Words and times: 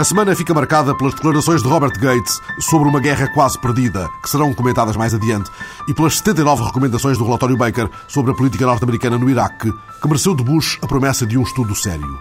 A 0.00 0.04
semana 0.04 0.34
fica 0.34 0.54
marcada 0.54 0.94
pelas 0.94 1.12
declarações 1.12 1.62
de 1.62 1.68
Robert 1.68 1.92
Gates 2.00 2.40
sobre 2.58 2.88
uma 2.88 3.00
guerra 3.00 3.28
quase 3.34 3.58
perdida, 3.58 4.08
que 4.22 4.30
serão 4.30 4.54
comentadas 4.54 4.96
mais 4.96 5.12
adiante, 5.12 5.50
e 5.86 5.92
pelas 5.92 6.16
79 6.16 6.64
recomendações 6.64 7.18
do 7.18 7.24
relatório 7.24 7.54
Baker 7.54 7.86
sobre 8.08 8.32
a 8.32 8.34
política 8.34 8.64
norte-americana 8.64 9.18
no 9.18 9.28
Iraque, 9.28 9.70
que 10.00 10.08
mereceu 10.08 10.34
de 10.34 10.42
Bush 10.42 10.78
a 10.80 10.86
promessa 10.86 11.26
de 11.26 11.36
um 11.36 11.42
estudo 11.42 11.74
sério. 11.74 12.18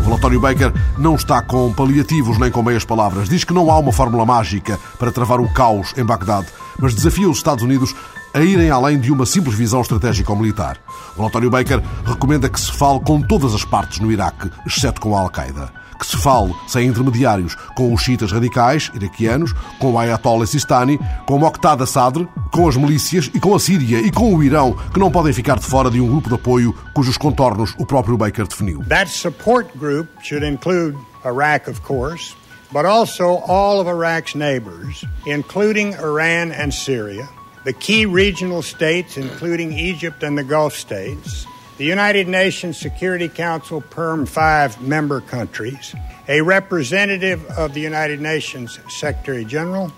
O 0.00 0.04
relatório 0.06 0.40
Baker 0.40 0.72
não 0.98 1.14
está 1.14 1.40
com 1.40 1.72
paliativos 1.72 2.36
nem 2.36 2.50
com 2.50 2.64
meias 2.64 2.84
palavras. 2.84 3.28
Diz 3.28 3.44
que 3.44 3.54
não 3.54 3.70
há 3.70 3.78
uma 3.78 3.92
fórmula 3.92 4.26
mágica 4.26 4.76
para 4.98 5.12
travar 5.12 5.38
o 5.38 5.48
caos 5.52 5.94
em 5.96 6.04
Bagdade, 6.04 6.48
mas 6.80 6.96
desafia 6.96 7.30
os 7.30 7.36
Estados 7.36 7.62
Unidos 7.62 7.94
a 8.34 8.40
irem 8.40 8.70
além 8.70 8.98
de 8.98 9.12
uma 9.12 9.24
simples 9.24 9.54
visão 9.54 9.82
estratégica 9.82 10.32
ou 10.32 10.36
militar. 10.36 10.78
O 11.14 11.20
relatório 11.20 11.48
Baker 11.48 11.80
recomenda 12.04 12.48
que 12.48 12.58
se 12.58 12.72
fale 12.72 12.98
com 12.98 13.22
todas 13.22 13.54
as 13.54 13.64
partes 13.64 14.00
no 14.00 14.10
Iraque, 14.10 14.50
exceto 14.66 15.00
com 15.00 15.16
a 15.16 15.20
Al-Qaeda 15.20 15.78
que 15.98 16.06
se 16.06 16.16
fale 16.16 16.54
sem 16.66 16.86
intermediários 16.86 17.56
com 17.74 17.92
os 17.92 18.02
xiitas 18.02 18.30
radicais 18.30 18.90
iraquianos, 18.94 19.52
com 19.78 19.92
o 19.92 19.98
Ayatollah 19.98 20.46
Sistani, 20.46 20.98
com 21.26 21.34
o 21.34 21.38
Moqtada 21.38 21.86
Sadr, 21.86 22.24
com 22.52 22.68
as 22.68 22.76
milícias 22.76 23.30
e 23.34 23.40
com 23.40 23.54
a 23.54 23.60
Síria 23.60 24.00
e 24.00 24.10
com 24.10 24.34
o 24.34 24.42
Irão, 24.42 24.76
que 24.92 25.00
não 25.00 25.10
podem 25.10 25.32
ficar 25.32 25.58
de 25.58 25.66
fora 25.66 25.90
de 25.90 26.00
um 26.00 26.08
grupo 26.08 26.28
de 26.28 26.34
apoio 26.36 26.74
cujos 26.94 27.16
contornos 27.16 27.74
o 27.78 27.86
próprio 27.86 28.16
Baker 28.16 28.46
definiu. 28.46 28.82
That 28.88 29.10
support 29.10 29.76
group 29.76 30.08
should 30.22 30.46
include 30.46 30.96
Iraq, 31.24 31.68
of 31.68 31.80
course, 31.82 32.34
but 32.72 32.84
also 32.84 33.42
all 33.46 33.80
of 33.80 33.88
Iraq's 33.88 34.34
neighbors, 34.34 35.04
including 35.26 35.94
Iran 35.94 36.52
and 36.52 36.72
Syria, 36.72 37.28
the 37.64 37.72
key 37.72 38.06
regional 38.06 38.62
states, 38.62 39.16
including 39.16 39.72
Egypt 39.72 40.22
and 40.22 40.36
the 40.36 40.44
Gulf 40.44 40.74
states, 40.74 41.46
the 41.78 41.84
United 41.84 42.28
Nations 42.28 42.76
Security 42.76 43.28
Council 43.28 43.80
PERM 43.80 44.26
5 44.26 44.82
member 44.82 45.20
countries, 45.20 45.94
a 46.28 46.40
representative 46.42 47.40
of 47.56 47.72
the 47.72 47.80
United 47.80 48.20
Nations 48.20 48.78
Secretary 48.88 49.44
General, 49.44 49.90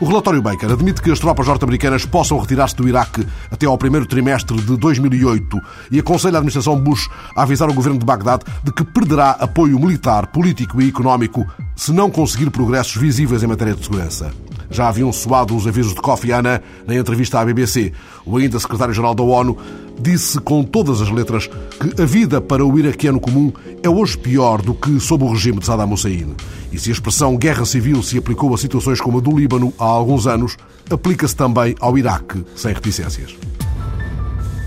O 0.00 0.04
relatório 0.06 0.40
Baker 0.40 0.72
admite 0.72 1.02
que 1.02 1.10
as 1.10 1.18
tropas 1.18 1.46
norte-americanas 1.46 2.06
possam 2.06 2.38
retirar-se 2.38 2.76
do 2.76 2.88
Iraque 2.88 3.26
até 3.50 3.66
ao 3.66 3.76
primeiro 3.76 4.06
trimestre 4.06 4.56
de 4.56 4.76
2008 4.76 5.60
e 5.90 5.98
aconselha 5.98 6.36
a 6.36 6.38
administração 6.38 6.80
Bush 6.80 7.08
a 7.34 7.42
avisar 7.42 7.68
o 7.68 7.74
governo 7.74 7.98
de 7.98 8.06
Bagdade 8.06 8.44
de 8.62 8.72
que 8.72 8.84
perderá 8.84 9.32
apoio 9.32 9.78
militar, 9.78 10.28
político 10.28 10.80
e 10.80 10.88
económico 10.88 11.46
se 11.76 11.92
não 11.92 12.10
conseguir 12.10 12.50
progressos 12.50 12.96
visíveis 12.96 13.42
em 13.42 13.48
matéria 13.48 13.74
de 13.74 13.82
segurança. 13.82 14.32
Já 14.70 14.88
haviam 14.88 15.12
soado 15.12 15.56
os 15.56 15.66
avisos 15.66 15.94
de 15.94 16.00
Kofi 16.00 16.32
Annan 16.32 16.60
na 16.86 16.94
entrevista 16.94 17.40
à 17.40 17.44
BBC. 17.44 17.92
O 18.24 18.36
ainda 18.36 18.58
secretário-geral 18.58 19.14
da 19.14 19.22
ONU 19.22 19.56
disse 20.00 20.38
com 20.40 20.62
todas 20.62 21.00
as 21.00 21.10
letras 21.10 21.48
que 21.48 22.00
a 22.00 22.06
vida 22.06 22.40
para 22.40 22.64
o 22.64 22.78
iraquiano 22.78 23.20
comum 23.20 23.52
é 23.82 23.88
hoje 23.88 24.16
pior 24.16 24.62
do 24.62 24.72
que 24.72 24.98
sob 25.00 25.24
o 25.24 25.32
regime 25.32 25.58
de 25.58 25.66
Saddam 25.66 25.92
Hussein. 25.92 26.34
E 26.72 26.78
se 26.78 26.90
a 26.90 26.92
expressão 26.92 27.36
guerra 27.36 27.64
civil 27.64 28.02
se 28.02 28.16
aplicou 28.16 28.54
a 28.54 28.58
situações 28.58 29.00
como 29.00 29.18
a 29.18 29.20
do 29.20 29.36
Líbano 29.36 29.72
há 29.78 29.84
alguns 29.84 30.26
anos, 30.26 30.56
aplica-se 30.88 31.34
também 31.34 31.74
ao 31.80 31.98
Iraque, 31.98 32.44
sem 32.54 32.72
reticências. 32.72 33.49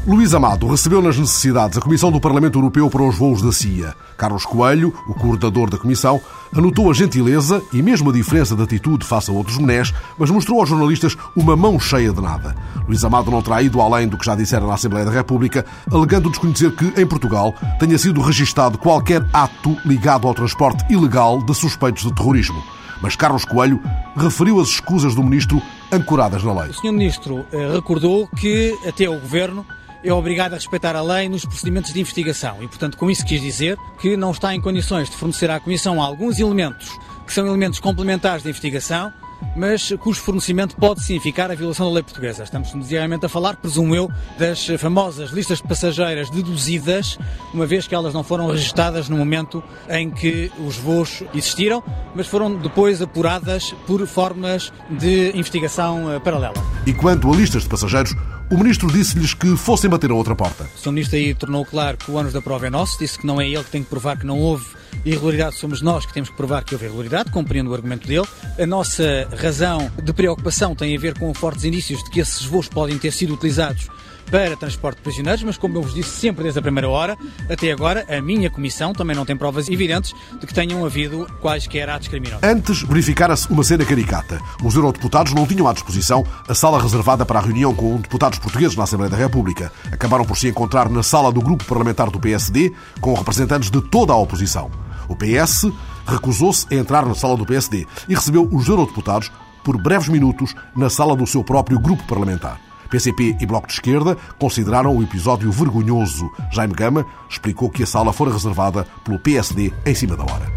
Luís 0.06 0.34
Amado 0.34 0.68
recebeu 0.68 1.02
nas 1.02 1.18
necessidades 1.18 1.78
a 1.78 1.82
Comissão 1.82 2.12
do 2.12 2.20
Parlamento 2.20 2.60
Europeu 2.60 2.90
para 2.90 3.04
os 3.04 3.18
voos 3.18 3.42
da 3.42 3.54
CIA. 3.54 3.96
Carlos 4.18 4.46
Coelho, 4.46 4.94
o 5.08 5.14
coordenador 5.14 5.70
da 5.70 5.78
Comissão, 5.78 6.20
anotou 6.54 6.92
a 6.92 6.94
gentileza 6.94 7.64
e 7.72 7.82
mesmo 7.82 8.10
a 8.10 8.14
diferença 8.14 8.54
de 8.54 8.62
atitude 8.62 9.06
face 9.06 9.32
a 9.32 9.34
outros 9.34 9.58
menés, 9.58 9.94
mas 10.18 10.30
mostrou 10.30 10.60
aos 10.60 10.68
jornalistas 10.68 11.16
uma 11.38 11.56
mão 11.56 11.80
cheia 11.80 12.12
de 12.12 12.20
nada. 12.20 12.54
Luís 12.86 13.02
Amado 13.06 13.32
não 13.32 13.42
terá 13.42 13.62
ido 13.62 13.80
além 13.80 14.06
do 14.06 14.18
que 14.18 14.26
já 14.26 14.36
dissera 14.36 14.68
na 14.68 14.74
Assembleia 14.74 15.06
da 15.06 15.12
República, 15.12 15.66
alegando 15.90 16.30
desconhecer 16.30 16.76
que, 16.76 17.02
em 17.02 17.08
Portugal, 17.08 17.56
tenha 17.80 17.98
sido 17.98 18.20
registado 18.20 18.78
qualquer 18.78 19.26
ato 19.32 19.78
ligado 19.86 20.28
ao 20.28 20.34
transporte 20.34 20.84
ilegal 20.92 21.42
de 21.42 21.56
suspeitos 21.56 22.04
de 22.04 22.14
terrorismo. 22.14 22.62
Mas 23.02 23.16
Carlos 23.16 23.46
Coelho 23.46 23.82
referiu 24.18 24.60
as 24.60 24.68
escusas 24.68 25.16
do 25.16 25.24
ministro 25.24 25.62
ancoradas 25.90 26.44
na 26.44 26.54
lei. 26.54 26.72
O 26.72 26.74
Sr. 26.74 26.92
Ministro 26.92 27.46
eh, 27.54 27.72
recordou 27.74 28.28
que 28.28 28.78
até 28.86 29.10
o 29.10 29.18
Governo 29.20 29.66
é 30.04 30.14
obrigado 30.14 30.54
a 30.54 30.56
respeitar 30.56 30.96
a 30.96 31.02
lei 31.02 31.30
nos 31.30 31.46
procedimentos 31.46 31.94
de 31.94 32.00
investigação 32.00 32.62
e, 32.62 32.68
portanto, 32.68 32.98
com 32.98 33.10
isso 33.10 33.26
quis 33.26 33.42
dizer 33.42 33.78
que 34.00 34.18
não 34.18 34.32
está 34.32 34.54
em 34.54 34.62
condições 34.62 35.10
de 35.10 35.16
fornecer 35.16 35.50
à 35.50 35.60
Comissão 35.60 36.02
alguns 36.02 36.40
elementos 36.40 36.90
que 37.26 37.34
são 37.34 37.48
elementos 37.48 37.80
complementares 37.80 38.44
de 38.44 38.50
investigação 38.50 39.14
mas 39.56 39.94
cujo 40.00 40.20
fornecimento 40.22 40.76
pode 40.76 41.04
significar 41.04 41.52
a 41.52 41.56
violação 41.56 41.88
da 41.88 41.94
lei 41.94 42.04
portuguesa. 42.04 42.44
Estamos 42.44 42.72
demasiadamente 42.72 43.26
a 43.26 43.30
falar, 43.30 43.56
presumo 43.58 43.96
eu, 43.96 44.10
das 44.38 44.66
famosas 44.80 45.32
listas 45.32 45.60
de 45.60 45.68
passageiras 45.68 46.30
deduzidas, 46.30 47.18
uma 47.54 47.66
vez 47.66 47.88
que 47.88 47.94
elas 47.94 48.14
não 48.14 48.24
foram 48.24 48.48
registadas 48.48 49.10
no 49.10 49.18
momento 49.18 49.64
em 49.90 50.10
que 50.10 50.52
os 50.66 50.78
voos 50.78 51.24
existiram, 51.34 51.84
mas 52.16 52.28
foram 52.28 52.56
depois 52.56 53.02
apuradas 53.02 53.74
por 53.86 54.06
formas 54.08 54.72
de 54.90 55.32
investigação 55.36 56.12
eh, 56.12 56.20
paralela. 56.20 56.56
E 56.86 56.94
quanto 56.94 57.32
a 57.32 57.36
listas 57.36 57.64
de 57.64 57.70
passageiros, 57.70 58.16
o 58.54 58.58
ministro 58.58 58.88
disse-lhes 58.92 59.34
que 59.34 59.58
fossem 59.58 59.90
bater 59.90 60.12
a 60.12 60.14
outra 60.14 60.36
porta. 60.36 60.70
O 60.76 60.80
Sr. 60.80 60.92
Ministro 60.92 61.18
aí 61.18 61.34
tornou 61.34 61.66
claro 61.66 61.98
que 61.98 62.12
o 62.12 62.14
ônus 62.14 62.34
da 62.34 62.42
prova 62.42 62.68
é 62.68 62.70
nosso, 62.70 63.00
disse 63.00 63.18
que 63.18 63.26
não 63.26 63.42
é 63.42 63.50
ele 63.50 63.64
que 63.64 63.72
tem 63.72 63.82
que 63.82 63.90
provar 63.90 64.16
que 64.16 64.28
não 64.28 64.40
houve 64.40 64.64
irregularidade, 65.04 65.58
somos 65.58 65.82
nós 65.82 66.06
que 66.06 66.14
temos 66.14 66.30
que 66.30 66.38
provar 66.38 66.64
que 66.64 66.76
houve 66.76 66.86
irregularidade, 66.86 67.32
compreendo 67.32 67.72
o 67.72 67.74
argumento 67.74 68.08
dele. 68.08 68.28
A 68.60 68.66
nossa 68.68 69.28
razão 69.36 69.92
de 70.04 70.14
preocupação 70.14 70.76
tem 70.76 70.96
a 70.96 71.00
ver 71.00 71.18
com 71.18 71.34
fortes 71.34 71.64
indícios 71.64 72.04
de 72.04 72.12
que 72.12 72.20
esses 72.20 72.46
voos 72.46 72.68
podem 72.68 72.96
ter 73.00 73.12
sido 73.12 73.34
utilizados 73.34 73.88
para 74.30 74.56
transporte 74.56 74.98
de 74.98 75.04
prisioneiros, 75.04 75.44
mas 75.44 75.58
como 75.58 75.78
eu 75.78 75.82
vos 75.82 75.94
disse 75.94 76.10
sempre 76.10 76.44
desde 76.44 76.60
a 76.60 76.62
primeira 76.62 76.90
hora, 76.90 77.18
até 77.50 77.72
agora 77.72 78.06
a 78.10 78.22
minha 78.22 78.50
comissão 78.50 78.94
também 78.94 79.16
não 79.16 79.26
tem 79.26 79.36
provas 79.36 79.70
evidentes 79.70 80.14
de 80.40 80.48
que 80.48 80.54
tenham 80.54 80.86
havido 80.86 81.28
quaisquer 81.42 81.90
atos 81.90 82.08
criminosos. 82.08 82.44
Antes 82.44 82.84
verificara-se 82.84 83.50
uma 83.50 83.64
cena 83.64 83.86
caricata. 83.86 84.40
Os 84.64 84.76
eurodeputados 84.76 85.34
não 85.34 85.46
tinham 85.46 85.68
à 85.68 85.74
disposição 85.74 86.26
a 86.48 86.54
sala 86.54 86.82
reservada 86.82 87.26
para 87.26 87.40
a 87.40 87.42
reunião 87.42 87.74
com 87.74 87.98
deputados 87.98 88.40
portugueses 88.40 88.76
na 88.76 88.84
Assembleia 88.84 89.10
da 89.10 89.18
República. 89.18 89.72
Acabaram 89.92 90.26
por 90.26 90.38
se 90.38 90.48
encontrar 90.48 90.90
na 90.90 91.04
sala 91.04 91.32
do 91.32 91.42
grupo 91.42 91.64
parlamentar 91.66 92.10
do 92.10 92.20
PSD 92.20 92.74
com 93.00 93.14
representantes 93.14 93.70
de 93.70 93.82
toda 93.82 94.14
a 94.14 94.18
oposição. 94.18 94.72
O 95.08 95.16
PS 95.16 95.72
recusou-se 96.08 96.66
a 96.72 96.76
entrar 96.76 97.06
na 97.06 97.16
sala 97.16 97.38
do 97.38 97.46
PSD 97.46 97.86
e 98.08 98.16
recebeu 98.16 98.48
os 98.52 98.68
eurodeputados 98.68 99.32
por 99.64 99.82
breves 99.82 100.10
minutos 100.10 100.54
na 100.76 100.90
sala 100.90 101.16
do 101.16 101.26
seu 101.26 101.44
próprio 101.44 101.80
grupo 101.80 102.04
parlamentar. 102.04 102.60
PCP 102.94 103.38
e 103.40 103.46
Bloco 103.48 103.66
de 103.66 103.74
Esquerda 103.74 104.16
consideraram 104.38 104.96
o 104.96 105.02
episódio 105.02 105.52
vergonhoso. 105.52 106.30
Jaime 106.52 106.76
Gama 106.76 107.04
explicou 107.28 107.68
que 107.68 107.82
a 107.82 107.88
sala 107.88 108.14
fora 108.14 108.32
reservada 108.32 108.86
pelo 109.04 109.18
PSD 109.18 109.74
em 109.84 109.96
cima 109.96 110.16
da 110.16 110.22
hora. 110.22 110.48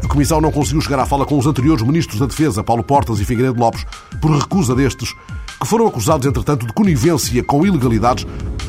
A 0.00 0.06
Comissão 0.06 0.40
não 0.40 0.52
conseguiu 0.52 0.80
chegar 0.80 1.00
à 1.00 1.06
fala 1.06 1.26
com 1.26 1.36
os 1.36 1.46
anteriores 1.46 1.82
ministros 1.82 2.20
da 2.20 2.26
Defesa, 2.26 2.62
Paulo 2.62 2.84
Portas 2.84 3.18
e 3.18 3.24
Figueiredo 3.24 3.58
Lopes, 3.58 3.84
por 4.20 4.30
recusa 4.30 4.72
destes, 4.72 5.12
que 5.60 5.66
foram 5.66 5.88
acusados, 5.88 6.24
entretanto, 6.28 6.64
de 6.64 6.72
conivência 6.72 7.42
com 7.42 7.66
ilegalidades 7.66 8.24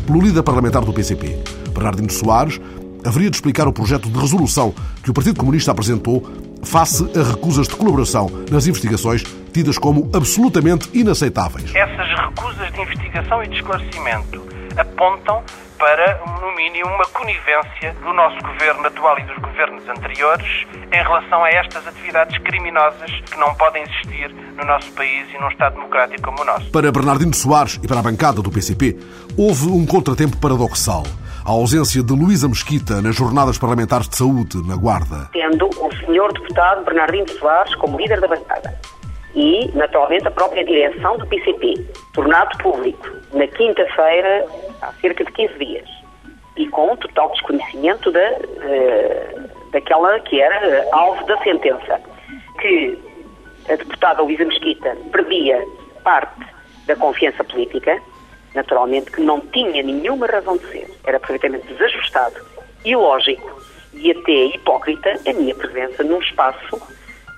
pelo 0.07 0.19
líder 0.19 0.41
parlamentar 0.41 0.83
do 0.83 0.91
PCP. 0.91 1.43
Bernardino 1.75 2.09
Soares 2.09 2.59
haveria 3.05 3.29
de 3.29 3.37
explicar 3.37 3.67
o 3.67 3.73
projeto 3.73 4.09
de 4.09 4.19
resolução 4.19 4.73
que 5.03 5.11
o 5.11 5.13
Partido 5.13 5.37
Comunista 5.37 5.71
apresentou 5.71 6.27
face 6.63 7.03
a 7.17 7.23
recusas 7.23 7.67
de 7.67 7.75
colaboração 7.75 8.29
nas 8.49 8.67
investigações 8.67 9.23
tidas 9.53 9.77
como 9.77 10.09
absolutamente 10.15 10.89
inaceitáveis. 10.93 11.73
Essas 11.75 12.07
recusas 12.19 12.71
de 12.71 12.81
investigação 12.81 13.43
e 13.43 13.47
de 13.47 13.55
esclarecimento 13.55 14.41
apontam 14.77 15.43
para, 15.77 16.21
no 16.39 16.55
mínimo, 16.55 16.87
uma 16.89 17.05
conivência 17.05 17.93
do 18.03 18.13
nosso 18.13 18.37
governo 18.37 18.85
atual 18.85 19.17
e 19.17 19.23
dos 19.23 19.37
governos 19.37 19.83
anteriores 19.89 20.67
em 20.91 21.01
relação 21.01 21.43
a 21.43 21.49
estas 21.49 21.87
atividades 21.87 22.37
criminosas 22.37 23.09
que 23.31 23.39
não 23.39 23.53
podem 23.55 23.81
existir 23.81 24.31
no 24.55 24.63
nosso 24.63 24.91
país 24.91 25.27
e 25.33 25.41
num 25.41 25.47
Estado 25.47 25.73
democrático 25.73 26.21
como 26.21 26.41
o 26.41 26.45
nosso. 26.45 26.69
Para 26.69 26.91
Bernardino 26.91 27.33
Soares 27.33 27.79
e 27.81 27.87
para 27.87 27.99
a 27.99 28.03
bancada 28.03 28.43
do 28.43 28.51
PCP, 28.51 28.95
houve 29.35 29.67
um 29.69 29.85
contratempo 29.85 30.37
paradoxal 30.37 31.03
a 31.45 31.51
ausência 31.51 32.03
de 32.03 32.13
Luísa 32.13 32.47
Mesquita 32.47 33.01
nas 33.01 33.15
jornadas 33.15 33.57
parlamentares 33.57 34.07
de 34.07 34.15
saúde 34.15 34.57
na 34.67 34.75
Guarda. 34.75 35.29
Tendo 35.33 35.67
o 35.67 35.95
senhor 36.05 36.31
deputado 36.33 36.85
Bernardino 36.85 37.27
Soares 37.29 37.73
como 37.75 37.97
líder 37.97 38.21
da 38.21 38.27
bancada. 38.27 38.79
E, 39.33 39.69
naturalmente, 39.73 40.27
a 40.27 40.31
própria 40.31 40.63
direção 40.63 41.17
do 41.17 41.25
PCP, 41.25 41.85
tornado 42.13 42.57
público 42.59 43.07
na 43.33 43.47
quinta-feira, 43.47 44.45
há 44.81 44.91
cerca 45.01 45.23
de 45.23 45.31
15 45.31 45.57
dias, 45.57 45.89
e 46.57 46.67
com 46.67 46.95
total 46.97 47.31
desconhecimento 47.31 48.11
da, 48.11 48.19
uh, 48.19 49.49
daquela 49.71 50.19
que 50.19 50.39
era 50.39 50.85
alvo 50.91 51.25
da 51.25 51.37
sentença, 51.43 52.01
que 52.59 52.99
a 53.69 53.75
deputada 53.75 54.21
Luísa 54.21 54.45
Mesquita 54.45 54.95
perdia 55.11 55.65
parte 56.03 56.45
da 56.87 56.95
confiança 56.95 57.43
política, 57.43 58.01
naturalmente, 58.53 59.11
que 59.11 59.21
não 59.21 59.39
tinha 59.39 59.83
nenhuma 59.83 60.27
razão 60.27 60.57
de 60.57 60.65
ser. 60.67 60.87
Era 61.05 61.19
perfeitamente 61.19 61.67
desajustado, 61.67 62.35
ilógico 62.85 63.61
e 63.93 64.11
até 64.11 64.45
hipócrita 64.55 65.19
a 65.27 65.33
minha 65.33 65.55
presença 65.55 66.03
num 66.03 66.19
espaço 66.19 66.81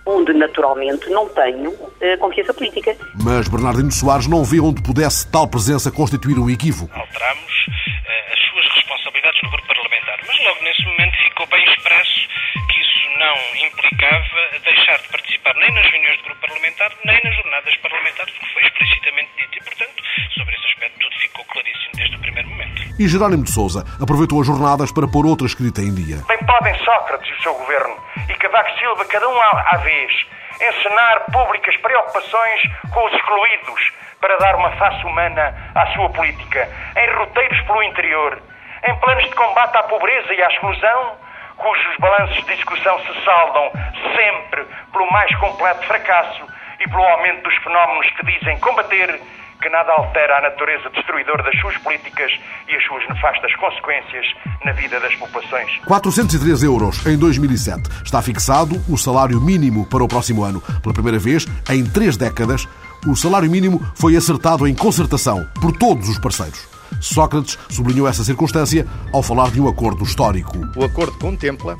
onde 0.05 0.33
naturalmente 0.33 1.09
não 1.09 1.27
tenho 1.29 1.71
uh, 1.71 2.17
confiança 2.19 2.53
política. 2.53 2.95
Mas 3.23 3.47
Bernardino 3.47 3.91
Soares 3.91 4.27
não 4.27 4.43
vê 4.43 4.59
onde 4.59 4.81
pudesse 4.81 5.29
tal 5.31 5.47
presença 5.47 5.91
constituir 5.91 6.37
um 6.37 6.49
equívoco. 6.49 6.91
Alteramos 6.93 7.67
uh, 7.67 8.33
as 8.33 8.39
suas 8.51 8.75
responsabilidades 8.75 9.41
no 9.43 9.49
grupo 9.49 9.67
parlamentar, 9.67 10.19
mas 10.27 10.45
logo 10.45 10.63
nesse 10.63 10.83
momento 10.83 11.15
ficou 11.29 11.47
bem 11.47 11.63
expresso 11.65 12.27
que 12.69 12.82
não 13.23 13.65
implicava 13.65 14.59
deixar 14.65 14.97
de 14.97 15.07
participar 15.07 15.55
nem 15.55 15.71
nas 15.71 15.85
reuniões 15.89 16.17
do 16.17 16.23
grupo 16.25 16.41
parlamentar, 16.41 16.91
nem 17.05 17.21
nas 17.23 17.35
jornadas 17.35 17.75
parlamentares, 17.77 18.33
porque 18.33 18.53
foi 18.53 18.63
explicitamente 18.63 19.29
dito. 19.37 19.57
E, 19.57 19.63
portanto, 19.63 20.03
sobre 20.35 20.55
esse 20.55 20.65
aspecto, 20.65 20.99
tudo 20.99 21.15
ficou 21.19 21.45
claríssimo 21.45 21.91
desde 21.95 22.15
o 22.17 22.19
primeiro 22.19 22.49
momento. 22.49 22.81
E 22.99 23.07
Jerónimo 23.07 23.43
de 23.43 23.51
Souza 23.51 23.85
aproveitou 24.01 24.41
as 24.41 24.47
jornadas 24.47 24.91
para 24.91 25.07
pôr 25.07 25.25
outra 25.25 25.47
escrita 25.47 25.79
em 25.79 25.95
dia. 25.95 26.17
Bem 26.27 26.43
podem 26.45 26.75
Sócrates 26.83 27.29
e 27.29 27.33
o 27.33 27.41
seu 27.43 27.53
governo 27.55 27.95
e 28.27 28.33
Cavaco 28.33 28.77
Silva, 28.77 29.05
cada 29.05 29.29
um 29.29 29.39
à 29.39 29.77
vez, 29.77 30.11
encenar 30.59 31.25
públicas 31.31 31.75
preocupações 31.77 32.61
com 32.91 33.05
os 33.05 33.13
excluídos 33.13 33.91
para 34.19 34.37
dar 34.37 34.55
uma 34.55 34.71
face 34.71 35.03
humana 35.05 35.55
à 35.75 35.87
sua 35.93 36.09
política, 36.09 36.69
em 36.97 37.09
roteiros 37.15 37.59
pelo 37.61 37.83
interior, 37.83 38.41
em 38.87 38.95
planos 38.99 39.23
de 39.23 39.35
combate 39.35 39.77
à 39.77 39.83
pobreza 39.83 40.33
e 40.33 40.43
à 40.43 40.47
exclusão, 40.47 41.22
cujos 41.57 41.97
balanços 41.99 42.43
de 42.45 42.53
execução 42.53 42.99
se 42.99 43.23
saldam 43.23 43.71
sempre 44.15 44.65
pelo 44.91 45.11
mais 45.11 45.33
completo 45.37 45.85
fracasso 45.85 46.43
e 46.79 46.89
pelo 46.89 47.03
aumento 47.03 47.43
dos 47.43 47.55
fenómenos 47.57 48.07
que 48.11 48.25
dizem 48.25 48.59
combater, 48.59 49.21
que 49.61 49.69
nada 49.69 49.93
altera 49.93 50.37
a 50.37 50.41
natureza 50.41 50.89
destruidora 50.89 51.41
das 51.43 51.57
suas 51.61 51.77
políticas 51.77 52.31
e 52.67 52.75
as 52.75 52.83
suas 52.85 53.07
nefastas 53.07 53.55
consequências 53.55 54.25
na 54.65 54.73
vida 54.73 54.99
das 54.99 55.15
populações. 55.15 55.77
403 55.85 56.63
euros 56.63 57.05
em 57.05 57.17
2007. 57.17 58.03
Está 58.03 58.21
fixado 58.21 58.75
o 58.89 58.97
salário 58.97 59.39
mínimo 59.39 59.87
para 59.87 60.03
o 60.03 60.07
próximo 60.07 60.43
ano. 60.43 60.61
Pela 60.81 60.93
primeira 60.93 61.19
vez 61.19 61.45
em 61.69 61.85
três 61.85 62.17
décadas, 62.17 62.67
o 63.07 63.15
salário 63.15 63.49
mínimo 63.49 63.79
foi 63.95 64.15
acertado 64.15 64.67
em 64.67 64.75
concertação 64.75 65.45
por 65.61 65.71
todos 65.71 66.09
os 66.09 66.19
parceiros. 66.19 66.72
Sócrates 66.99 67.57
sublinhou 67.69 68.07
essa 68.07 68.23
circunstância 68.23 68.87
ao 69.11 69.21
falar 69.21 69.51
de 69.51 69.61
um 69.61 69.67
acordo 69.67 70.03
histórico. 70.03 70.57
O 70.75 70.83
acordo 70.83 71.17
contempla 71.17 71.75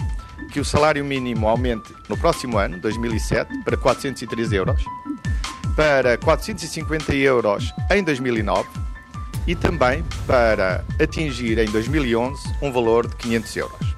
que 0.51 0.60
o 0.60 0.65
salário 0.65 1.04
mínimo 1.04 1.48
aumente 1.48 1.94
no 2.07 2.18
próximo 2.18 2.57
ano, 2.57 2.77
2007, 2.80 3.63
para 3.63 3.75
403 3.75 4.51
euros, 4.54 4.86
para 5.75 6.18
450 6.18 7.15
euros 7.15 7.74
em 7.92 8.04
2009 8.04 8.68
e 9.48 9.56
também 9.56 10.04
para 10.27 10.83
atingir 11.01 11.57
em 11.57 11.65
2011 11.65 12.42
um 12.62 12.71
valor 12.71 13.07
de 13.07 13.15
500 13.15 13.56
euros. 13.57 13.94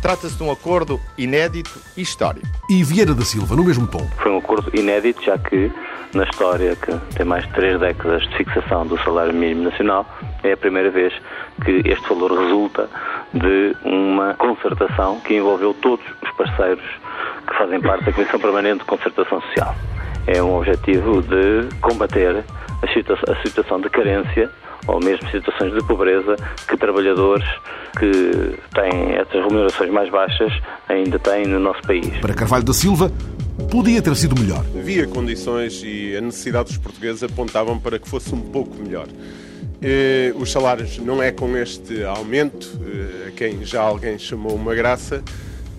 Trata-se 0.00 0.36
de 0.36 0.42
um 0.42 0.50
acordo 0.50 1.00
inédito 1.16 1.78
e 1.96 2.02
histórico. 2.02 2.46
E 2.68 2.82
Vieira 2.84 3.14
da 3.14 3.24
Silva, 3.24 3.56
no 3.56 3.64
mesmo 3.64 3.86
tom. 3.86 4.06
Foi 4.22 4.32
um 4.32 4.38
acordo 4.38 4.70
inédito, 4.78 5.22
já 5.22 5.38
que 5.38 5.72
na 6.14 6.24
história 6.24 6.76
que 6.76 6.92
tem 7.16 7.26
mais 7.26 7.44
de 7.44 7.52
três 7.52 7.78
décadas 7.78 8.22
de 8.22 8.36
fixação 8.36 8.86
do 8.86 8.96
salário 9.02 9.34
mínimo 9.34 9.64
nacional, 9.64 10.06
é 10.42 10.52
a 10.52 10.56
primeira 10.56 10.90
vez 10.90 11.12
que 11.64 11.82
este 11.84 12.08
valor 12.08 12.32
resulta 12.38 12.88
de 13.32 13.76
uma 13.84 14.34
concertação 14.34 15.20
que 15.20 15.34
envolveu 15.34 15.74
todos 15.74 16.04
os 16.22 16.30
parceiros 16.36 16.84
que 17.46 17.54
fazem 17.58 17.80
parte 17.80 18.04
da 18.04 18.12
Comissão 18.12 18.40
Permanente 18.40 18.78
de 18.78 18.84
Concertação 18.84 19.40
Social. 19.42 19.74
É 20.26 20.42
um 20.42 20.56
objetivo 20.56 21.20
de 21.22 21.68
combater 21.80 22.44
a 22.82 22.92
situação, 22.92 23.34
a 23.34 23.42
situação 23.46 23.80
de 23.80 23.90
carência 23.90 24.50
ou 24.86 25.00
mesmo 25.00 25.28
situações 25.30 25.72
de 25.72 25.82
pobreza 25.86 26.36
que 26.68 26.76
trabalhadores 26.76 27.48
que 27.98 28.58
têm 28.74 29.14
essas 29.14 29.42
remunerações 29.46 29.90
mais 29.90 30.10
baixas 30.10 30.52
ainda 30.88 31.18
têm 31.18 31.46
no 31.46 31.58
nosso 31.58 31.80
país. 31.82 32.18
Para 32.20 32.34
Carvalho 32.34 32.64
da 32.64 32.72
Silva, 32.72 33.10
podia 33.70 34.02
ter 34.02 34.14
sido 34.16 34.38
melhor. 34.40 34.64
Havia 34.78 35.06
condições 35.06 35.82
e 35.84 36.16
a 36.16 36.20
necessidade 36.20 36.68
dos 36.68 36.78
portugueses 36.78 37.22
apontavam 37.22 37.78
para 37.78 37.98
que 37.98 38.08
fosse 38.08 38.34
um 38.34 38.40
pouco 38.40 38.76
melhor. 38.82 39.08
Eh, 39.82 40.32
os 40.36 40.50
salários 40.50 40.98
não 40.98 41.22
é 41.22 41.30
com 41.30 41.56
este 41.56 42.02
aumento, 42.04 42.80
eh, 42.86 43.28
a 43.28 43.30
quem 43.32 43.64
já 43.64 43.82
alguém 43.82 44.18
chamou 44.18 44.54
uma 44.54 44.74
graça, 44.74 45.22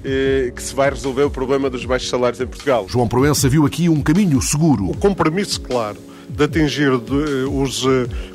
eh, 0.04 0.52
que 0.56 0.62
se 0.62 0.76
vai 0.76 0.90
resolver 0.90 1.24
o 1.24 1.30
problema 1.32 1.70
dos 1.70 1.86
baixos 1.86 2.10
salários 2.10 2.40
em 2.40 2.46
Portugal. 2.46 2.86
João 2.88 3.08
Proença 3.08 3.50
viu 3.50 3.66
aqui 3.66 3.90
um 3.90 4.02
caminho 4.02 4.40
seguro. 4.42 4.92
O 4.92 4.98
compromisso 4.98 5.60
claro 5.62 5.98
de 6.30 6.44
atingir 6.44 6.90
os 6.92 7.84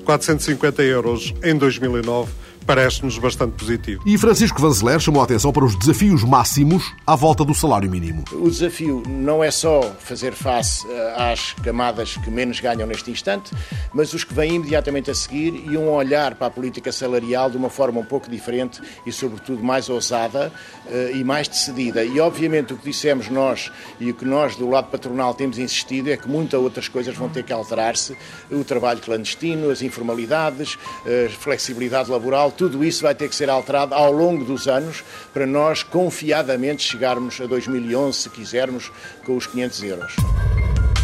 450 0.04 0.82
euros 0.82 1.34
em 1.42 1.56
2009 1.56 2.32
parece-nos 2.70 3.18
bastante 3.18 3.54
positivo. 3.54 4.00
E 4.06 4.16
Francisco 4.16 4.60
Vanzeler 4.60 5.00
chamou 5.00 5.20
a 5.20 5.24
atenção 5.24 5.50
para 5.50 5.64
os 5.64 5.74
desafios 5.74 6.22
máximos 6.22 6.94
à 7.04 7.16
volta 7.16 7.44
do 7.44 7.52
salário 7.52 7.90
mínimo. 7.90 8.22
O 8.30 8.48
desafio 8.48 9.02
não 9.08 9.42
é 9.42 9.50
só 9.50 9.82
fazer 9.98 10.34
face 10.34 10.86
eh, 10.88 11.14
às 11.32 11.52
camadas 11.52 12.16
que 12.16 12.30
menos 12.30 12.60
ganham 12.60 12.86
neste 12.86 13.10
instante, 13.10 13.50
mas 13.92 14.14
os 14.14 14.22
que 14.22 14.32
vêm 14.32 14.54
imediatamente 14.54 15.10
a 15.10 15.14
seguir 15.16 15.64
e 15.68 15.76
um 15.76 15.90
olhar 15.90 16.36
para 16.36 16.46
a 16.46 16.50
política 16.50 16.92
salarial 16.92 17.50
de 17.50 17.56
uma 17.56 17.68
forma 17.68 17.98
um 17.98 18.04
pouco 18.04 18.30
diferente 18.30 18.80
e, 19.04 19.10
sobretudo, 19.10 19.64
mais 19.64 19.88
ousada 19.88 20.52
eh, 20.86 21.10
e 21.14 21.24
mais 21.24 21.48
decidida. 21.48 22.04
E, 22.04 22.20
obviamente, 22.20 22.72
o 22.72 22.76
que 22.76 22.84
dissemos 22.84 23.28
nós 23.28 23.72
e 23.98 24.12
o 24.12 24.14
que 24.14 24.24
nós, 24.24 24.54
do 24.54 24.70
lado 24.70 24.90
patronal, 24.92 25.34
temos 25.34 25.58
insistido 25.58 26.08
é 26.08 26.16
que 26.16 26.28
muitas 26.28 26.60
outras 26.60 26.86
coisas 26.86 27.16
vão 27.16 27.28
ter 27.28 27.42
que 27.42 27.52
alterar-se. 27.52 28.16
O 28.48 28.62
trabalho 28.62 29.00
clandestino, 29.00 29.70
as 29.70 29.82
informalidades, 29.82 30.78
a 31.04 31.28
flexibilidade 31.30 32.08
laboral, 32.08 32.52
tudo 32.60 32.84
isso 32.84 33.02
vai 33.02 33.14
ter 33.14 33.26
que 33.26 33.34
ser 33.34 33.48
alterado 33.48 33.94
ao 33.94 34.12
longo 34.12 34.44
dos 34.44 34.68
anos 34.68 35.02
para 35.32 35.46
nós 35.46 35.82
confiadamente 35.82 36.82
chegarmos 36.82 37.40
a 37.40 37.46
2011, 37.46 38.18
se 38.18 38.28
quisermos, 38.28 38.92
com 39.24 39.34
os 39.34 39.46
500 39.46 39.82
euros. 39.84 40.16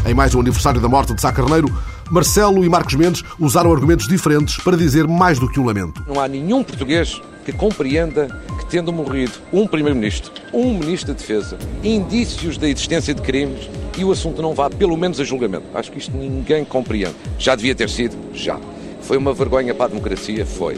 Em 0.07 0.13
mais 0.13 0.35
um 0.35 0.41
aniversário 0.41 0.83
da 0.83 0.87
morte 0.87 1.15
de 1.15 1.21
Sá 1.23 1.33
Carneiro, 1.33 1.75
Marcelo 2.11 2.63
e 2.63 2.69
Marcos 2.69 2.93
Mendes 2.93 3.23
usaram 3.41 3.73
argumentos 3.73 4.07
diferentes 4.07 4.59
para 4.59 4.77
dizer 4.77 5.09
mais 5.09 5.39
do 5.39 5.49
que 5.49 5.59
um 5.59 5.65
lamento. 5.65 6.05
Não 6.07 6.21
há 6.21 6.29
nenhum 6.29 6.63
português 6.63 7.23
que 7.47 7.53
compreenda 7.53 8.29
que, 8.59 8.67
tendo 8.67 8.93
morrido 8.93 9.33
um 9.51 9.67
Primeiro-Ministro, 9.67 10.33
um 10.53 10.75
Ministro 10.75 11.15
da 11.15 11.19
Defesa, 11.19 11.57
indícios 11.83 12.59
da 12.59 12.69
existência 12.69 13.15
de 13.15 13.23
crimes 13.23 13.67
e 13.97 14.05
o 14.05 14.13
assunto 14.13 14.43
não 14.43 14.53
vá 14.53 14.69
pelo 14.69 14.95
menos 14.95 15.19
a 15.21 15.25
julgamento. 15.25 15.65
Acho 15.73 15.91
que 15.91 15.97
isto 15.97 16.15
ninguém 16.15 16.67
compreende. 16.67 17.17
Já 17.39 17.55
devia 17.55 17.75
ter 17.75 17.89
sido? 17.89 18.15
Já. 18.35 18.61
Foi 19.01 19.17
uma 19.17 19.33
vergonha 19.33 19.75
para 19.75 19.87
a 19.87 19.89
democracia? 19.89 20.45
Foi 20.45 20.77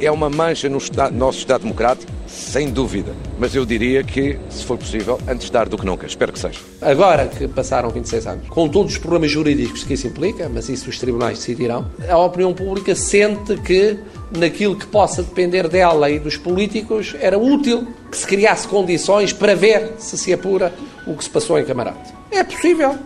é 0.00 0.10
uma 0.10 0.28
mancha 0.28 0.68
no 0.68 0.78
nosso 1.12 1.38
Estado 1.38 1.62
Democrático, 1.62 2.10
sem 2.26 2.70
dúvida. 2.70 3.12
Mas 3.38 3.54
eu 3.54 3.64
diria 3.64 4.02
que, 4.02 4.38
se 4.50 4.64
for 4.64 4.76
possível, 4.76 5.18
antes 5.28 5.48
tarde 5.48 5.70
do 5.70 5.78
que 5.78 5.86
nunca. 5.86 6.06
Espero 6.06 6.32
que 6.32 6.38
seja. 6.38 6.60
Agora 6.80 7.26
que 7.28 7.48
passaram 7.48 7.88
26 7.90 8.26
anos, 8.26 8.48
com 8.48 8.68
todos 8.68 8.92
os 8.92 8.98
problemas 8.98 9.30
jurídicos 9.30 9.84
que 9.84 9.94
isso 9.94 10.06
implica, 10.06 10.48
mas 10.48 10.68
isso 10.68 10.90
os 10.90 10.98
tribunais 10.98 11.38
decidirão, 11.38 11.90
a 12.08 12.18
opinião 12.18 12.52
pública 12.52 12.94
sente 12.94 13.56
que, 13.58 13.98
naquilo 14.36 14.76
que 14.76 14.86
possa 14.86 15.22
depender 15.22 15.68
dela 15.68 16.10
e 16.10 16.18
dos 16.18 16.36
políticos, 16.36 17.14
era 17.20 17.38
útil 17.38 17.86
que 18.10 18.16
se 18.16 18.26
criasse 18.26 18.68
condições 18.68 19.32
para 19.32 19.54
ver 19.54 19.94
se 19.98 20.16
se 20.18 20.32
apura 20.32 20.72
o 21.06 21.14
que 21.14 21.24
se 21.24 21.30
passou 21.30 21.58
em 21.58 21.64
Camarate. 21.64 22.12
É 22.30 22.42
possível. 22.42 22.96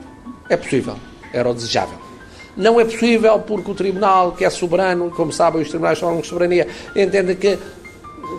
É 0.48 0.56
possível. 0.56 0.96
Era 1.32 1.48
o 1.48 1.54
desejável. 1.54 2.09
Não 2.56 2.80
é 2.80 2.84
possível 2.84 3.38
porque 3.40 3.70
o 3.70 3.74
Tribunal, 3.74 4.32
que 4.32 4.44
é 4.44 4.50
soberano, 4.50 5.10
como 5.10 5.32
sabem, 5.32 5.62
os 5.62 5.68
tribunais 5.68 5.98
são 5.98 6.20
de 6.20 6.26
soberania, 6.26 6.66
entende 6.94 7.34
que 7.36 7.58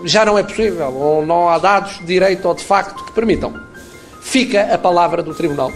já 0.03 0.25
não 0.25 0.37
é 0.37 0.43
possível, 0.43 0.93
ou 0.93 1.25
não 1.25 1.49
há 1.49 1.57
dados 1.57 1.99
de 1.99 2.05
direito 2.05 2.47
ou 2.47 2.53
de 2.53 2.63
facto 2.63 3.03
que 3.05 3.11
permitam. 3.11 3.53
Fica 4.21 4.73
a 4.73 4.77
palavra 4.77 5.23
do 5.23 5.33
Tribunal. 5.33 5.71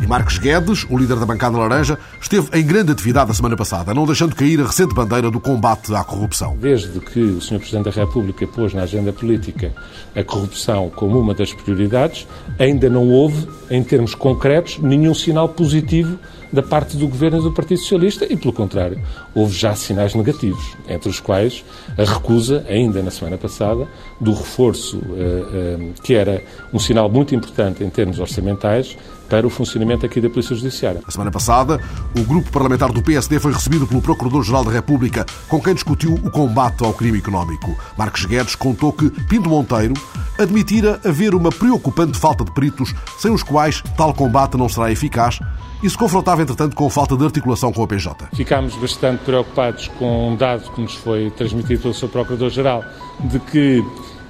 E 0.00 0.06
Marcos 0.06 0.38
Guedes, 0.38 0.86
o 0.90 0.98
líder 0.98 1.16
da 1.16 1.24
bancada 1.24 1.56
laranja, 1.56 1.98
esteve 2.20 2.48
em 2.58 2.64
grande 2.64 2.92
atividade 2.92 3.30
a 3.30 3.34
semana 3.34 3.56
passada, 3.56 3.94
não 3.94 4.04
deixando 4.04 4.34
cair 4.34 4.60
a 4.60 4.64
recente 4.64 4.94
bandeira 4.94 5.30
do 5.30 5.40
combate 5.40 5.94
à 5.94 6.04
corrupção. 6.04 6.56
Desde 6.60 7.00
que 7.00 7.20
o 7.20 7.40
Sr. 7.40 7.58
Presidente 7.58 7.84
da 7.84 7.90
República 7.90 8.46
pôs 8.46 8.74
na 8.74 8.82
agenda 8.82 9.12
política 9.12 9.72
a 10.14 10.22
corrupção 10.22 10.90
como 10.90 11.18
uma 11.18 11.34
das 11.34 11.52
prioridades, 11.52 12.26
ainda 12.58 12.90
não 12.90 13.08
houve, 13.08 13.48
em 13.70 13.82
termos 13.82 14.14
concretos, 14.14 14.78
nenhum 14.78 15.14
sinal 15.14 15.48
positivo 15.48 16.18
da 16.52 16.62
parte 16.62 16.96
do 16.96 17.08
Governo 17.08 17.38
e 17.38 17.42
do 17.42 17.52
Partido 17.52 17.78
Socialista 17.78 18.24
e, 18.30 18.36
pelo 18.36 18.52
contrário, 18.52 19.00
houve 19.34 19.54
já 19.54 19.74
sinais 19.74 20.14
negativos, 20.14 20.76
entre 20.88 21.08
os 21.08 21.20
quais 21.20 21.64
a 21.98 22.04
recusa, 22.04 22.64
ainda 22.68 23.02
na 23.02 23.10
semana 23.10 23.36
passada, 23.36 23.86
do 24.20 24.32
reforço, 24.32 25.00
eh, 25.16 25.44
eh, 25.52 25.88
que 26.02 26.14
era 26.14 26.42
um 26.72 26.78
sinal 26.78 27.10
muito 27.10 27.34
importante 27.34 27.82
em 27.82 27.90
termos 27.90 28.18
orçamentais, 28.18 28.96
para 29.28 29.46
o 29.46 29.50
funcionamento 29.50 30.06
aqui 30.06 30.20
da 30.20 30.28
Polícia 30.28 30.54
Judiciária. 30.54 31.00
A 31.06 31.10
semana 31.10 31.30
passada, 31.30 31.80
o 32.16 32.22
grupo 32.24 32.50
parlamentar 32.50 32.92
do 32.92 33.02
PSD 33.02 33.38
foi 33.38 33.52
recebido 33.52 33.86
pelo 33.86 34.00
Procurador-Geral 34.00 34.64
da 34.64 34.72
República, 34.72 35.24
com 35.48 35.60
quem 35.60 35.74
discutiu 35.74 36.14
o 36.14 36.30
combate 36.30 36.84
ao 36.84 36.92
crime 36.92 37.18
económico. 37.18 37.76
Marcos 37.96 38.24
Guedes 38.24 38.54
contou 38.54 38.92
que 38.92 39.10
Pinto 39.10 39.48
Monteiro 39.48 39.94
admitira 40.38 41.00
haver 41.04 41.34
uma 41.34 41.50
preocupante 41.50 42.18
falta 42.18 42.44
de 42.44 42.52
peritos, 42.52 42.94
sem 43.18 43.30
os 43.30 43.42
quais 43.42 43.82
tal 43.96 44.12
combate 44.14 44.56
não 44.56 44.68
será 44.68 44.90
eficaz 44.90 45.38
e 45.82 45.90
se 45.90 45.96
confrontava, 45.96 46.42
entretanto, 46.42 46.74
com 46.74 46.88
falta 46.88 47.16
de 47.16 47.24
articulação 47.24 47.72
com 47.72 47.82
a 47.82 47.86
PJ. 47.86 48.28
Ficámos 48.34 48.74
bastante 48.76 49.24
preocupados 49.24 49.88
com 49.98 50.30
um 50.30 50.36
dado 50.36 50.70
que 50.72 50.80
nos 50.80 50.94
foi 50.94 51.30
transmitido 51.30 51.82
pelo 51.82 51.94
Sr. 51.94 52.08
Procurador-Geral 52.08 52.84
de 53.20 53.38
que 53.40 53.84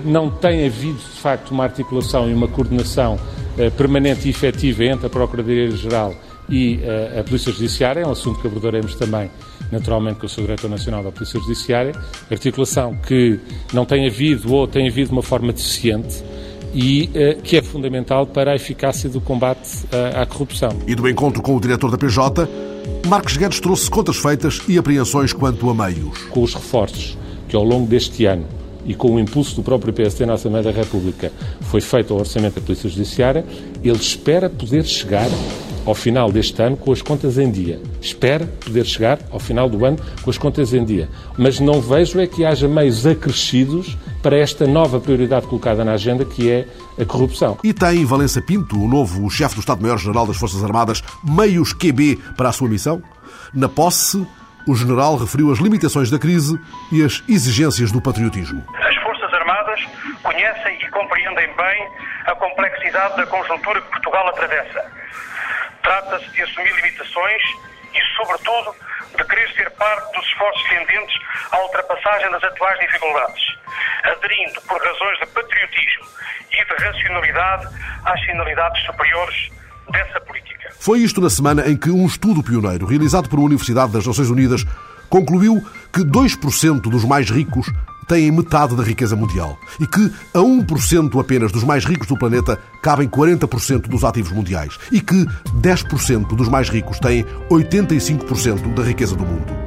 não 0.04 0.30
tem 0.30 0.66
havido, 0.66 0.98
de 0.98 1.20
facto, 1.20 1.50
uma 1.50 1.64
articulação 1.64 2.28
e 2.28 2.34
uma 2.34 2.48
coordenação 2.48 3.18
eh, 3.58 3.70
permanente 3.70 4.26
e 4.26 4.30
efetiva 4.30 4.84
entre 4.84 5.06
a 5.06 5.10
Procuradoria-Geral 5.10 6.14
e 6.48 6.80
eh, 6.82 7.20
a 7.20 7.24
Polícia 7.24 7.52
Judiciária, 7.52 8.00
é 8.00 8.06
um 8.06 8.12
assunto 8.12 8.40
que 8.40 8.46
abordaremos 8.46 8.94
também, 8.94 9.30
naturalmente, 9.72 10.20
com 10.20 10.26
o 10.26 10.28
Sr. 10.28 10.42
Diretor 10.42 10.70
Nacional 10.70 11.02
da 11.02 11.10
Polícia 11.10 11.40
Judiciária, 11.40 11.92
articulação 12.30 12.94
que 12.94 13.40
não 13.72 13.84
tem 13.84 14.06
havido 14.06 14.52
ou 14.52 14.68
tem 14.68 14.88
havido 14.88 15.08
de 15.08 15.12
uma 15.12 15.22
forma 15.22 15.52
deficiente 15.52 16.22
e 16.74 17.10
uh, 17.14 17.40
que 17.42 17.56
é 17.56 17.62
fundamental 17.62 18.26
para 18.26 18.52
a 18.52 18.54
eficácia 18.54 19.08
do 19.08 19.20
combate 19.20 19.84
uh, 19.84 20.20
à 20.20 20.26
corrupção. 20.26 20.70
E 20.86 20.94
do 20.94 21.08
encontro 21.08 21.40
com 21.40 21.56
o 21.56 21.60
diretor 21.60 21.90
da 21.90 21.96
PJ, 21.96 22.46
Marcos 23.06 23.36
Guedes 23.36 23.60
trouxe 23.60 23.90
contas 23.90 24.16
feitas 24.16 24.60
e 24.68 24.76
apreensões 24.76 25.32
quanto 25.32 25.70
a 25.70 25.74
meios. 25.74 26.24
Com 26.24 26.42
os 26.42 26.54
reforços 26.54 27.16
que 27.48 27.56
ao 27.56 27.64
longo 27.64 27.86
deste 27.86 28.26
ano 28.26 28.44
e 28.86 28.94
com 28.94 29.14
o 29.14 29.20
impulso 29.20 29.56
do 29.56 29.62
próprio 29.62 29.92
PSD 29.92 30.24
na 30.24 30.34
Assembleia 30.34 30.64
da 30.64 30.70
República 30.70 31.32
foi 31.62 31.80
feito 31.80 32.12
ao 32.12 32.20
Orçamento 32.20 32.54
da 32.54 32.60
Polícia 32.60 32.88
Judiciária, 32.88 33.44
ele 33.82 33.96
espera 33.96 34.48
poder 34.48 34.84
chegar 34.84 35.28
ao 35.86 35.94
final 35.94 36.32
deste 36.32 36.60
ano 36.60 36.76
com 36.76 36.92
as 36.92 37.00
contas 37.00 37.38
em 37.38 37.50
dia. 37.50 37.80
Espera 38.00 38.44
poder 38.44 38.84
chegar 38.84 39.20
ao 39.30 39.38
final 39.38 39.68
do 39.70 39.84
ano 39.84 39.96
com 40.20 40.28
as 40.28 40.36
contas 40.36 40.74
em 40.74 40.84
dia. 40.84 41.08
Mas 41.38 41.60
não 41.60 41.80
vejo 41.80 42.18
é 42.18 42.26
que 42.26 42.44
haja 42.44 42.66
meios 42.66 43.06
acrescidos 43.06 43.96
para 44.20 44.36
esta 44.36 44.66
nova 44.66 44.98
prioridade 44.98 45.46
colocada 45.46 45.84
na 45.84 45.92
agenda, 45.92 46.24
que 46.24 46.50
é 46.50 46.66
a 47.00 47.04
corrupção. 47.04 47.56
E 47.62 47.72
tem 47.72 48.04
Valença 48.04 48.42
Pinto, 48.42 48.76
o 48.76 48.88
novo 48.88 49.30
chefe 49.30 49.54
do 49.54 49.60
Estado-Maior-General 49.60 50.26
das 50.26 50.36
Forças 50.36 50.62
Armadas, 50.64 51.02
meios 51.22 51.72
QB 51.72 52.18
para 52.36 52.48
a 52.48 52.52
sua 52.52 52.68
missão? 52.68 53.00
Na 53.54 53.68
posse, 53.68 54.26
o 54.66 54.74
general 54.74 55.16
referiu 55.16 55.52
as 55.52 55.58
limitações 55.58 56.10
da 56.10 56.18
crise 56.18 56.58
e 56.92 57.04
as 57.04 57.22
exigências 57.28 57.92
do 57.92 58.00
patriotismo. 58.00 58.66
As 58.74 58.96
Forças 58.96 59.32
Armadas 59.32 59.80
conhecem 60.22 60.78
e 60.82 60.90
compreendem 60.90 61.46
bem 61.54 61.88
a 62.26 62.34
complexidade 62.34 63.16
da 63.16 63.26
conjuntura 63.26 63.80
que 63.80 63.90
Portugal 63.90 64.28
atravessa 64.28 65.06
Trata-se 65.86 66.28
de 66.32 66.42
assumir 66.42 66.74
limitações 66.74 67.42
e, 67.94 68.16
sobretudo, 68.16 68.74
de 69.16 69.24
querer 69.24 69.48
ser 69.52 69.70
parte 69.70 70.12
dos 70.16 70.26
esforços 70.26 70.68
tendentes 70.68 71.16
à 71.52 71.60
ultrapassagem 71.60 72.28
das 72.32 72.42
atuais 72.42 72.80
dificuldades, 72.80 73.56
aderindo 74.02 74.60
por 74.62 74.84
razões 74.84 75.18
de 75.20 75.26
patriotismo 75.26 76.06
e 76.50 76.64
de 76.64 76.84
racionalidade 76.84 77.68
às 78.04 78.20
finalidades 78.22 78.84
superiores 78.84 79.48
dessa 79.92 80.20
política. 80.20 80.70
Foi 80.78 81.00
isto 81.00 81.20
na 81.20 81.30
semana 81.30 81.68
em 81.68 81.76
que 81.76 81.90
um 81.90 82.06
estudo 82.06 82.42
pioneiro, 82.42 82.86
realizado 82.86 83.28
por 83.28 83.38
uma 83.38 83.46
Universidade 83.46 83.92
das 83.92 84.06
Nações 84.06 84.30
Unidas, 84.30 84.64
concluiu 85.08 85.64
que 85.92 86.00
2% 86.00 86.80
dos 86.82 87.04
mais 87.04 87.30
ricos 87.30 87.72
têm 88.06 88.30
metade 88.30 88.76
da 88.76 88.82
riqueza 88.82 89.16
mundial 89.16 89.58
e 89.80 89.86
que 89.86 90.12
a 90.32 90.38
1% 90.38 91.20
apenas 91.20 91.50
dos 91.50 91.64
mais 91.64 91.84
ricos 91.84 92.06
do 92.06 92.16
planeta 92.16 92.56
cabem 92.82 93.08
40% 93.08 93.88
dos 93.88 94.04
ativos 94.04 94.30
mundiais 94.30 94.78
e 94.92 95.00
que 95.00 95.26
10% 95.60 96.36
dos 96.36 96.48
mais 96.48 96.68
ricos 96.68 96.98
têm 97.00 97.24
85% 97.50 98.74
da 98.74 98.82
riqueza 98.82 99.16
do 99.16 99.24
mundo 99.24 99.65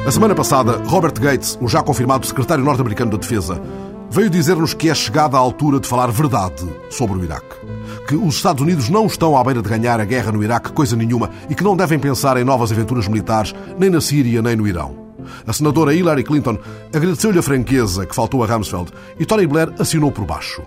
A 0.06 0.11
semana 0.11 0.34
passada, 0.34 0.82
Robert 0.84 1.18
Gates, 1.18 1.58
o 1.62 1.66
já 1.66 1.82
confirmado 1.82 2.26
secretário 2.26 2.62
norte-americano 2.62 3.12
da 3.12 3.16
Defesa, 3.16 3.58
veio 4.11 4.28
dizer-nos 4.28 4.75
que 4.75 4.90
é 4.90 4.94
chegada 4.94 5.38
a 5.38 5.40
altura 5.40 5.80
de 5.80 5.88
falar 5.88 6.11
verdade 6.11 6.62
sobre 6.90 7.18
o 7.18 7.25
Iraque. 7.25 7.56
Que 8.06 8.14
os 8.14 8.34
Estados 8.34 8.62
Unidos 8.62 8.90
não 8.90 9.06
estão 9.06 9.34
à 9.34 9.42
beira 9.42 9.62
de 9.62 9.68
ganhar 9.68 9.99
a 9.99 10.04
guerra 10.04 10.30
no 10.30 10.44
Iraque, 10.44 10.73
coisa 10.73 10.94
nenhuma, 10.94 11.30
e 11.49 11.54
que 11.54 11.64
não 11.64 11.75
devem 11.75 11.99
pensar 11.99 12.37
em 12.37 12.44
novas 12.44 12.70
aventuras 12.70 13.08
militares, 13.08 13.54
nem 13.78 13.88
na 13.88 14.00
Síria, 14.00 14.42
nem 14.42 14.54
no 14.54 14.68
Irão. 14.68 14.94
A 15.46 15.52
senadora 15.54 15.94
Hillary 15.94 16.23
Clinton 16.23 16.58
agradeceu-lhe 16.94 17.38
a 17.38 17.42
franqueza 17.42 18.04
que 18.04 18.14
faltou 18.14 18.44
a 18.44 18.46
Rumsfeld 18.46 18.92
e 19.18 19.25
Tony 19.25 19.46
Blair 19.46 19.73
assinou 19.78 20.12
por 20.12 20.26
baixo. 20.26 20.61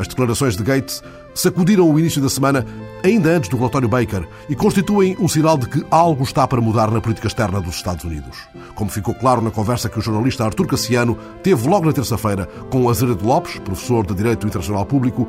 As 0.00 0.08
declarações 0.08 0.56
de 0.56 0.64
Gates 0.64 1.02
sacudiram 1.34 1.84
o 1.84 1.98
início 1.98 2.22
da 2.22 2.30
semana 2.30 2.64
ainda 3.04 3.28
antes 3.28 3.50
do 3.50 3.58
relatório 3.58 3.86
Baker 3.86 4.26
e 4.48 4.56
constituem 4.56 5.14
um 5.20 5.28
sinal 5.28 5.58
de 5.58 5.68
que 5.68 5.84
algo 5.90 6.24
está 6.24 6.48
para 6.48 6.58
mudar 6.58 6.90
na 6.90 7.02
política 7.02 7.26
externa 7.26 7.60
dos 7.60 7.76
Estados 7.76 8.02
Unidos. 8.02 8.48
Como 8.74 8.90
ficou 8.90 9.14
claro 9.14 9.42
na 9.42 9.50
conversa 9.50 9.90
que 9.90 9.98
o 9.98 10.02
jornalista 10.02 10.42
Artur 10.42 10.66
Cassiano 10.66 11.16
teve 11.42 11.68
logo 11.68 11.84
na 11.84 11.92
terça-feira 11.92 12.46
com 12.70 12.88
Azeredo 12.88 13.26
Lopes, 13.26 13.58
professor 13.58 14.06
de 14.06 14.14
Direito 14.14 14.46
Internacional 14.46 14.86
Público, 14.86 15.28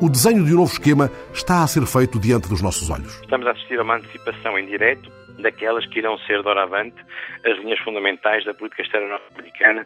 o 0.00 0.08
desenho 0.08 0.44
de 0.44 0.52
um 0.52 0.58
novo 0.58 0.72
esquema 0.72 1.10
está 1.34 1.64
a 1.64 1.66
ser 1.66 1.84
feito 1.84 2.20
diante 2.20 2.48
dos 2.48 2.62
nossos 2.62 2.88
olhos. 2.88 3.20
Estamos 3.22 3.48
a 3.48 3.50
assistir 3.50 3.80
a 3.80 3.82
uma 3.82 3.96
antecipação 3.96 4.56
em 4.56 4.66
direto 4.66 5.10
daquelas 5.40 5.84
que 5.86 5.98
irão 5.98 6.16
ser, 6.18 6.40
doravante, 6.44 6.96
as 7.44 7.58
linhas 7.58 7.80
fundamentais 7.80 8.44
da 8.44 8.54
política 8.54 8.82
externa 8.82 9.08
norte-americana 9.08 9.84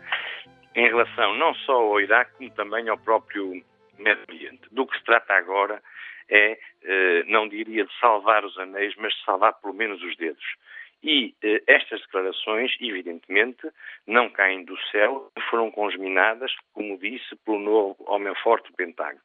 em 0.74 0.86
relação 0.88 1.34
não 1.38 1.54
só 1.54 1.72
ao 1.72 1.98
Iraque, 1.98 2.32
como 2.36 2.50
também 2.50 2.86
ao 2.90 2.98
próprio 2.98 3.62
Médio 3.98 4.24
Oriente. 4.28 4.62
Do 4.70 4.86
que 4.86 4.96
se 4.98 5.04
trata 5.04 5.34
agora 5.34 5.82
é, 6.28 6.58
eh, 6.82 7.24
não 7.26 7.48
diria 7.48 7.84
de 7.84 7.98
salvar 7.98 8.44
os 8.44 8.58
anéis, 8.58 8.94
mas 8.96 9.14
de 9.14 9.24
salvar 9.24 9.54
pelo 9.60 9.74
menos 9.74 10.02
os 10.02 10.16
dedos. 10.16 10.44
E 11.02 11.34
eh, 11.42 11.62
estas 11.66 12.00
declarações, 12.00 12.74
evidentemente, 12.80 13.68
não 14.06 14.28
caem 14.28 14.64
do 14.64 14.76
céu, 14.90 15.30
foram 15.50 15.70
congeminadas, 15.70 16.52
como 16.72 16.98
disse, 16.98 17.36
pelo 17.44 17.58
novo 17.58 17.96
homem 18.08 18.34
forte 18.42 18.70
do 18.70 18.76
Pentágono. 18.76 19.20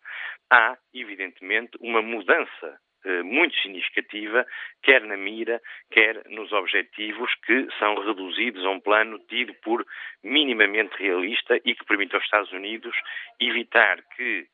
Há, 0.49 0.77
evidentemente, 0.93 1.77
uma 1.79 2.01
mudança 2.01 2.79
eh, 3.03 3.23
muito 3.23 3.55
significativa, 3.61 4.45
quer 4.83 5.01
na 5.01 5.17
mira, 5.17 5.59
quer 5.89 6.21
nos 6.29 6.51
objetivos 6.51 7.33
que 7.45 7.67
são 7.79 7.95
reduzidos 7.95 8.63
a 8.63 8.69
um 8.69 8.79
plano 8.79 9.17
tido 9.27 9.55
por 9.55 9.83
minimamente 10.23 10.95
realista 10.97 11.59
e 11.65 11.73
que 11.73 11.85
permite 11.85 12.13
aos 12.13 12.23
Estados 12.23 12.51
Unidos 12.51 12.95
evitar 13.39 14.03
que 14.15 14.45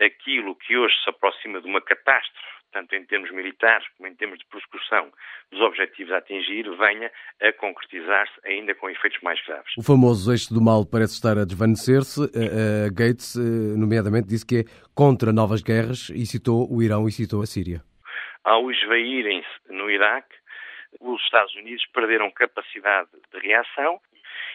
aquilo 0.00 0.54
que 0.56 0.76
hoje 0.76 0.94
se 1.02 1.10
aproxima 1.10 1.60
de 1.60 1.66
uma 1.66 1.80
catástrofe, 1.80 2.52
tanto 2.72 2.94
em 2.94 3.04
termos 3.04 3.30
militares 3.30 3.86
como 3.96 4.08
em 4.08 4.14
termos 4.14 4.38
de 4.38 4.46
persecução 4.46 5.12
dos 5.50 5.60
objetivos 5.60 6.12
a 6.12 6.18
atingir, 6.18 6.64
venha 6.76 7.10
a 7.40 7.52
concretizar-se 7.52 8.32
ainda 8.44 8.74
com 8.74 8.88
efeitos 8.88 9.20
mais 9.22 9.40
graves. 9.44 9.72
O 9.76 9.82
famoso 9.82 10.32
eixo 10.32 10.52
do 10.52 10.60
mal 10.60 10.86
parece 10.86 11.14
estar 11.14 11.36
a 11.36 11.44
desvanecer-se. 11.44 12.20
Uh, 12.20 12.24
uh, 12.24 12.94
Gates, 12.94 13.34
uh, 13.34 13.78
nomeadamente, 13.78 14.28
disse 14.28 14.46
que 14.46 14.60
é 14.60 14.64
contra 14.94 15.32
novas 15.32 15.62
guerras 15.62 16.10
e 16.10 16.24
citou 16.24 16.66
o 16.70 16.82
Irão 16.82 17.06
e 17.06 17.12
citou 17.12 17.42
a 17.42 17.46
Síria 17.46 17.82
ao 18.44 18.70
esvaírem-se 18.70 19.72
no 19.72 19.90
Iraque, 19.90 20.34
os 21.00 21.22
Estados 21.22 21.54
Unidos 21.56 21.84
perderam 21.92 22.30
capacidade 22.30 23.10
de 23.32 23.38
reação. 23.40 24.00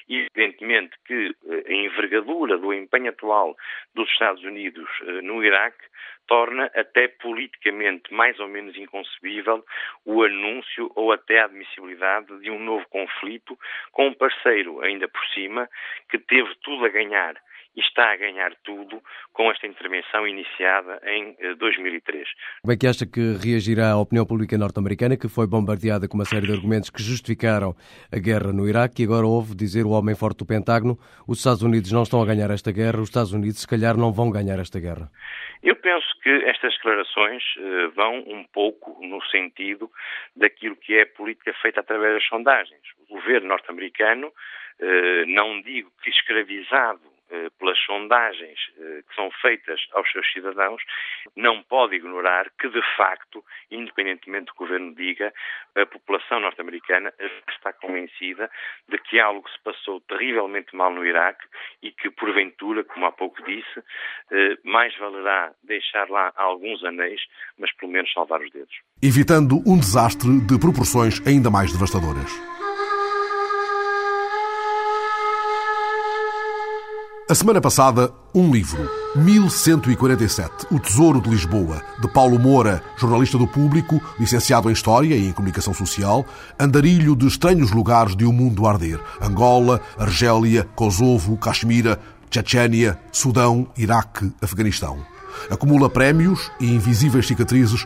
Evidentemente 0.09 0.95
que 1.05 1.35
eh, 1.47 1.63
a 1.67 1.73
envergadura 1.73 2.57
do 2.57 2.73
empenho 2.73 3.09
atual 3.09 3.55
dos 3.93 4.09
Estados 4.09 4.43
Unidos 4.43 4.87
eh, 5.01 5.21
no 5.21 5.43
Iraque 5.43 5.85
torna 6.27 6.69
até 6.75 7.07
politicamente 7.07 8.13
mais 8.13 8.39
ou 8.39 8.47
menos 8.47 8.77
inconcebível 8.77 9.65
o 10.05 10.23
anúncio 10.23 10.91
ou 10.95 11.11
até 11.11 11.39
a 11.39 11.45
admissibilidade 11.45 12.39
de 12.39 12.51
um 12.51 12.59
novo 12.59 12.85
conflito 12.89 13.57
com 13.91 14.07
um 14.07 14.13
parceiro, 14.13 14.81
ainda 14.81 15.07
por 15.07 15.25
cima, 15.27 15.69
que 16.09 16.17
teve 16.19 16.53
tudo 16.61 16.85
a 16.85 16.89
ganhar 16.89 17.35
e 17.77 17.81
está 17.81 18.11
a 18.11 18.17
ganhar 18.17 18.55
tudo 18.63 18.99
com 19.31 19.51
esta 19.51 19.67
intervenção 19.67 20.27
iniciada 20.27 20.99
em 21.05 21.37
2003. 21.57 22.27
Eh, 22.27 22.31
Como 22.61 22.73
é 22.73 22.77
que 22.77 22.87
acha 22.87 23.05
que 23.05 23.37
reagirá 23.37 23.91
a 23.91 24.01
opinião 24.01 24.25
pública 24.25 24.57
norte-americana, 24.57 25.15
que 25.15 25.29
foi 25.29 25.45
bombardeada 25.45 26.07
com 26.07 26.15
uma 26.15 26.25
série 26.25 26.47
de 26.47 26.53
argumentos 26.53 26.89
que 26.89 27.03
justificaram 27.03 27.75
a 28.11 28.17
guerra 28.17 28.51
no 28.51 28.67
Iraque 28.67 29.03
e 29.03 29.05
agora 29.05 29.27
ouve 29.27 29.55
dizer 29.55 29.85
o 29.85 29.91
homem 29.91 30.15
forte 30.15 30.39
do 30.39 30.45
Pentágono, 30.47 30.97
os 31.27 31.37
Estados 31.37 31.61
Unidos 31.61 31.91
não 31.91 32.01
estão 32.01 32.19
a 32.19 32.25
ganhar 32.25 32.49
esta 32.49 32.71
guerra, 32.71 32.99
os 32.99 33.09
Estados 33.09 33.31
Unidos 33.31 33.61
se 33.61 33.67
calhar 33.67 33.95
não 33.95 34.11
vão 34.11 34.31
ganhar 34.31 34.57
esta 34.59 34.79
guerra? 34.79 35.11
Eu 35.61 35.75
penso 35.75 36.07
que 36.23 36.29
estas 36.45 36.73
declarações 36.73 37.43
uh, 37.57 37.91
vão 37.95 38.19
um 38.27 38.43
pouco 38.51 38.97
no 39.05 39.23
sentido 39.25 39.89
daquilo 40.35 40.75
que 40.75 40.95
é 40.95 41.03
a 41.03 41.07
política 41.07 41.53
feita 41.61 41.81
através 41.81 42.15
das 42.15 42.25
sondagens. 42.27 42.81
O 43.09 43.15
governo 43.15 43.49
norte-americano, 43.49 44.27
uh, 44.27 45.25
não 45.27 45.61
digo 45.61 45.91
que 46.01 46.09
escravizado 46.09 47.01
eh, 47.01 47.16
pelas 47.59 47.77
sondagens 47.79 48.59
eh, 48.77 49.03
que 49.07 49.15
são 49.15 49.29
feitas 49.41 49.79
aos 49.93 50.09
seus 50.11 50.31
cidadãos, 50.31 50.81
não 51.35 51.61
pode 51.63 51.95
ignorar 51.95 52.49
que, 52.59 52.69
de 52.69 52.81
facto, 52.95 53.43
independentemente 53.71 54.45
do 54.45 54.53
que 54.53 54.63
o 54.63 54.65
governo 54.65 54.95
diga, 54.95 55.33
a 55.75 55.85
população 55.85 56.39
norte-americana 56.39 57.13
está 57.49 57.73
convencida 57.73 58.49
de 58.87 58.97
que 58.97 59.19
algo 59.19 59.47
se 59.49 59.59
passou 59.63 59.99
terrivelmente 60.01 60.75
mal 60.75 60.91
no 60.91 61.05
Iraque 61.05 61.45
e 61.81 61.91
que, 61.91 62.09
porventura, 62.09 62.83
como 62.83 63.05
há 63.05 63.11
pouco 63.11 63.43
disse, 63.43 63.83
eh, 64.31 64.57
mais 64.63 64.95
valerá 64.97 65.51
deixar 65.63 66.09
lá 66.09 66.31
alguns 66.35 66.83
anéis, 66.83 67.21
mas 67.57 67.73
pelo 67.75 67.91
menos 67.91 68.11
salvar 68.11 68.41
os 68.41 68.51
dedos. 68.51 68.75
Evitando 69.01 69.57
um 69.65 69.77
desastre 69.77 70.29
de 70.47 70.59
proporções 70.59 71.25
ainda 71.27 71.49
mais 71.49 71.71
devastadoras. 71.71 72.31
A 77.29 77.35
semana 77.35 77.59
passada, 77.59 78.09
um 78.33 78.49
livro, 78.49 78.89
1147, 79.17 80.65
O 80.71 80.79
Tesouro 80.79 81.19
de 81.19 81.29
Lisboa, 81.29 81.83
de 81.99 82.07
Paulo 82.07 82.39
Moura, 82.39 82.81
jornalista 82.95 83.37
do 83.37 83.45
Público, 83.45 84.01
licenciado 84.17 84.69
em 84.69 84.71
História 84.71 85.13
e 85.13 85.27
em 85.27 85.33
Comunicação 85.33 85.73
Social, 85.73 86.25
andarilho 86.57 87.17
de 87.17 87.27
estranhos 87.27 87.71
lugares 87.71 88.15
de 88.15 88.25
um 88.25 88.31
mundo 88.31 88.65
arder. 88.65 89.01
Angola, 89.21 89.81
Argélia, 89.99 90.69
Kosovo, 90.73 91.35
Caxemira, 91.35 91.99
Chechênia, 92.31 92.97
Sudão, 93.11 93.67
Iraque, 93.75 94.31
Afeganistão. 94.41 94.97
Acumula 95.51 95.89
prémios 95.89 96.49
e 96.61 96.73
invisíveis 96.73 97.27
cicatrizes. 97.27 97.85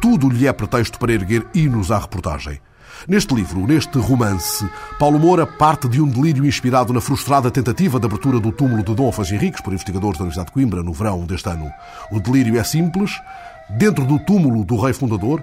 Tudo 0.00 0.28
lhe 0.28 0.48
é 0.48 0.52
pretexto 0.52 0.98
para 0.98 1.12
erguer 1.12 1.46
hinos 1.54 1.92
à 1.92 1.98
reportagem. 2.00 2.60
Neste 3.06 3.34
livro, 3.34 3.66
neste 3.66 3.98
romance, 3.98 4.66
Paulo 4.98 5.18
Moura 5.18 5.46
parte 5.46 5.86
de 5.86 6.00
um 6.00 6.08
delírio 6.08 6.46
inspirado 6.46 6.90
na 6.90 7.02
frustrada 7.02 7.50
tentativa 7.50 8.00
de 8.00 8.06
abertura 8.06 8.40
do 8.40 8.50
túmulo 8.50 8.82
de 8.82 8.94
Dom 8.94 9.10
Afonso 9.10 9.34
Henriques 9.34 9.60
por 9.60 9.74
investigadores 9.74 10.16
da 10.16 10.24
Universidade 10.24 10.46
de 10.46 10.52
Coimbra 10.52 10.82
no 10.82 10.94
verão 10.94 11.26
deste 11.26 11.50
ano. 11.50 11.70
O 12.10 12.18
delírio 12.18 12.58
é 12.58 12.64
simples. 12.64 13.20
Dentro 13.68 14.06
do 14.06 14.18
túmulo 14.18 14.64
do 14.64 14.80
rei 14.80 14.94
fundador, 14.94 15.42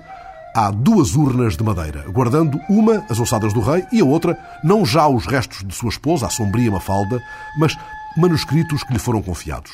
há 0.55 0.71
duas 0.71 1.15
urnas 1.15 1.55
de 1.55 1.63
madeira, 1.63 2.03
guardando 2.11 2.59
uma 2.67 3.05
as 3.07 3.19
ossadas 3.19 3.53
do 3.53 3.61
rei 3.61 3.85
e 3.91 4.01
a 4.01 4.05
outra 4.05 4.35
não 4.63 4.83
já 4.83 5.07
os 5.07 5.27
restos 5.27 5.63
de 5.63 5.75
sua 5.75 5.89
esposa, 5.89 6.25
a 6.25 6.29
sombria 6.31 6.71
Mafalda, 6.71 7.21
mas 7.59 7.77
manuscritos 8.17 8.83
que 8.83 8.93
lhe 8.93 8.99
foram 8.99 9.21
confiados. 9.21 9.71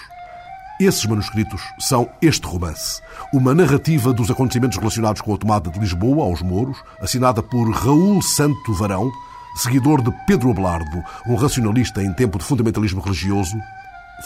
Esses 0.79 1.07
manuscritos 1.07 1.59
são 1.79 2.07
este 2.21 2.45
romance, 2.45 3.01
uma 3.33 3.55
narrativa 3.55 4.13
dos 4.13 4.29
acontecimentos 4.29 4.77
relacionados 4.77 5.21
com 5.21 5.33
a 5.33 5.37
tomada 5.37 5.71
de 5.71 5.79
Lisboa 5.79 6.23
aos 6.23 6.43
Mouros, 6.43 6.77
assinada 7.01 7.41
por 7.41 7.67
Raul 7.71 8.21
Santo 8.21 8.73
Varão, 8.73 9.11
seguidor 9.55 10.03
de 10.03 10.11
Pedro 10.27 10.51
Abelardo, 10.51 11.03
um 11.25 11.33
racionalista 11.33 12.03
em 12.03 12.13
tempo 12.13 12.37
de 12.37 12.43
fundamentalismo 12.43 13.01
religioso, 13.01 13.57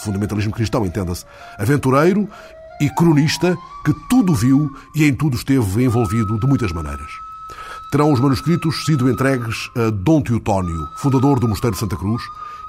fundamentalismo 0.04 0.52
cristão, 0.52 0.84
entenda-se, 0.84 1.24
aventureiro 1.58 2.28
e 2.78 2.90
cronista 2.90 3.56
que 3.82 3.94
tudo 4.10 4.34
viu 4.34 4.70
e 4.94 5.04
em 5.04 5.14
tudo 5.14 5.36
esteve 5.36 5.84
envolvido 5.84 6.38
de 6.38 6.46
muitas 6.46 6.70
maneiras. 6.70 7.10
Terão 7.90 8.12
os 8.12 8.20
manuscritos 8.20 8.84
sido 8.84 9.10
entregues 9.10 9.70
a 9.74 9.88
Dom 9.88 10.20
Teotónio, 10.20 10.86
fundador 10.98 11.40
do 11.40 11.48
Mosteiro 11.48 11.74
de 11.74 11.80
Santa 11.80 11.96
Cruz, 11.96 12.22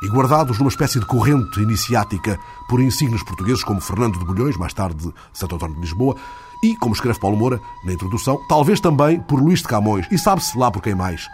e 0.04 0.10
guardados 0.10 0.60
numa 0.60 0.70
espécie 0.70 1.00
de 1.00 1.06
corrente 1.06 1.62
iniciática 1.62 2.38
por 2.68 2.82
insígnios 2.82 3.24
portugueses 3.24 3.64
como 3.64 3.80
Fernando 3.80 4.20
de 4.20 4.26
Bulhões, 4.26 4.58
mais 4.58 4.74
tarde 4.74 5.14
Santo 5.32 5.56
António 5.56 5.76
de 5.76 5.82
Lisboa, 5.82 6.16
e, 6.62 6.76
como 6.76 6.94
escreve 6.94 7.20
Paulo 7.20 7.38
Moura 7.38 7.60
na 7.86 7.94
introdução, 7.94 8.40
talvez 8.48 8.82
também 8.82 9.20
por 9.22 9.42
Luís 9.42 9.62
de 9.62 9.68
Camões, 9.68 10.06
e 10.12 10.18
sabe-se 10.18 10.58
lá 10.58 10.70
por 10.70 10.82
quem 10.82 10.94
mais, 10.94 11.28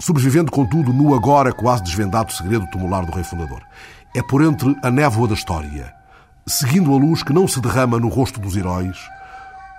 sobrevivendo, 0.00 0.50
contudo, 0.50 0.92
no 0.92 1.14
agora 1.14 1.52
quase 1.52 1.84
desvendado 1.84 2.32
segredo 2.32 2.68
tumular 2.70 3.06
do 3.06 3.12
rei 3.12 3.22
fundador. 3.22 3.62
É 4.14 4.22
por 4.22 4.42
entre 4.42 4.76
a 4.82 4.90
névoa 4.90 5.28
da 5.28 5.34
história, 5.34 5.94
seguindo 6.46 6.92
a 6.92 6.98
luz 6.98 7.22
que 7.22 7.32
não 7.32 7.46
se 7.46 7.60
derrama 7.60 8.00
no 8.00 8.08
rosto 8.08 8.40
dos 8.40 8.56
heróis, 8.56 8.98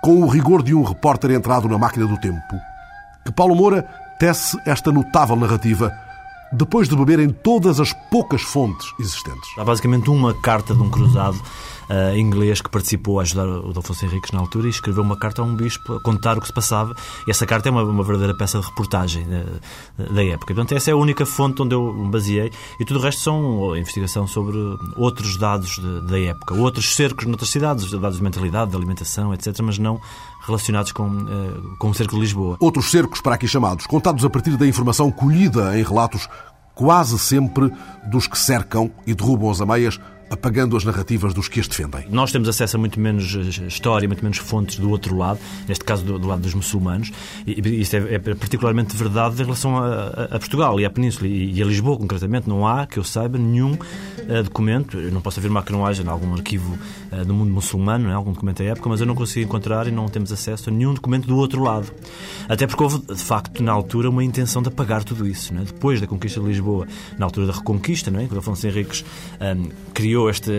com 0.02 0.22
o 0.22 0.28
rigor 0.28 0.62
de 0.62 0.74
um 0.74 0.82
repórter 0.82 1.30
entrado 1.32 1.68
na 1.68 1.76
máquina 1.76 2.06
do 2.06 2.18
tempo, 2.18 2.56
que 3.24 3.32
Paulo 3.32 3.54
Moura 3.54 3.82
tece 4.18 4.58
esta 4.64 4.90
notável 4.90 5.36
narrativa 5.36 5.92
depois 6.52 6.88
de 6.88 6.96
beber 6.96 7.20
em 7.20 7.30
todas 7.30 7.80
as 7.80 7.92
poucas 8.10 8.42
fontes 8.42 8.92
existentes. 8.98 9.48
Há 9.56 9.64
basicamente 9.64 10.10
uma 10.10 10.34
carta 10.34 10.74
de 10.74 10.82
um 10.82 10.90
cruzado 10.90 11.40
uh, 11.90 12.16
inglês 12.16 12.60
que 12.60 12.68
participou 12.68 13.20
a 13.20 13.22
ajudar 13.22 13.46
o 13.46 13.72
Afonso 13.76 14.04
Henriques 14.04 14.32
na 14.32 14.40
altura 14.40 14.66
e 14.66 14.70
escreveu 14.70 15.02
uma 15.02 15.16
carta 15.16 15.42
a 15.42 15.44
um 15.44 15.54
bispo 15.54 15.94
a 15.94 16.00
contar 16.00 16.38
o 16.38 16.40
que 16.40 16.46
se 16.46 16.52
passava. 16.52 16.94
E 17.26 17.30
essa 17.30 17.46
carta 17.46 17.68
é 17.68 17.72
uma, 17.72 17.82
uma 17.82 18.02
verdadeira 18.02 18.36
peça 18.36 18.58
de 18.58 18.66
reportagem 18.66 19.24
uh, 19.24 20.12
da 20.12 20.24
época. 20.24 20.54
Portanto, 20.54 20.72
essa 20.72 20.90
é 20.90 20.92
a 20.92 20.96
única 20.96 21.24
fonte 21.24 21.62
onde 21.62 21.74
eu 21.74 21.92
me 21.92 22.10
baseei 22.10 22.50
e 22.78 22.84
tudo 22.84 22.98
o 22.98 23.02
resto 23.02 23.20
são 23.20 23.76
investigação 23.76 24.26
sobre 24.26 24.56
outros 24.96 25.36
dados 25.36 25.78
de, 25.78 26.00
da 26.02 26.18
época, 26.18 26.54
outros 26.54 26.94
cercos 26.96 27.26
noutras 27.26 27.50
cidades, 27.50 27.90
dados 27.90 28.16
de 28.16 28.22
mentalidade, 28.22 28.70
de 28.70 28.76
alimentação, 28.76 29.32
etc., 29.32 29.56
mas 29.62 29.78
não 29.78 30.00
relacionados 30.50 30.92
com, 30.92 31.06
uh, 31.06 31.76
com 31.78 31.90
o 31.90 31.94
cerco 31.94 32.14
de 32.14 32.20
Lisboa. 32.20 32.56
Outros 32.60 32.90
cercos, 32.90 33.20
para 33.20 33.34
aqui 33.34 33.48
chamados, 33.48 33.86
contados 33.86 34.24
a 34.24 34.30
partir 34.30 34.56
da 34.56 34.66
informação 34.66 35.10
colhida 35.10 35.78
em 35.78 35.82
relatos 35.82 36.28
quase 36.74 37.18
sempre 37.18 37.70
dos 38.06 38.26
que 38.26 38.38
cercam 38.38 38.90
e 39.06 39.14
derrubam 39.14 39.50
as 39.50 39.60
ameias 39.60 40.00
apagando 40.30 40.76
as 40.76 40.84
narrativas 40.84 41.34
dos 41.34 41.48
que 41.48 41.58
as 41.58 41.66
defendem. 41.66 42.06
Nós 42.08 42.30
temos 42.30 42.48
acesso 42.48 42.76
a 42.76 42.78
muito 42.78 43.00
menos 43.00 43.34
eh, 43.34 43.66
história, 43.66 44.06
muito 44.06 44.22
menos 44.22 44.38
fontes 44.38 44.78
do 44.78 44.88
outro 44.88 45.16
lado, 45.16 45.40
neste 45.66 45.84
caso 45.84 46.04
do, 46.04 46.18
do 46.20 46.28
lado 46.28 46.40
dos 46.40 46.54
muçulmanos, 46.54 47.10
e 47.44 47.80
isso 47.80 47.96
é, 47.96 48.14
é 48.14 48.18
particularmente 48.18 48.96
verdade 48.96 49.34
em 49.42 49.44
relação 49.44 49.76
a, 49.76 50.06
a, 50.30 50.38
Portugal 50.38 50.78
e 50.78 50.84
à 50.84 50.90
Península 50.90 51.26
e, 51.26 51.54
e, 51.54 51.62
a 51.62 51.66
Lisboa, 51.66 51.98
concretamente. 51.98 52.48
Não 52.48 52.66
há, 52.66 52.86
que 52.86 52.98
eu 52.98 53.04
saiba, 53.04 53.38
nenhum 53.38 53.72
uh, 53.72 54.42
documento, 54.44 54.98
eu 54.98 55.10
não 55.10 55.20
posso 55.20 55.40
afirmar 55.40 55.64
que 55.64 55.72
não 55.72 55.84
haja 55.84 56.02
em 56.02 56.08
algum 56.08 56.32
arquivo 56.32 56.78
uh, 57.10 57.24
do 57.24 57.34
mundo 57.34 57.52
muçulmano, 57.52 58.08
né, 58.08 58.14
algum 58.14 58.32
documento 58.32 58.58
da 58.58 58.70
época, 58.70 58.88
mas 58.88 59.00
eu 59.00 59.06
não 59.06 59.16
consigo 59.16 59.44
encontrar 59.44 59.88
e 59.88 59.90
não 59.90 60.06
temos 60.08 60.30
acesso 60.30 60.70
a 60.70 60.72
nenhum 60.72 60.94
documento 60.94 61.26
do 61.26 61.36
outro 61.36 61.60
lado. 61.60 61.92
Até 62.48 62.68
porque 62.68 62.82
houve, 62.82 62.98
de 62.98 63.22
facto, 63.22 63.62
na 63.62 63.72
altura, 63.72 64.08
uma 64.08 64.22
intenção 64.22 64.62
de 64.62 64.68
apagar 64.68 65.02
tudo 65.02 65.26
isso. 65.26 65.52
Né? 65.52 65.64
Depois 65.66 66.00
da 66.00 66.06
conquista 66.06 66.40
de 66.40 66.46
Lisboa, 66.46 66.86
na 67.18 67.26
altura 67.26 67.46
da 67.48 67.52
Reconquista, 67.52 68.10
né, 68.10 68.26
quando 68.28 68.38
Afonso 68.38 68.66
Henriques 68.66 69.04
um, 69.40 69.70
criou 69.92 70.19
criou 70.20 70.28
este, 70.28 70.50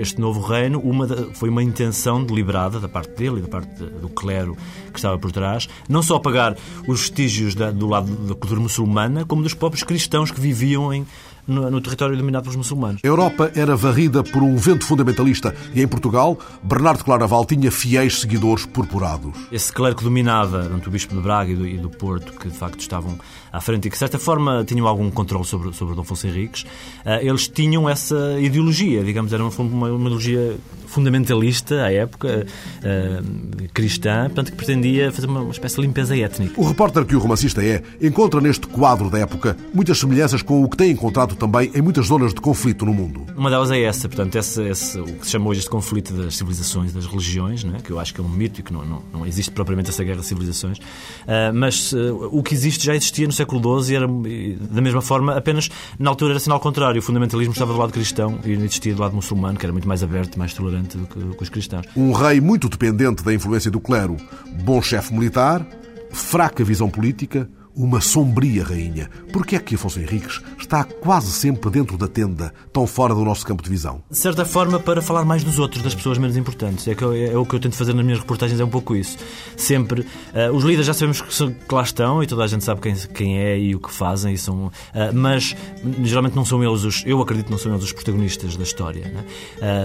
este 0.00 0.20
novo 0.20 0.40
reino, 0.40 0.78
uma 0.80 1.06
foi 1.34 1.48
uma 1.48 1.62
intenção 1.62 2.22
deliberada 2.22 2.78
da 2.78 2.88
parte 2.88 3.10
dele 3.16 3.38
e 3.38 3.42
da 3.42 3.48
parte 3.48 3.68
do 3.82 4.08
clero 4.08 4.56
que 4.92 4.98
estava 4.98 5.18
por 5.18 5.32
trás, 5.32 5.68
não 5.88 6.02
só 6.02 6.16
apagar 6.16 6.56
os 6.86 7.00
vestígios 7.00 7.54
da, 7.54 7.70
do 7.70 7.88
lado 7.88 8.06
da 8.06 8.34
cultura 8.34 8.60
muçulmana, 8.60 9.24
como 9.24 9.42
dos 9.42 9.54
próprios 9.54 9.82
cristãos 9.82 10.30
que 10.30 10.40
viviam 10.40 10.92
em, 10.92 11.06
no, 11.46 11.70
no, 11.70 11.80
território 11.80 12.16
dominado 12.16 12.44
pelos 12.44 12.56
muçulmanos. 12.56 13.00
A 13.02 13.06
Europa 13.06 13.50
era 13.54 13.74
varrida 13.74 14.22
por 14.22 14.42
um 14.42 14.56
vento 14.56 14.84
fundamentalista 14.84 15.54
e 15.74 15.82
em 15.82 15.88
Portugal, 15.88 16.38
Bernardo 16.62 17.04
Claraval 17.04 17.44
tinha 17.44 17.70
fiéis 17.70 18.20
seguidores 18.20 18.66
purpurados. 18.66 19.32
Esse 19.50 19.72
clero 19.72 19.96
que 19.96 20.04
dominava, 20.04 20.64
tanto 20.64 20.88
o 20.88 20.92
Bispo 20.92 21.14
de 21.14 21.20
Braga 21.20 21.50
e 21.50 21.56
do, 21.56 21.66
e 21.66 21.78
do, 21.78 21.90
Porto, 21.90 22.32
que 22.32 22.48
de 22.48 22.56
facto 22.56 22.80
estavam 22.80 23.18
à 23.52 23.60
frente 23.60 23.86
e 23.86 23.90
que 23.90 23.94
de 23.94 23.98
certa 23.98 24.18
forma 24.18 24.64
tinham 24.64 24.86
algum 24.86 25.10
controle 25.10 25.44
sobre, 25.44 25.72
sobre 25.74 25.94
Dom 25.94 26.02
Afonso 26.02 26.26
Henriques, 26.26 26.62
uh, 26.62 27.20
eles 27.20 27.48
tinham 27.48 27.88
essa 27.88 28.38
ideologia, 28.40 29.04
digamos, 29.04 29.32
era 29.32 29.44
uma, 29.44 29.52
uma, 29.58 29.92
uma 29.92 30.08
ideologia 30.08 30.56
fundamentalista 30.86 31.84
à 31.84 31.92
época, 31.92 32.46
uh, 32.78 33.68
cristã, 33.72 34.24
portanto 34.26 34.50
que 34.50 34.56
pretendia 34.56 35.10
fazer 35.10 35.26
uma, 35.26 35.40
uma 35.40 35.50
espécie 35.50 35.76
de 35.76 35.82
limpeza 35.82 36.16
étnica. 36.16 36.60
O 36.60 36.64
repórter 36.64 37.04
que 37.04 37.16
o 37.16 37.18
romancista 37.18 37.64
é 37.64 37.82
encontra 38.00 38.40
neste 38.40 38.66
quadro 38.66 39.08
da 39.08 39.18
época 39.18 39.56
muitas 39.72 39.98
semelhanças 39.98 40.42
com 40.42 40.62
o 40.62 40.68
que 40.68 40.76
tem 40.76 40.90
encontrado 40.90 41.34
também 41.34 41.70
em 41.74 41.80
muitas 41.80 42.06
zonas 42.06 42.34
de 42.34 42.40
conflito 42.40 42.84
no 42.84 42.92
mundo. 42.92 43.26
Uma 43.36 43.48
delas 43.48 43.70
é 43.70 43.80
essa, 43.82 44.08
portanto, 44.08 44.36
esse, 44.36 44.62
esse, 44.62 44.98
o 44.98 45.04
que 45.04 45.24
se 45.24 45.32
chama 45.32 45.48
hoje 45.48 45.60
este 45.60 45.70
conflito 45.70 46.12
das 46.12 46.36
civilizações, 46.36 46.92
das 46.92 47.06
religiões, 47.06 47.64
né? 47.64 47.78
que 47.82 47.90
eu 47.90 47.98
acho 47.98 48.12
que 48.12 48.20
é 48.20 48.24
um 48.24 48.28
mito 48.28 48.60
e 48.60 48.62
que 48.62 48.72
não, 48.72 48.84
não, 48.84 49.02
não 49.12 49.26
existe 49.26 49.50
propriamente 49.50 49.90
essa 49.90 50.04
guerra 50.04 50.20
de 50.20 50.26
civilizações, 50.26 50.78
uh, 50.78 51.52
mas 51.54 51.92
uh, 51.92 52.28
o 52.30 52.42
que 52.42 52.54
existe 52.54 52.84
já 52.84 52.94
existia 52.94 53.26
no 53.26 53.32
século 53.32 53.41
XII 53.44 53.92
e 53.92 53.96
era, 53.96 54.06
da 54.06 54.80
mesma 54.80 55.00
forma, 55.00 55.36
apenas 55.36 55.68
na 55.98 56.10
altura 56.10 56.32
era 56.32 56.40
sinal 56.40 56.60
contrário. 56.60 57.00
O 57.00 57.02
fundamentalismo 57.02 57.52
estava 57.52 57.72
do 57.72 57.78
lado 57.78 57.92
cristão 57.92 58.38
e 58.44 58.52
existia 58.52 58.94
do 58.94 59.00
lado 59.00 59.14
muçulmano, 59.14 59.58
que 59.58 59.66
era 59.66 59.72
muito 59.72 59.88
mais 59.88 60.02
aberto, 60.02 60.38
mais 60.38 60.54
tolerante 60.54 60.96
do 60.96 61.06
que, 61.06 61.18
do 61.18 61.34
que 61.34 61.42
os 61.42 61.48
cristãos. 61.48 61.86
Um 61.96 62.12
rei 62.12 62.40
muito 62.40 62.68
dependente 62.68 63.22
da 63.22 63.32
influência 63.32 63.70
do 63.70 63.80
clero, 63.80 64.16
bom 64.64 64.80
chefe 64.82 65.12
militar, 65.12 65.66
fraca 66.10 66.64
visão 66.64 66.88
política, 66.88 67.48
uma 67.74 68.00
sombria 68.00 68.62
rainha. 68.64 69.08
Por 69.32 69.46
que 69.46 69.56
é 69.56 69.58
que 69.58 69.74
Afonso 69.74 69.98
Henriques 69.98 70.40
está 70.58 70.84
quase 70.84 71.32
sempre 71.32 71.70
dentro 71.70 71.96
da 71.96 72.06
tenda, 72.06 72.52
tão 72.72 72.86
fora 72.86 73.14
do 73.14 73.24
nosso 73.24 73.46
campo 73.46 73.62
de 73.62 73.70
visão? 73.70 74.02
De 74.10 74.18
certa 74.18 74.44
forma, 74.44 74.78
para 74.78 75.00
falar 75.00 75.24
mais 75.24 75.42
dos 75.42 75.58
outros, 75.58 75.82
das 75.82 75.94
pessoas 75.94 76.18
menos 76.18 76.36
importantes. 76.36 76.86
É, 76.86 76.94
que 76.94 77.02
eu, 77.02 77.12
é 77.14 77.36
o 77.36 77.46
que 77.46 77.54
eu 77.54 77.60
tento 77.60 77.76
fazer 77.76 77.94
nas 77.94 78.04
minhas 78.04 78.20
reportagens, 78.20 78.60
é 78.60 78.64
um 78.64 78.68
pouco 78.68 78.94
isso. 78.94 79.16
Sempre. 79.56 80.02
Uh, 80.02 80.54
os 80.54 80.64
líderes 80.64 80.86
já 80.86 80.94
sabemos 80.94 81.20
que, 81.20 81.34
são, 81.34 81.52
que, 81.52 81.74
lá 81.74 81.82
estão 81.82 82.22
e 82.22 82.26
toda 82.26 82.44
a 82.44 82.46
gente 82.46 82.64
sabe 82.64 82.80
quem, 82.80 82.94
quem 82.94 83.38
é 83.38 83.58
e 83.58 83.74
o 83.74 83.80
que 83.80 83.90
fazem, 83.90 84.34
e 84.34 84.38
são, 84.38 84.66
uh, 84.66 84.70
mas 85.14 85.56
geralmente 86.02 86.36
não 86.36 86.44
são 86.44 86.62
eles 86.62 86.84
os. 86.84 87.02
Eu 87.06 87.20
acredito 87.20 87.46
que 87.46 87.52
não 87.52 87.58
são 87.58 87.72
eles 87.72 87.84
os 87.84 87.92
protagonistas 87.92 88.56
da 88.56 88.62
história. 88.62 89.08
Né? 89.08 89.24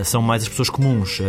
Uh, 0.02 0.06
são 0.06 0.22
mais 0.22 0.44
as 0.44 0.50
pessoas 0.50 0.70
comuns, 0.70 1.20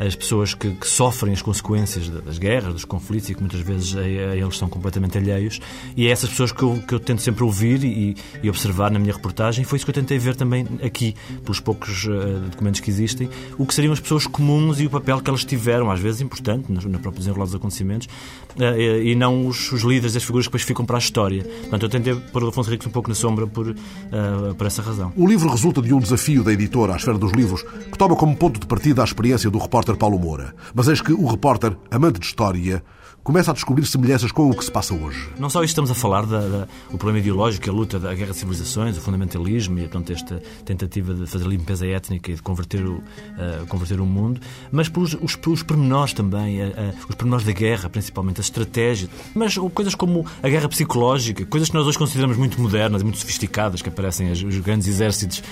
as 0.00 0.14
pessoas 0.14 0.54
que, 0.54 0.70
que, 0.70 0.86
sofrem 0.86 1.32
as 1.32 1.42
consequências 1.42 2.08
das 2.08 2.38
guerras, 2.38 2.74
dos 2.74 2.84
conflitos 2.84 3.30
e 3.30 3.34
que 3.34 3.40
muitas 3.40 3.60
vezes 3.60 3.96
a, 3.96 4.00
a 4.00 4.36
eles 4.36 4.56
são 4.58 4.68
completamente 4.68 5.16
alheios 5.16 5.60
e 5.96 6.06
é 6.06 6.10
essas 6.10 6.30
pessoas 6.30 6.52
que 6.52 6.62
eu, 6.62 6.82
que 6.86 6.94
eu 6.94 7.00
tento 7.00 7.22
sempre 7.22 7.44
ouvir 7.44 7.82
e, 7.84 8.16
e, 8.42 8.48
observar 8.48 8.90
na 8.90 8.98
minha 8.98 9.12
reportagem. 9.12 9.64
Foi 9.64 9.76
isso 9.76 9.84
que 9.84 9.90
eu 9.90 9.94
tentei 9.94 10.18
ver 10.18 10.36
também 10.36 10.66
aqui, 10.82 11.14
pelos 11.42 11.60
poucos 11.60 12.04
uh, 12.04 12.40
documentos 12.50 12.80
que 12.80 12.90
existem, 12.90 13.28
o 13.58 13.66
que 13.66 13.74
seriam 13.74 13.92
as 13.92 14.00
pessoas 14.00 14.26
comuns 14.26 14.80
e 14.80 14.86
o 14.86 14.90
papel 14.90 15.20
que 15.20 15.30
elas 15.30 15.44
tiveram, 15.44 15.90
às 15.90 16.00
vezes 16.00 16.20
importante, 16.20 16.70
na, 16.70 16.80
na 16.82 16.98
própria 16.98 17.20
desenrolar 17.20 17.44
dos 17.44 17.54
acontecimentos, 17.54 18.08
uh, 18.56 19.02
e 19.02 19.14
não 19.14 19.46
os, 19.46 19.72
os, 19.72 19.82
líderes, 19.82 20.16
as 20.16 20.24
figuras 20.24 20.46
que 20.46 20.50
depois 20.50 20.62
ficam 20.62 20.84
para 20.84 20.96
a 20.96 20.98
história. 20.98 21.44
Portanto, 21.44 21.82
eu 21.82 21.88
tentei 21.88 22.14
pôr 22.14 22.42
o 22.44 22.48
Afonso 22.48 22.70
Henriques 22.70 22.86
um 22.86 22.90
pouco 22.90 23.08
na 23.08 23.14
sombra 23.14 23.46
por, 23.46 23.68
uh, 23.68 24.54
por 24.56 24.66
essa 24.66 24.82
razão. 24.82 25.12
O 25.16 25.26
livro 25.26 25.48
resulta 25.48 25.80
de 25.80 25.92
um 25.92 26.00
desafio 26.00 26.42
da 26.42 26.52
editora 26.52 26.94
à 26.94 26.96
esfera 26.96 27.18
dos 27.18 27.32
livros, 27.32 27.62
que 27.62 27.98
toma 27.98 28.16
como 28.16 28.36
ponto 28.36 28.58
de 28.58 28.66
partida 28.66 29.02
a 29.02 29.04
experiência 29.04 29.50
do 29.50 29.58
repórter 29.58 29.96
Paulo 29.96 30.18
Moura. 30.18 30.54
Mas 30.74 30.88
eis 30.88 31.00
que 31.00 31.12
o 31.12 31.26
repórter, 31.26 31.76
amante 31.90 32.18
de 32.18 32.26
história, 32.26 32.82
começa 33.24 33.50
a 33.50 33.54
descobrir 33.54 33.86
semelhanças 33.86 34.30
com 34.30 34.50
o 34.50 34.54
que 34.54 34.62
se 34.62 34.70
passa 34.70 34.92
hoje. 34.92 35.30
Não 35.38 35.48
só 35.48 35.64
estamos 35.64 35.90
a 35.90 35.94
falar 35.94 36.26
do 36.26 36.68
problema 36.98 37.18
ideológico, 37.18 37.70
a 37.70 37.72
luta 37.72 37.98
da 37.98 38.14
guerra 38.14 38.32
de 38.32 38.36
civilizações, 38.36 38.98
o 38.98 39.00
fundamentalismo 39.00 39.78
e 39.78 39.82
portanto, 39.88 40.12
esta 40.12 40.42
tentativa 40.62 41.14
de 41.14 41.26
fazer 41.26 41.46
limpeza 41.46 41.86
étnica 41.86 42.30
e 42.30 42.34
de 42.34 42.42
converter 42.42 42.84
o, 42.84 42.96
uh, 42.96 43.66
converter 43.66 43.98
o 43.98 44.04
mundo, 44.04 44.42
mas 44.70 44.90
pelos 44.90 45.14
os, 45.14 45.38
os 45.46 45.62
pormenores 45.62 46.12
também, 46.12 46.62
uh, 46.62 46.68
uh, 46.68 46.94
os 47.08 47.14
pormenores 47.14 47.46
da 47.46 47.52
guerra, 47.52 47.88
principalmente 47.88 48.40
a 48.40 48.42
estratégia, 48.42 49.08
mas 49.34 49.56
coisas 49.72 49.94
como 49.94 50.26
a 50.42 50.48
guerra 50.48 50.68
psicológica, 50.68 51.46
coisas 51.46 51.70
que 51.70 51.74
nós 51.74 51.86
hoje 51.86 51.96
consideramos 51.96 52.36
muito 52.36 52.60
modernas 52.60 53.00
e 53.00 53.04
muito 53.04 53.18
sofisticadas, 53.18 53.80
que 53.80 53.88
aparecem 53.88 54.30
os, 54.30 54.42
os 54.42 54.58
grandes 54.58 54.86
exércitos 54.86 55.42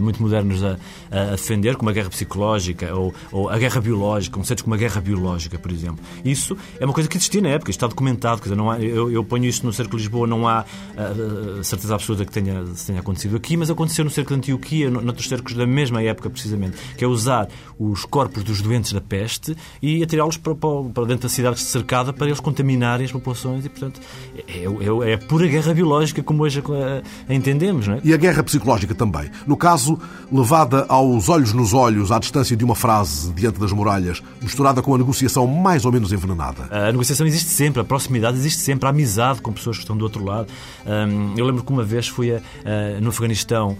muito 0.00 0.22
modernos 0.22 0.62
a, 0.62 0.76
a, 1.10 1.24
defender, 1.32 1.74
como 1.74 1.90
a 1.90 1.92
guerra 1.92 2.10
psicológica 2.10 2.94
ou, 2.94 3.12
ou 3.32 3.48
a 3.48 3.58
guerra 3.58 3.80
biológica, 3.80 4.36
conceitos 4.36 4.62
como 4.62 4.74
a 4.74 4.78
guerra 4.78 5.00
biológica, 5.00 5.58
por 5.58 5.72
exemplo. 5.72 6.04
Isso 6.24 6.56
é 6.78 6.84
uma 6.84 6.94
coisa 6.94 7.08
que 7.08 7.15
que 7.16 7.22
existia 7.22 7.40
na 7.40 7.48
época, 7.48 7.70
está 7.70 7.86
documentado. 7.86 8.40
Quer 8.40 8.50
dizer, 8.50 8.56
não 8.56 8.70
há, 8.70 8.80
eu, 8.80 9.10
eu 9.10 9.24
ponho 9.24 9.44
isso 9.44 9.64
no 9.64 9.72
Cerco 9.72 9.96
de 9.96 10.02
Lisboa, 10.02 10.26
não 10.26 10.46
há 10.46 10.64
uh, 10.64 11.64
certeza 11.64 11.94
absoluta 11.94 12.24
que 12.24 12.32
tenha, 12.32 12.64
tenha 12.86 13.00
acontecido 13.00 13.36
aqui, 13.36 13.56
mas 13.56 13.70
aconteceu 13.70 14.04
no 14.04 14.10
Cerco 14.10 14.30
de 14.30 14.38
Antioquia, 14.38 14.90
no, 14.90 15.00
noutros 15.00 15.28
cercos 15.28 15.54
da 15.54 15.66
mesma 15.66 16.02
época, 16.02 16.30
precisamente, 16.30 16.76
que 16.96 17.04
é 17.04 17.08
usar 17.08 17.48
os 17.78 18.04
corpos 18.04 18.42
dos 18.42 18.60
doentes 18.60 18.92
da 18.92 19.00
peste 19.00 19.56
e 19.82 20.02
atirá-los 20.02 20.36
para, 20.36 20.54
para, 20.54 21.06
dentro 21.06 21.22
da 21.22 21.28
cidade 21.28 21.60
cercada 21.60 22.12
para 22.12 22.26
eles 22.26 22.40
contaminarem 22.40 23.06
as 23.06 23.12
populações 23.12 23.64
e, 23.64 23.68
portanto, 23.68 24.00
é, 24.48 24.64
é, 24.64 25.12
é 25.12 25.16
pura 25.16 25.46
guerra 25.46 25.74
biológica 25.74 26.22
como 26.22 26.42
hoje 26.42 26.60
a, 26.60 27.30
a 27.30 27.34
entendemos, 27.34 27.86
não 27.86 27.96
é? 27.96 28.00
E 28.04 28.12
a 28.12 28.16
guerra 28.16 28.42
psicológica 28.42 28.94
também. 28.94 29.30
No 29.46 29.56
caso, 29.56 29.98
levada 30.30 30.86
aos 30.88 31.28
olhos 31.28 31.52
nos 31.52 31.72
olhos, 31.72 32.12
à 32.12 32.18
distância 32.18 32.56
de 32.56 32.64
uma 32.64 32.74
frase 32.74 33.32
diante 33.32 33.58
das 33.58 33.72
muralhas, 33.72 34.22
misturada 34.40 34.82
com 34.82 34.94
a 34.94 34.98
negociação 34.98 35.46
mais 35.46 35.84
ou 35.84 35.92
menos 35.92 36.12
envenenada. 36.12 36.68
A 36.70 36.92
negociação 37.06 37.26
existe 37.26 37.50
sempre, 37.50 37.80
a 37.80 37.84
proximidade 37.84 38.36
existe 38.36 38.60
sempre, 38.60 38.86
a 38.86 38.90
amizade 38.90 39.40
com 39.40 39.52
pessoas 39.52 39.76
que 39.76 39.84
estão 39.84 39.96
do 39.96 40.02
outro 40.02 40.24
lado. 40.24 40.48
eu 41.36 41.44
lembro 41.44 41.62
que 41.62 41.70
uma 41.70 41.84
vez 41.84 42.08
fui 42.08 42.34
a, 42.34 42.40
no 43.00 43.10
Afeganistão, 43.10 43.76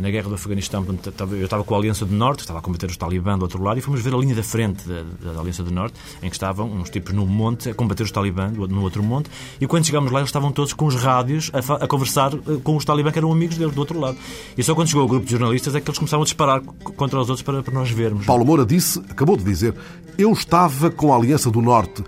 na 0.00 0.10
guerra 0.10 0.28
do 0.28 0.34
Afeganistão, 0.34 0.84
eu 1.30 1.44
estava 1.44 1.64
com 1.64 1.74
a 1.74 1.78
Aliança 1.78 2.04
do 2.04 2.14
Norte, 2.14 2.40
estava 2.40 2.58
a 2.58 2.62
combater 2.62 2.90
os 2.90 2.96
talibã 2.96 3.38
do 3.38 3.42
outro 3.42 3.62
lado, 3.62 3.78
e 3.78 3.80
fomos 3.80 4.02
ver 4.02 4.14
a 4.14 4.18
linha 4.18 4.34
da 4.34 4.42
frente 4.42 4.86
da, 4.86 5.32
da 5.32 5.40
Aliança 5.40 5.62
do 5.62 5.70
Norte, 5.70 5.94
em 6.22 6.28
que 6.28 6.36
estavam 6.36 6.70
uns 6.70 6.90
tipos 6.90 7.14
no 7.14 7.26
monte 7.26 7.70
a 7.70 7.74
combater 7.74 8.02
os 8.02 8.10
talibã 8.10 8.48
no 8.48 8.82
outro 8.82 9.02
monte, 9.02 9.30
e 9.60 9.66
quando 9.66 9.86
chegámos 9.86 10.12
lá, 10.12 10.20
eles 10.20 10.28
estavam 10.28 10.52
todos 10.52 10.74
com 10.74 10.84
os 10.84 10.94
rádios 10.94 11.50
a, 11.54 11.84
a 11.84 11.88
conversar 11.88 12.34
eh, 12.34 12.58
com 12.62 12.76
os 12.76 12.84
talibã 12.84 13.10
que 13.10 13.18
eram 13.18 13.32
amigos 13.32 13.56
deles 13.56 13.74
do 13.74 13.78
outro 13.78 13.98
lado. 13.98 14.18
E 14.56 14.62
só 14.62 14.74
quando 14.74 14.88
chegou 14.88 15.04
o 15.04 15.08
grupo 15.08 15.24
de 15.24 15.32
jornalistas 15.32 15.74
é 15.74 15.80
que 15.80 15.88
eles 15.88 15.98
começaram 15.98 16.22
a 16.22 16.24
disparar 16.24 16.60
contra 16.60 17.18
os 17.18 17.30
outros 17.30 17.42
para, 17.42 17.62
para 17.62 17.72
nós 17.72 17.90
vermos. 17.90 18.26
Paulo 18.26 18.44
Moura 18.44 18.66
disse, 18.66 18.98
acabou 19.08 19.36
de 19.36 19.44
dizer, 19.44 19.74
eu 20.18 20.32
estava 20.32 20.90
com 20.90 21.12
a 21.12 21.16
Aliança 21.16 21.50
do 21.50 21.62
Norte, 21.62 22.04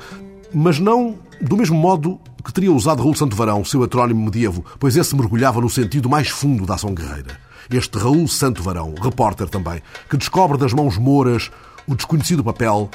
mas 0.52 0.78
não 0.78 1.18
do 1.40 1.56
mesmo 1.56 1.76
modo 1.76 2.20
que 2.44 2.52
teria 2.52 2.72
usado 2.72 3.02
Raul 3.02 3.14
Santo 3.14 3.34
Varão, 3.34 3.64
seu 3.64 3.82
heterónimo 3.82 4.24
medievo, 4.24 4.64
pois 4.78 4.96
esse 4.96 5.16
mergulhava 5.16 5.60
no 5.60 5.70
sentido 5.70 6.08
mais 6.08 6.28
fundo 6.28 6.66
da 6.66 6.74
ação 6.74 6.94
guerreira. 6.94 7.38
Este 7.70 7.98
Raul 7.98 8.28
Santo 8.28 8.62
Varão, 8.62 8.94
repórter 9.00 9.48
também, 9.48 9.80
que 10.08 10.16
descobre 10.16 10.58
das 10.58 10.72
mãos 10.72 10.98
mouras 10.98 11.50
o 11.86 11.94
desconhecido 11.94 12.44
papel, 12.44 12.90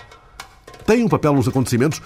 tem 0.86 1.04
um 1.04 1.08
papel 1.08 1.34
nos 1.34 1.48
acontecimentos 1.48 2.02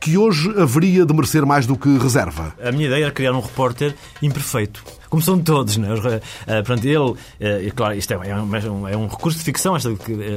que 0.00 0.18
hoje 0.18 0.50
haveria 0.60 1.06
de 1.06 1.14
merecer 1.14 1.46
mais 1.46 1.66
do 1.66 1.76
que 1.76 1.96
reserva. 1.98 2.54
A 2.62 2.70
minha 2.70 2.86
ideia 2.86 3.04
era 3.04 3.12
criar 3.12 3.32
um 3.32 3.40
repórter 3.40 3.94
imperfeito 4.22 4.82
como 5.08 5.22
são 5.22 5.38
todos, 5.38 5.76
não 5.76 5.88
é? 5.88 5.94
Uh, 5.94 6.64
pronto, 6.64 6.84
ele, 6.84 6.96
uh, 6.98 7.74
claro, 7.74 7.94
isto 7.94 8.12
é, 8.12 8.28
é, 8.28 8.36
um, 8.36 8.88
é 8.88 8.96
um 8.96 9.06
recurso 9.06 9.38
de 9.38 9.44
ficção, 9.44 9.76
esta, 9.76 9.90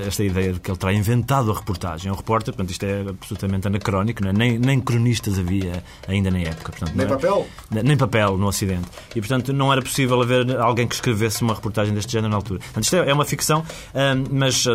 esta 0.07 0.23
ideia 0.23 0.53
de 0.53 0.59
que 0.59 0.69
ele 0.69 0.77
terá 0.77 0.93
inventado 0.93 1.51
a 1.51 1.55
reportagem. 1.55 2.09
É 2.09 2.13
um 2.13 2.15
repórter, 2.15 2.53
portanto, 2.53 2.71
isto 2.71 2.83
é 2.83 3.01
absolutamente 3.01 3.67
anacrónico, 3.67 4.25
é? 4.27 4.33
nem, 4.33 4.57
nem 4.57 4.79
cronistas 4.79 5.39
havia 5.39 5.83
ainda 6.07 6.31
na 6.31 6.39
época. 6.39 6.71
Portanto, 6.71 6.95
nem 6.95 7.07
papel? 7.07 7.47
Nem 7.71 7.97
papel 7.97 8.37
no 8.37 8.47
Ocidente. 8.47 8.87
E, 9.15 9.19
portanto, 9.19 9.53
não 9.53 9.71
era 9.71 9.81
possível 9.81 10.21
haver 10.21 10.57
alguém 10.57 10.87
que 10.87 10.95
escrevesse 10.95 11.41
uma 11.41 11.53
reportagem 11.53 11.93
deste 11.93 12.11
género 12.11 12.29
na 12.29 12.35
altura. 12.35 12.59
Portanto, 12.59 12.83
isto 12.83 12.95
é, 12.95 13.09
é 13.09 13.13
uma 13.13 13.25
ficção, 13.25 13.59
uh, 13.59 14.29
mas 14.31 14.65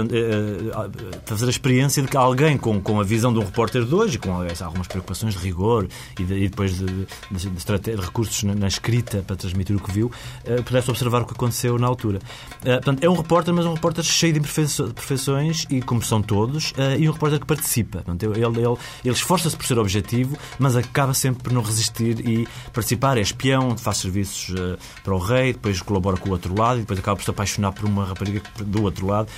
fazer 1.24 1.46
a 1.46 1.50
experiência 1.50 2.02
de 2.02 2.08
que 2.08 2.16
alguém 2.16 2.56
com, 2.56 2.80
com 2.80 3.00
a 3.00 3.04
visão 3.04 3.32
de 3.32 3.38
um 3.38 3.44
repórter 3.44 3.84
de 3.84 3.94
hoje, 3.94 4.18
com 4.18 4.32
algumas 4.32 4.86
preocupações 4.86 5.34
de 5.34 5.40
rigor 5.40 5.86
e, 6.18 6.24
de, 6.24 6.34
e 6.34 6.48
depois 6.48 6.78
de, 6.78 6.86
de, 6.86 7.50
de, 7.50 7.96
de 7.96 8.00
recursos 8.00 8.42
na, 8.42 8.54
na 8.54 8.66
escrita 8.66 9.22
para 9.26 9.36
transmitir 9.36 9.76
o 9.76 9.80
que 9.84 9.92
viu, 9.92 10.10
uh, 10.46 10.62
pudesse 10.62 10.90
observar 10.90 11.22
o 11.22 11.26
que 11.26 11.32
aconteceu 11.32 11.78
na 11.78 11.86
altura. 11.86 12.18
Uh, 12.60 12.64
portanto, 12.64 13.04
é 13.04 13.08
um 13.08 13.14
repórter, 13.14 13.54
mas 13.54 13.66
um 13.66 13.74
repórter 13.74 14.04
cheio 14.04 14.32
de 14.32 14.40
imperfeições, 14.40 15.66
e 15.70 15.80
como 15.80 16.02
são 16.02 16.22
todos, 16.22 16.72
uh, 16.72 16.98
e 16.98 17.08
um 17.08 17.12
repórter 17.12 17.40
que 17.40 17.46
participa. 17.46 18.02
Portanto, 18.02 18.22
ele, 18.22 18.44
ele, 18.44 18.58
ele 19.04 19.14
esforça-se 19.14 19.56
por 19.56 19.66
ser 19.66 19.78
objetivo, 19.78 20.36
mas 20.58 20.76
acaba 20.76 21.14
sempre 21.14 21.42
por 21.42 21.52
não 21.52 21.62
resistir 21.62 22.26
e 22.26 22.48
participar. 22.72 23.18
É 23.18 23.20
espião, 23.20 23.76
faz 23.76 23.98
serviços 23.98 24.54
para 25.02 25.14
o 25.14 25.18
rei, 25.18 25.52
depois 25.52 25.80
colabora 25.80 26.16
com 26.16 26.28
o 26.30 26.32
outro 26.32 26.58
lado, 26.58 26.78
e 26.78 26.80
depois 26.80 26.98
acaba 26.98 27.16
por 27.16 27.24
se 27.24 27.30
apaixonar 27.30 27.72
por 27.72 27.84
uma 27.84 28.04
rapariga 28.04 28.42
do 28.60 28.82
outro 28.82 29.06
lado, 29.06 29.28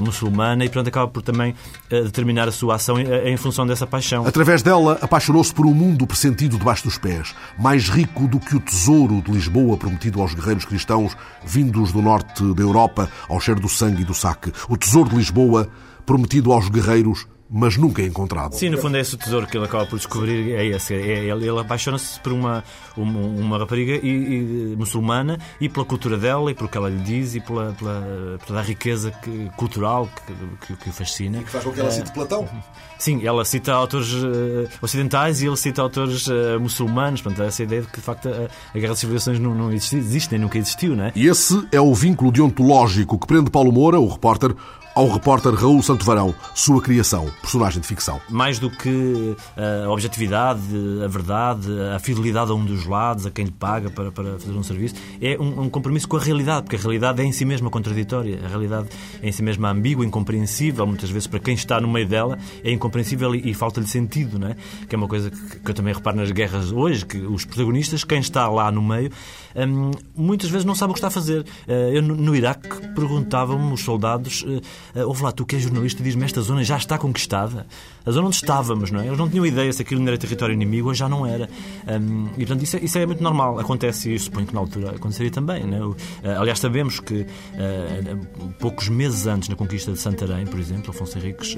muçulmana, 0.00 0.64
e 0.64 0.68
portanto 0.68 0.88
acaba 0.88 1.08
por 1.10 1.22
também 1.22 1.54
determinar 1.88 2.48
a 2.48 2.52
sua 2.52 2.76
ação 2.76 2.98
em, 2.98 3.36
função 3.36 3.66
dessa 3.66 3.86
paixão. 3.86 4.26
Através 4.26 4.62
dela, 4.62 4.98
apaixonou-se 5.00 5.52
por 5.52 5.66
um 5.66 5.74
mundo 5.74 6.06
pressentido 6.06 6.58
debaixo 6.58 6.84
dos 6.84 6.98
pés, 6.98 7.34
mais 7.58 7.88
rico 7.88 8.26
do 8.26 8.38
que 8.40 8.56
o 8.56 8.60
tesouro 8.60 9.20
de 9.22 9.30
Lisboa 9.30 9.76
prometido 9.94 10.20
aos 10.20 10.34
guerreiros 10.34 10.64
cristãos 10.64 11.16
vindos 11.44 11.92
do 11.92 12.02
norte 12.02 12.42
da 12.54 12.62
Europa 12.62 13.08
ao 13.28 13.40
cheiro 13.40 13.60
do 13.60 13.68
sangue 13.68 14.02
e 14.02 14.04
do 14.04 14.14
saque. 14.14 14.52
O 14.68 14.76
tesouro 14.76 15.10
de 15.10 15.16
Lisboa 15.16 15.68
prometido 16.04 16.52
aos 16.52 16.68
guerreiros 16.68 17.26
mas 17.56 17.76
nunca 17.76 18.02
encontrado. 18.02 18.54
Sim, 18.54 18.70
no 18.70 18.78
fundo 18.78 18.96
é 18.96 19.00
esse 19.00 19.14
o 19.14 19.18
tesouro 19.18 19.46
que 19.46 19.56
ele 19.56 19.66
acaba 19.66 19.86
por 19.86 19.96
descobrir, 19.96 20.54
é 20.54 20.66
esse. 20.66 20.92
É, 20.92 21.26
ele, 21.26 21.46
ele 21.46 21.60
apaixona-se 21.60 22.18
por 22.18 22.32
uma, 22.32 22.64
uma, 22.96 23.20
uma 23.20 23.58
rapariga 23.58 23.94
e, 24.04 24.08
e, 24.08 24.76
muçulmana 24.76 25.38
e 25.60 25.68
pela 25.68 25.84
cultura 25.84 26.16
dela 26.16 26.50
e 26.50 26.54
pelo 26.54 26.68
que 26.68 26.76
ela 26.76 26.88
lhe 26.88 26.98
diz 27.02 27.36
e 27.36 27.40
pela, 27.40 27.72
pela, 27.74 28.38
pela 28.44 28.62
riqueza 28.62 29.12
que, 29.12 29.50
cultural 29.56 30.08
que, 30.26 30.66
que, 30.66 30.82
que, 30.82 30.88
o 30.88 30.92
fascina. 30.92 31.42
E 31.42 31.44
que 31.44 31.50
faz 31.50 31.62
com 31.62 31.70
que 31.70 31.80
ela 31.80 31.92
cite 31.92 32.10
Platão. 32.12 32.48
Sim, 33.04 33.20
ela 33.22 33.44
cita 33.44 33.70
autores 33.70 34.14
uh, 34.14 34.66
ocidentais 34.80 35.42
e 35.42 35.46
ele 35.46 35.58
cita 35.58 35.82
autores 35.82 36.26
uh, 36.26 36.58
muçulmanos. 36.58 37.20
Portanto, 37.20 37.46
essa 37.46 37.62
ideia 37.62 37.82
de 37.82 37.88
que, 37.88 37.98
de 37.98 38.02
facto, 38.02 38.30
a, 38.30 38.48
a 38.70 38.78
Guerra 38.78 38.92
das 38.92 38.98
Civilizações 38.98 39.38
não, 39.38 39.54
não 39.54 39.70
existe, 39.70 39.96
existe, 39.96 40.32
nem 40.32 40.40
nunca 40.40 40.56
existiu, 40.56 40.96
não 40.96 41.04
é? 41.04 41.12
E 41.14 41.26
esse 41.28 41.68
é 41.70 41.78
o 41.78 41.92
vínculo 41.94 42.32
deontológico 42.32 43.18
que 43.18 43.26
prende 43.26 43.50
Paulo 43.50 43.70
Moura, 43.70 44.00
o 44.00 44.08
repórter, 44.08 44.54
ao 44.94 45.08
repórter 45.08 45.52
Raul 45.52 45.82
Santovarão, 45.82 46.34
sua 46.54 46.80
criação, 46.80 47.28
personagem 47.40 47.80
de 47.80 47.86
ficção. 47.86 48.20
Mais 48.30 48.60
do 48.60 48.70
que 48.70 49.36
eh, 49.56 49.82
a 49.84 49.90
objetividade, 49.90 50.62
a 51.04 51.08
verdade, 51.08 51.66
a 51.94 51.98
fidelidade 51.98 52.52
a 52.52 52.54
um 52.54 52.64
dos 52.64 52.86
lados, 52.86 53.26
a 53.26 53.30
quem 53.30 53.46
lhe 53.46 53.50
paga 53.50 53.90
para, 53.90 54.12
para 54.12 54.38
fazer 54.38 54.52
um 54.52 54.62
serviço, 54.62 54.94
é 55.20 55.36
um, 55.38 55.62
um 55.62 55.68
compromisso 55.68 56.06
com 56.06 56.16
a 56.16 56.20
realidade, 56.20 56.62
porque 56.62 56.76
a 56.76 56.78
realidade 56.78 57.20
é 57.20 57.24
em 57.24 57.32
si 57.32 57.44
mesma 57.44 57.70
contraditória, 57.70 58.40
a 58.44 58.48
realidade 58.48 58.86
é 59.20 59.28
em 59.28 59.32
si 59.32 59.42
mesma 59.42 59.70
ambígua, 59.70 60.06
incompreensível, 60.06 60.86
muitas 60.86 61.10
vezes 61.10 61.26
para 61.26 61.40
quem 61.40 61.54
está 61.54 61.80
no 61.80 61.88
meio 61.88 62.06
dela 62.06 62.38
é 62.62 62.70
incompreensível 62.70 62.93
e, 63.00 63.50
e 63.50 63.54
falta-lhe 63.54 63.86
sentido, 63.86 64.38
não 64.38 64.48
é? 64.48 64.56
que 64.88 64.94
é 64.94 64.98
uma 64.98 65.08
coisa 65.08 65.30
que, 65.30 65.60
que, 65.60 65.70
eu 65.70 65.74
também 65.74 65.94
reparo 65.94 66.16
nas 66.16 66.30
guerras 66.30 66.72
hoje, 66.72 67.04
que 67.04 67.18
os 67.18 67.44
protagonistas, 67.44 68.04
quem 68.04 68.18
está 68.18 68.48
lá 68.48 68.70
no 68.70 68.82
meio, 68.82 69.10
hum, 69.56 69.90
muitas 70.16 70.50
vezes 70.50 70.64
não 70.64 70.74
sabe 70.74 70.90
o 70.90 70.94
que 70.94 70.98
está 70.98 71.08
a 71.08 71.10
fazer. 71.10 71.40
Uh, 71.40 71.72
eu 71.92 72.02
no, 72.02 72.34
Iraque 72.34 72.68
perguntavam-me 72.94 73.72
os 73.72 73.82
soldados 73.82 74.42
uh, 74.42 74.60
Uh, 74.94 75.06
ouve 75.08 75.22
lá, 75.22 75.32
tu 75.32 75.44
que 75.44 75.56
és 75.56 75.62
jornalista, 75.62 76.02
diz-me 76.02 76.24
esta 76.24 76.40
zona 76.40 76.62
já 76.62 76.76
está 76.76 76.96
conquistada. 76.96 77.66
A 78.06 78.10
zona 78.10 78.28
onde 78.28 78.36
estávamos, 78.36 78.90
não 78.90 79.00
é? 79.00 79.06
Eles 79.06 79.18
não 79.18 79.28
tinham 79.28 79.44
ideia 79.44 79.72
se 79.72 79.82
aquilo 79.82 80.00
não 80.00 80.08
era 80.08 80.18
território 80.18 80.52
inimigo 80.52 80.88
ou 80.88 80.94
já 80.94 81.08
não 81.08 81.26
era. 81.26 81.48
Um, 81.88 82.26
e 82.34 82.46
portanto 82.46 82.62
isso 82.62 82.76
é, 82.76 82.80
isso 82.80 82.98
é, 82.98 83.06
muito 83.06 83.22
normal. 83.22 83.58
Acontece 83.58 84.14
e 84.14 84.18
suponho 84.18 84.46
que 84.46 84.54
na 84.54 84.60
altura 84.60 84.90
aconteceria 84.90 85.30
também. 85.30 85.64
Não 85.64 85.76
é? 85.76 85.80
Uh, 85.86 85.96
aliás, 86.40 86.58
sabemos 86.58 87.00
que 87.00 87.22
uh, 87.22 88.52
poucos 88.60 88.88
meses 88.88 89.26
antes 89.26 89.48
da 89.48 89.56
conquista 89.56 89.90
de 89.90 89.98
Santarém, 89.98 90.46
por 90.46 90.60
exemplo, 90.60 90.90
Afonso 90.90 91.18
Henriques, 91.18 91.56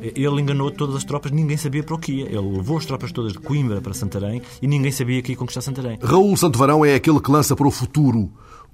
ele 0.00 0.40
enganou 0.40 0.70
todas 0.76 0.94
as 0.94 1.04
tropas, 1.04 1.32
ninguém 1.32 1.56
sabia 1.56 1.82
para 1.82 1.94
o 1.94 1.98
que 1.98 2.12
ia. 2.12 2.26
Ele 2.26 2.56
levou 2.56 2.78
as 2.78 2.86
tropas 2.86 3.10
todas 3.10 3.32
de 3.32 3.38
Coimbra 3.38 3.80
para 3.80 3.94
Santarém 3.94 4.42
e 4.62 4.66
ninguém 4.66 4.92
sabia 4.92 5.22
que 5.22 5.32
ia 5.32 5.36
conquistar 5.36 5.62
Santarém. 5.62 5.98
Raul 6.02 6.36
Santovarão 6.36 6.84
é 6.84 6.94
aquele 6.94 7.20
que 7.20 7.30
lança 7.30 7.56
para 7.56 7.66
o 7.66 7.70
futuro 7.70 8.30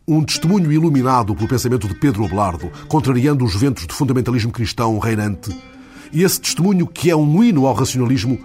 um 0.06 0.22
testemunho 0.24 0.72
iluminado 0.72 1.34
pelo 1.34 1.48
pensamento 1.48 1.86
de 1.86 1.94
Pedro 1.94 2.24
Abelardo, 2.24 2.70
contrariando 2.88 3.44
os 3.44 3.54
ventos 3.54 3.86
de 3.86 3.94
fundamentalismo 3.94 4.50
cristão 4.50 4.98
reinante. 4.98 5.56
E 6.12 6.22
esse 6.22 6.40
testemunho, 6.40 6.86
que 6.86 7.08
é 7.08 7.16
um 7.16 7.42
hino 7.42 7.66
ao 7.66 7.74
racionalismo, 7.74 8.38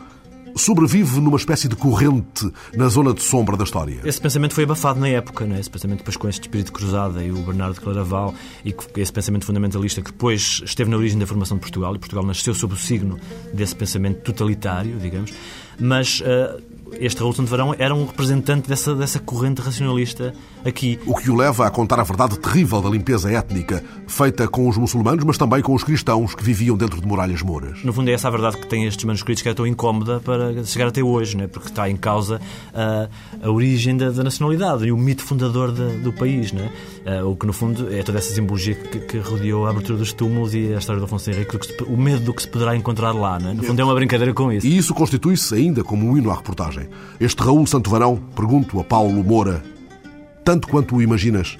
sobrevive 0.57 1.19
numa 1.19 1.37
espécie 1.37 1.67
de 1.67 1.75
corrente 1.75 2.51
na 2.75 2.87
zona 2.87 3.13
de 3.13 3.21
sombra 3.21 3.55
da 3.55 3.63
história. 3.63 4.01
Esse 4.03 4.19
pensamento 4.19 4.53
foi 4.53 4.63
abafado 4.63 4.99
na 4.99 5.07
época, 5.07 5.45
né? 5.45 5.59
esse 5.59 5.69
pensamento 5.69 5.99
depois 5.99 6.17
com 6.17 6.27
este 6.27 6.41
espírito 6.41 6.71
cruzada 6.71 7.23
e 7.23 7.31
o 7.31 7.37
Bernardo 7.37 7.79
Claraval 7.79 8.33
e 8.65 8.75
esse 8.97 9.11
pensamento 9.11 9.45
fundamentalista 9.45 10.01
que 10.01 10.11
depois 10.11 10.61
esteve 10.63 10.89
na 10.89 10.97
origem 10.97 11.19
da 11.19 11.27
formação 11.27 11.57
de 11.57 11.61
Portugal 11.61 11.95
e 11.95 11.99
Portugal 11.99 12.25
nasceu 12.25 12.53
sob 12.53 12.73
o 12.73 12.77
signo 12.77 13.19
desse 13.53 13.75
pensamento 13.75 14.21
totalitário, 14.21 14.97
digamos, 14.97 15.33
mas 15.79 16.21
uh, 16.21 16.61
este 16.99 17.19
Raul 17.19 17.33
Santo 17.33 17.49
Varão 17.49 17.75
era 17.77 17.93
um 17.93 18.05
representante 18.05 18.67
dessa, 18.67 18.95
dessa 18.95 19.19
corrente 19.19 19.61
racionalista 19.61 20.33
aqui. 20.65 20.99
O 21.05 21.15
que 21.15 21.29
o 21.29 21.35
leva 21.35 21.65
a 21.65 21.69
contar 21.69 21.99
a 21.99 22.03
verdade 22.03 22.39
terrível 22.39 22.81
da 22.81 22.89
limpeza 22.89 23.31
étnica, 23.31 23.83
feita 24.07 24.47
com 24.47 24.67
os 24.67 24.77
muçulmanos, 24.77 25.23
mas 25.23 25.37
também 25.37 25.61
com 25.61 25.73
os 25.73 25.83
cristãos 25.83 26.35
que 26.35 26.43
viviam 26.43 26.77
dentro 26.77 26.99
de 26.99 27.07
muralhas 27.07 27.41
mouras. 27.41 27.83
No 27.83 27.93
fundo, 27.93 28.09
é 28.09 28.13
essa 28.13 28.27
a 28.27 28.31
verdade 28.31 28.57
que 28.57 28.67
tem 28.67 28.85
estes 28.85 29.03
manuscritos 29.05 29.41
que 29.41 29.49
é 29.49 29.53
tão 29.53 29.65
incómoda 29.65 30.19
para 30.19 30.63
chegar 30.63 30.87
até 30.87 31.03
hoje, 31.03 31.37
né? 31.37 31.47
porque 31.47 31.69
está 31.69 31.89
em 31.89 31.95
causa 31.95 32.41
a, 32.73 33.09
a 33.41 33.49
origem 33.49 33.95
da, 33.95 34.09
da, 34.09 34.23
nacionalidade 34.23 34.85
e 34.85 34.91
o 34.91 34.97
mito 34.97 35.23
fundador 35.23 35.71
de, 35.71 35.97
do 35.99 36.11
país. 36.11 36.51
Né? 36.51 36.71
Uh, 37.05 37.29
o 37.29 37.35
que, 37.35 37.45
no 37.45 37.53
fundo, 37.53 37.93
é 37.93 38.03
toda 38.03 38.17
essa 38.17 38.33
simbologia 38.33 38.75
que, 38.75 38.99
que, 38.99 39.17
rodeou 39.19 39.65
a 39.65 39.69
abertura 39.69 39.97
dos 39.97 40.13
túmulos 40.13 40.53
e 40.53 40.73
a 40.73 40.77
história 40.77 40.99
do 40.99 41.05
Afonso 41.05 41.29
Henrique, 41.29 41.57
o 41.83 41.97
medo 41.97 42.21
do 42.21 42.33
que 42.33 42.41
se 42.41 42.47
poderá 42.47 42.75
encontrar 42.75 43.11
lá. 43.11 43.39
Né? 43.39 43.53
No 43.53 43.63
fundo, 43.63 43.81
é 43.81 43.83
uma 43.83 43.95
brincadeira 43.95 44.33
com 44.33 44.51
isso. 44.51 44.65
E 44.65 44.77
isso 44.77 44.93
constitui-se 44.93 45.55
ainda 45.67 45.83
como 45.83 46.09
um 46.09 46.17
hino 46.17 46.31
à 46.31 46.35
reportagem. 46.35 46.87
Este 47.19 47.43
Raul 47.43 47.67
Santo 47.67 47.89
Varão, 47.89 48.17
pergunto 48.35 48.79
a 48.79 48.83
Paulo 48.83 49.23
Moura, 49.23 49.61
tanto 50.43 50.67
quanto 50.67 50.95
o 50.95 51.01
imaginas. 51.01 51.57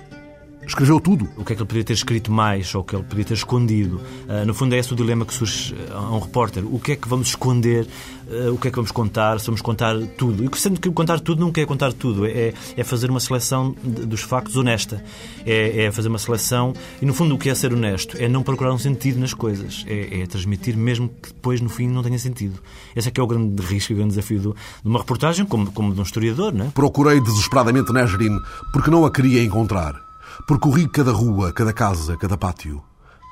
Escreveu 0.68 1.00
tudo. 1.00 1.30
O 1.38 1.46
que 1.46 1.54
é 1.54 1.56
que 1.56 1.62
ele 1.62 1.68
podia 1.68 1.84
ter 1.84 1.94
escrito 1.94 2.30
mais 2.30 2.76
ou 2.76 2.82
o 2.82 2.84
que 2.84 2.94
ele 2.94 3.04
podia 3.04 3.24
ter 3.24 3.34
escondido? 3.36 4.02
Uh, 4.28 4.46
no 4.46 4.54
fundo, 4.54 4.76
é 4.76 4.78
esse 4.78 4.92
o 4.92 4.96
dilema 4.98 5.26
que 5.26 5.34
surge 5.34 5.74
a 5.92 6.02
um 6.14 6.20
repórter. 6.20 6.64
O 6.66 6.78
que 6.78 6.92
é 6.92 6.96
que 6.98 7.08
vamos 7.08 7.30
esconder? 7.30 7.88
Uh, 8.28 8.54
o 8.54 8.58
que 8.58 8.68
é 8.68 8.72
que 8.72 8.76
vamos 8.76 8.92
contar? 8.92 9.40
Se 9.40 9.46
vamos 9.46 9.62
contar 9.62 9.96
tudo. 10.18 10.44
E 10.44 10.60
sendo 10.60 10.80
que 10.80 10.92
contar 10.92 11.22
tudo 11.22 11.40
nunca 11.40 11.62
é 11.62 11.66
contar 11.66 11.94
tudo. 11.94 12.26
É, 12.26 12.54
é 12.76 12.84
fazer 12.84 13.10
uma 13.10 13.22
seleção 13.22 13.74
de, 13.82 14.06
dos 14.06 14.22
factos 14.22 14.58
honesta. 14.58 15.02
É, 15.46 15.86
é, 15.86 15.92
fazer 15.92 16.10
uma 16.10 16.20
seleção. 16.20 16.74
E 17.02 17.06
no 17.06 17.14
fundo, 17.14 17.36
o 17.36 17.38
que 17.38 17.50
é 17.50 17.56
ser 17.56 17.72
honesto? 17.72 18.18
É 18.20 18.28
não 18.28 18.44
procurar 18.44 18.74
um 18.74 18.78
sentido 18.78 19.20
nas 19.22 19.34
coisas. 19.34 19.86
É, 19.88 20.20
é 20.22 20.28
transmitir 20.28 20.76
mesmo 20.76 21.08
que 21.08 21.30
depois, 21.30 21.62
no 21.62 21.70
fim, 21.70 21.88
não 21.88 22.04
tenha 22.04 22.20
sentido. 22.20 22.60
Esse 22.94 23.08
é 23.08 23.12
que 23.12 23.22
é 23.22 23.24
o 23.24 23.28
grande 23.28 23.62
risco 23.64 23.94
e 23.94 23.96
o 23.96 23.98
grande 23.98 24.16
desafio 24.16 24.42
do, 24.42 24.54
de 24.84 24.90
uma 24.90 25.00
reportagem, 25.00 25.46
como, 25.46 25.72
como 25.72 25.94
de 25.94 26.00
um 26.02 26.04
historiador, 26.04 26.54
não 26.54 26.66
é? 26.66 26.70
Procurei 26.72 27.22
desesperadamente 27.22 27.94
Nesrin 27.94 28.38
porque 28.74 28.92
não 28.92 29.06
a 29.06 29.12
queria 29.12 29.42
encontrar. 29.42 30.07
Percorri 30.48 30.88
cada 30.88 31.12
rua, 31.12 31.52
cada 31.52 31.74
casa, 31.74 32.16
cada 32.16 32.38
pátio. 32.38 32.82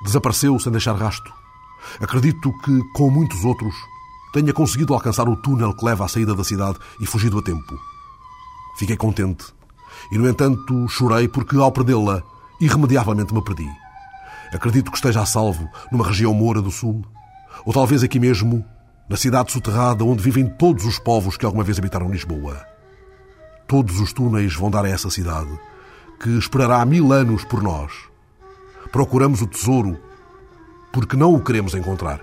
Desapareceu 0.03 0.59
sem 0.59 0.69
deixar 0.69 0.97
rasto. 0.97 1.31
Acredito 2.01 2.51
que, 2.59 2.81
com 2.93 3.09
muitos 3.09 3.45
outros, 3.45 3.73
tenha 4.33 4.51
conseguido 4.51 4.93
alcançar 4.93 5.29
o 5.29 5.37
túnel 5.37 5.73
que 5.73 5.85
leva 5.85 6.03
à 6.03 6.09
saída 6.09 6.35
da 6.35 6.43
cidade 6.43 6.77
e 6.99 7.05
fugido 7.05 7.39
a 7.39 7.41
tempo. 7.41 7.79
Fiquei 8.77 8.97
contente. 8.97 9.45
E, 10.11 10.17
no 10.17 10.27
entanto, 10.27 10.89
chorei 10.89 11.29
porque, 11.29 11.55
ao 11.55 11.71
perdê-la, 11.71 12.21
irremediavelmente 12.59 13.33
me 13.33 13.41
perdi. 13.41 13.69
Acredito 14.53 14.91
que 14.91 14.97
esteja 14.97 15.21
a 15.21 15.25
salvo 15.25 15.69
numa 15.89 16.05
região 16.05 16.33
moura 16.33 16.61
do 16.61 16.69
sul, 16.69 17.01
ou 17.65 17.71
talvez 17.71 18.03
aqui 18.03 18.19
mesmo, 18.19 18.65
na 19.07 19.15
cidade 19.15 19.53
soterrada 19.53 20.03
onde 20.03 20.21
vivem 20.21 20.49
todos 20.57 20.83
os 20.83 20.99
povos 20.99 21.37
que 21.37 21.45
alguma 21.45 21.63
vez 21.63 21.79
habitaram 21.79 22.11
Lisboa. 22.11 22.61
Todos 23.65 24.01
os 24.01 24.11
túneis 24.11 24.53
vão 24.53 24.69
dar 24.69 24.83
a 24.83 24.89
essa 24.89 25.09
cidade 25.09 25.57
que 26.19 26.29
esperará 26.37 26.85
mil 26.85 27.11
anos 27.11 27.43
por 27.43 27.61
nós. 27.61 27.91
Procuramos 28.91 29.41
o 29.41 29.47
tesouro 29.47 29.97
porque 30.91 31.17
não 31.17 31.33
o 31.33 31.41
queremos 31.41 31.73
encontrar. 31.73 32.21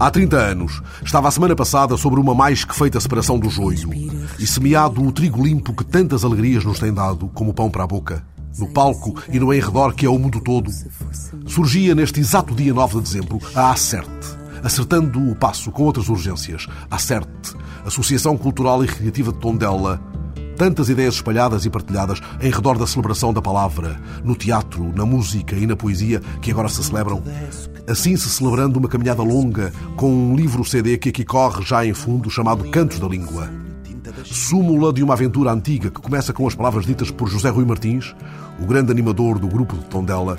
Há 0.00 0.10
30 0.12 0.36
anos, 0.36 0.80
estava 1.04 1.26
a 1.26 1.30
semana 1.30 1.56
passada 1.56 1.96
sobre 1.96 2.20
uma 2.20 2.32
mais 2.32 2.64
que 2.64 2.74
feita 2.74 3.00
separação 3.00 3.36
do 3.36 3.50
joio 3.50 3.90
e 4.38 4.46
semeado 4.46 5.04
o 5.04 5.10
trigo 5.10 5.44
limpo 5.44 5.74
que 5.74 5.84
tantas 5.84 6.24
alegrias 6.24 6.64
nos 6.64 6.78
tem 6.78 6.94
dado, 6.94 7.28
como 7.34 7.52
pão 7.52 7.68
para 7.68 7.82
a 7.82 7.86
boca. 7.86 8.24
No 8.56 8.68
palco 8.68 9.20
e 9.28 9.40
no 9.40 9.52
enredor 9.52 9.92
que 9.94 10.06
é 10.06 10.08
o 10.08 10.16
mundo 10.16 10.40
todo, 10.40 10.70
surgia 11.46 11.96
neste 11.96 12.20
exato 12.20 12.54
dia 12.54 12.72
9 12.72 12.94
de 12.96 13.02
dezembro 13.02 13.38
a 13.56 13.72
Acerte, 13.72 14.36
acertando 14.62 15.30
o 15.30 15.34
passo 15.34 15.72
com 15.72 15.82
outras 15.82 16.08
urgências. 16.08 16.68
Acerte, 16.88 17.56
Associação 17.84 18.36
Cultural 18.38 18.84
e 18.84 18.86
Recreativa 18.86 19.32
de 19.32 19.38
Tondela, 19.38 20.00
tantas 20.58 20.88
ideias 20.88 21.14
espalhadas 21.14 21.64
e 21.64 21.70
partilhadas 21.70 22.20
em 22.42 22.50
redor 22.50 22.76
da 22.76 22.86
celebração 22.86 23.32
da 23.32 23.40
palavra, 23.40 24.00
no 24.24 24.34
teatro, 24.34 24.92
na 24.92 25.06
música 25.06 25.54
e 25.54 25.68
na 25.68 25.76
poesia 25.76 26.20
que 26.42 26.50
agora 26.50 26.68
se 26.68 26.82
celebram. 26.82 27.22
Assim 27.86 28.16
se 28.16 28.28
celebrando 28.28 28.80
uma 28.80 28.88
caminhada 28.88 29.22
longa 29.22 29.72
com 29.96 30.12
um 30.12 30.34
livro 30.34 30.64
CD 30.64 30.98
que 30.98 31.10
aqui 31.10 31.24
corre 31.24 31.64
já 31.64 31.86
em 31.86 31.94
fundo 31.94 32.28
chamado 32.28 32.68
Cantos 32.70 32.98
da 32.98 33.06
Língua. 33.06 33.48
Súmula 34.24 34.92
de 34.92 35.02
uma 35.02 35.14
aventura 35.14 35.52
antiga 35.52 35.90
que 35.90 36.00
começa 36.00 36.32
com 36.32 36.46
as 36.46 36.56
palavras 36.56 36.84
ditas 36.84 37.10
por 37.10 37.28
José 37.28 37.50
Rui 37.50 37.64
Martins, 37.64 38.16
o 38.60 38.66
grande 38.66 38.90
animador 38.90 39.38
do 39.38 39.46
grupo 39.46 39.76
de 39.76 39.84
Tondela, 39.84 40.36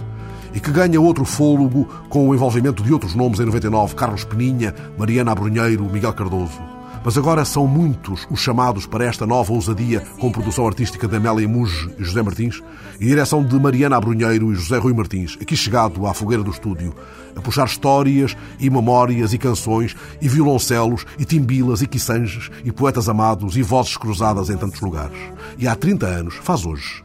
e 0.54 0.60
que 0.60 0.70
ganha 0.70 1.00
outro 1.00 1.24
fôlego 1.24 1.86
com 2.10 2.28
o 2.28 2.36
envolvimento 2.36 2.84
de 2.84 2.92
outros 2.92 3.16
nomes 3.16 3.40
em 3.40 3.46
99, 3.46 3.96
Carlos 3.96 4.26
Peninha, 4.26 4.76
Mariana 4.98 5.32
Abrunheiro, 5.32 5.86
Miguel 5.86 6.12
Cardoso. 6.12 6.79
Mas 7.10 7.18
agora 7.18 7.44
são 7.44 7.66
muitos 7.66 8.28
os 8.30 8.40
chamados 8.40 8.86
para 8.86 9.04
esta 9.04 9.26
nova 9.26 9.52
ousadia 9.52 10.02
com 10.20 10.32
produção 10.32 10.68
artística 10.68 11.08
de 11.08 11.16
Amélia 11.16 11.48
Muge 11.48 11.90
e 11.98 12.04
José 12.04 12.22
Martins 12.22 12.62
e 13.00 13.06
direção 13.08 13.44
de 13.44 13.60
Mariana 13.60 13.98
Abrunheiro 13.98 14.52
e 14.52 14.56
José 14.56 14.78
Rui 14.78 14.94
Martins, 14.94 15.36
aqui 15.42 15.58
chegado 15.58 16.06
à 16.06 16.14
fogueira 16.14 16.44
do 16.44 16.52
estúdio, 16.52 16.94
a 17.36 17.42
puxar 17.42 17.66
histórias 17.66 18.38
e 18.60 18.70
memórias 18.70 19.34
e 19.34 19.40
canções 19.40 19.96
e 20.22 20.30
violoncelos 20.30 21.04
e 21.18 21.26
timbilas 21.26 21.82
e 21.82 21.88
quiçanges 21.88 22.52
e 22.64 22.72
poetas 22.72 23.10
amados 23.10 23.58
e 23.58 23.64
vozes 23.64 23.98
cruzadas 23.98 24.52
em 24.52 24.58
tantos 24.58 24.80
lugares. 24.80 25.18
E 25.58 25.68
há 25.68 25.76
30 25.76 26.06
anos, 26.06 26.36
faz 26.36 26.64
hoje. 26.64 27.04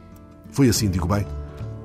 Foi 0.51 0.69
assim, 0.69 0.91
digo 0.91 1.09
bem? 1.09 1.25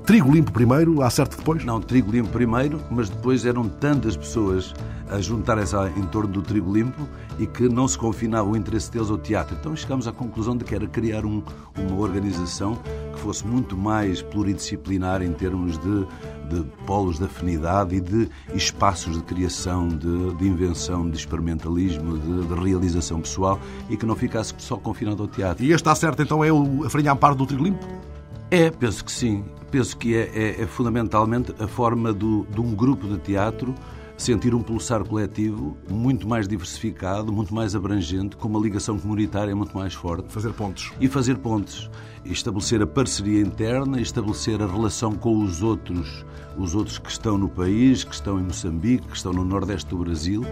Trigo 0.10 0.32
limpo 0.32 0.52
primeiro, 0.52 1.04
acerto 1.04 1.38
depois? 1.38 1.64
Não, 1.64 1.80
trigo 1.80 2.12
limpo 2.12 2.30
primeiro, 2.30 2.82
mas 2.90 3.10
depois 3.12 3.46
eram 3.46 3.70
tantas 3.70 4.18
pessoas 4.18 4.74
a 5.08 5.22
juntarem-se 5.22 5.76
em 5.96 6.02
torno 6.08 6.34
do 6.34 6.42
trigo 6.42 6.74
limpo 6.74 7.08
e 7.38 7.46
que 7.46 7.70
não 7.70 7.88
se 7.88 7.96
confinava 7.96 8.50
o 8.50 8.58
interesse 8.58 8.92
deles 8.92 9.12
ao 9.12 9.20
teatro. 9.20 9.56
Então 9.60 9.76
chegamos 9.76 10.08
à 10.08 10.12
conclusão 10.12 10.58
de 10.58 10.66
que 10.66 10.74
era 10.74 10.88
criar 10.88 11.28
um, 11.28 11.44
uma 11.78 11.96
organização 11.96 12.76
que 13.14 13.20
fosse 13.20 13.46
muito 13.46 13.78
mais 13.78 14.20
pluridisciplinar 14.20 15.22
em 15.22 15.32
termos 15.32 15.78
de, 15.78 16.08
de 16.50 16.64
polos 16.88 17.20
de 17.20 17.26
afinidade 17.26 17.96
e 17.96 18.02
de 18.02 18.28
espaços 18.56 19.16
de 19.16 19.22
criação, 19.22 19.90
de, 19.90 20.34
de 20.34 20.48
invenção, 20.48 21.08
de 21.08 21.18
experimentalismo, 21.18 22.18
de, 22.18 22.48
de, 22.48 22.54
realização 22.56 23.22
pessoal 23.22 23.60
e 23.92 23.96
que 23.96 24.08
não 24.08 24.16
ficasse 24.16 24.56
só 24.58 24.76
confinado 24.76 25.22
ao 25.22 25.28
teatro. 25.28 25.64
E 25.64 25.68
este 25.68 25.76
está 25.76 25.94
certo, 25.94 26.24
então, 26.24 26.44
é 26.44 26.52
o, 26.52 26.84
a 26.84 26.90
farinha 26.90 27.12
amparo 27.12 27.36
do 27.36 27.46
trigo 27.46 27.64
limpo? 27.64 27.86
É, 28.52 28.72
penso 28.72 29.06
que 29.06 29.12
sim. 29.12 29.44
Penso 29.70 29.96
que 29.96 30.16
é, 30.16 30.32
é, 30.34 30.62
é 30.62 30.66
fundamentalmente 30.68 31.54
a 31.60 31.68
forma 31.68 32.12
do, 32.12 32.46
de 32.50 32.60
um 32.60 32.74
grupo 32.74 33.08
de 33.08 33.18
teatro 33.20 33.76
sentir 34.20 34.54
um 34.54 34.62
pulsar 34.62 35.04
coletivo 35.06 35.78
muito 35.90 36.28
mais 36.28 36.46
diversificado, 36.46 37.32
muito 37.32 37.56
mais 37.56 37.74
abrangente, 37.74 38.36
com 38.36 38.50
uma 38.50 38.60
ligação 38.60 39.00
comunitária 39.00 39.56
muito 39.56 39.76
mais 39.76 39.94
forte. 39.94 40.32
Fazer 40.32 40.52
pontos. 40.52 40.92
E 41.00 41.08
fazer 41.08 41.38
pontos. 41.38 41.90
Estabelecer 42.26 42.82
a 42.82 42.88
parceria 42.88 43.42
interna, 43.42 44.02
estabelecer 44.02 44.62
a 44.62 44.68
relação 44.68 45.14
com 45.14 45.42
os 45.42 45.64
outros, 45.64 46.26
os 46.58 46.76
outros 46.76 47.00
que 47.00 47.10
estão 47.10 47.38
no 47.38 47.48
país, 47.48 48.04
que 48.04 48.14
estão 48.14 48.38
em 48.38 48.44
Moçambique, 48.44 49.08
que 49.08 49.16
estão 49.16 49.32
no 49.32 49.46
Nordeste 49.46 49.90
do 49.90 49.98
Brasil 49.98 50.44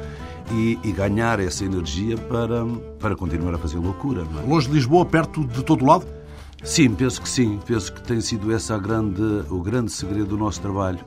e, 0.50 0.80
e 0.82 0.92
ganhar 0.94 1.40
essa 1.42 1.66
energia 1.66 2.18
para, 2.18 2.66
para 3.00 3.18
continuar 3.18 3.54
a 3.54 3.58
fazer 3.58 3.80
loucura. 3.80 4.22
É? 4.22 4.48
Longe 4.48 4.68
de 4.68 4.76
Lisboa, 4.76 5.06
perto 5.06 5.44
de 5.46 5.62
todo 5.62 5.84
o 5.84 5.88
lado? 5.88 6.17
Sim, 6.64 6.94
penso 6.94 7.22
que 7.22 7.30
sim. 7.30 7.60
Penso 7.66 7.94
que 7.94 8.02
tem 8.02 8.20
sido 8.22 8.52
esse 8.52 8.72
a 8.74 8.78
grande, 8.78 9.22
o 9.50 9.62
grande 9.62 9.92
segredo 9.92 10.28
do 10.28 10.38
nosso 10.38 10.62
trabalho 10.62 11.00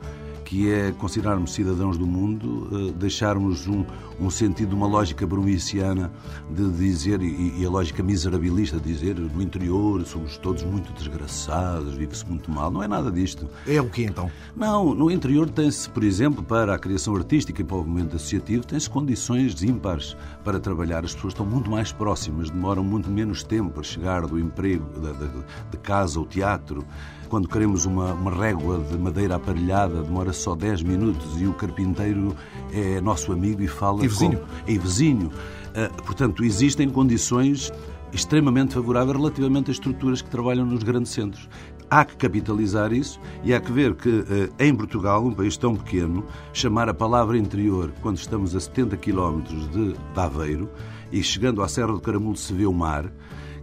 que 0.51 0.69
é 0.69 0.91
considerarmos 0.91 1.53
cidadãos 1.55 1.97
do 1.97 2.05
mundo, 2.05 2.69
eh, 2.73 2.93
deixarmos 2.97 3.69
um, 3.69 3.85
um 4.21 4.31
sentido, 4.31 4.75
uma 4.75 4.87
lógica 4.87 5.27
brumiciana 5.27 6.13
de 6.51 6.71
dizer, 6.71 7.23
e, 7.23 7.61
e, 7.61 7.67
a 7.67 7.71
lógica 7.71 8.03
miserabilista 8.03 8.79
de 8.79 8.93
dizer, 8.93 9.17
no 9.17 9.43
interior 9.43 10.05
somos 10.05 10.37
todos 10.37 10.63
muito 10.63 10.93
desgraçados, 10.93 11.95
vive-se 11.95 12.27
muito 12.27 12.51
mal. 12.51 12.71
Não 12.71 12.83
é 12.83 12.89
nada 12.89 13.11
disto. 13.11 13.49
É 13.67 13.81
o 13.81 13.89
que 13.89 14.05
então? 14.05 14.31
Não, 14.55 14.95
no 14.95 15.11
interior 15.11 15.49
tem-se, 15.49 15.89
por 15.89 16.05
exemplo, 16.05 16.43
para 16.43 16.75
a 16.75 16.79
criação 16.79 17.17
artística 17.17 17.63
e 17.63 17.65
para 17.65 17.77
o 17.77 17.79
movimento 17.79 18.17
associativo, 18.17 18.67
tem-se 18.67 18.91
condições 18.91 19.63
ímpares 19.63 20.17
para 20.45 20.61
trabalhar. 20.61 21.05
As 21.05 21.15
pessoas 21.15 21.33
estão 21.33 21.47
muito 21.47 21.71
mais 21.71 21.93
próximas, 21.93 22.51
demoram 22.51 22.85
muito 22.85 23.11
menos 23.11 23.43
tempo 23.43 23.81
a 23.81 23.83
chegar 23.83 24.27
do 24.27 24.39
emprego, 24.39 24.85
de, 25.01 25.71
de 25.71 25.77
casa 25.79 26.19
ao 26.19 26.27
teatro 26.27 26.85
quando 27.31 27.49
queremos 27.49 27.87
uma, 27.87 28.13
uma 28.13 28.31
régua 28.33 28.79
de 28.79 28.99
madeira 28.99 29.37
aparelhada, 29.37 30.03
demora 30.03 30.33
só 30.33 30.57
10 30.57 30.83
minutos 30.83 31.41
e 31.41 31.47
o 31.47 31.55
carpinteiro 31.55 32.37
é 32.73 33.01
nosso 33.01 33.33
amigo 33.33 33.63
e 33.63 33.69
fala. 33.69 34.05
E 34.05 34.09
vizinho. 34.11 34.39
Com, 34.39 34.73
é 34.73 34.79
vizinho. 34.79 35.27
Uh, 35.29 36.03
portanto, 36.03 36.45
existem 36.45 36.89
condições 36.89 37.73
extremamente 38.13 38.75
favoráveis 38.75 39.17
relativamente 39.17 39.71
às 39.71 39.77
estruturas 39.77 40.21
que 40.23 40.31
trabalham 40.31 40.67
nos 40.67 40.83
grandes 40.83 41.13
centros. 41.13 41.49
há 41.89 42.05
que 42.05 42.17
capitalizar 42.17 42.93
isso 42.93 43.21
e 43.43 43.53
há 43.53 43.61
que 43.61 43.73
ver 43.73 43.95
que 43.97 44.25
eh, 44.31 44.65
em 44.67 44.75
Portugal, 44.75 45.25
um 45.27 45.35
país 45.35 45.57
tão 45.57 45.75
pequeno, 45.75 46.25
chamar 46.53 46.89
a 46.89 46.95
palavra 46.95 47.37
interior 47.37 47.93
quando 48.01 48.17
estamos 48.17 48.55
a 48.55 48.61
70 48.61 48.97
km 48.97 49.41
de 49.73 49.97
Aveiro 50.15 50.71
e 51.11 51.21
chegando 51.21 51.63
à 51.63 51.69
Serra 51.69 51.93
do 51.93 52.01
Caramulo 52.01 52.37
se 52.37 52.53
vê 52.53 52.65
o 52.65 52.73
mar, 52.73 53.13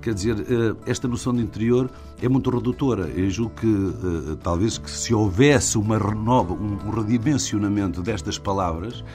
quer 0.01 0.13
dizer, 0.13 0.39
eh, 0.39 0.75
esta 0.85 1.07
noção 1.07 1.33
de 1.33 1.41
interior 1.41 1.89
é 2.21 2.27
muito 2.27 2.49
redutora. 2.49 3.07
Eu 3.15 3.29
julgo 3.29 3.53
que 3.55 4.37
talvez 4.43 4.77
que 4.77 4.91
se 4.91 5.13
houvesse 5.13 5.77
uma 5.77 5.97
renova, 5.97 6.53
um 6.53 6.89
redimensionamento 6.89 8.01
destas 8.01 8.37
palavras, 8.37 9.05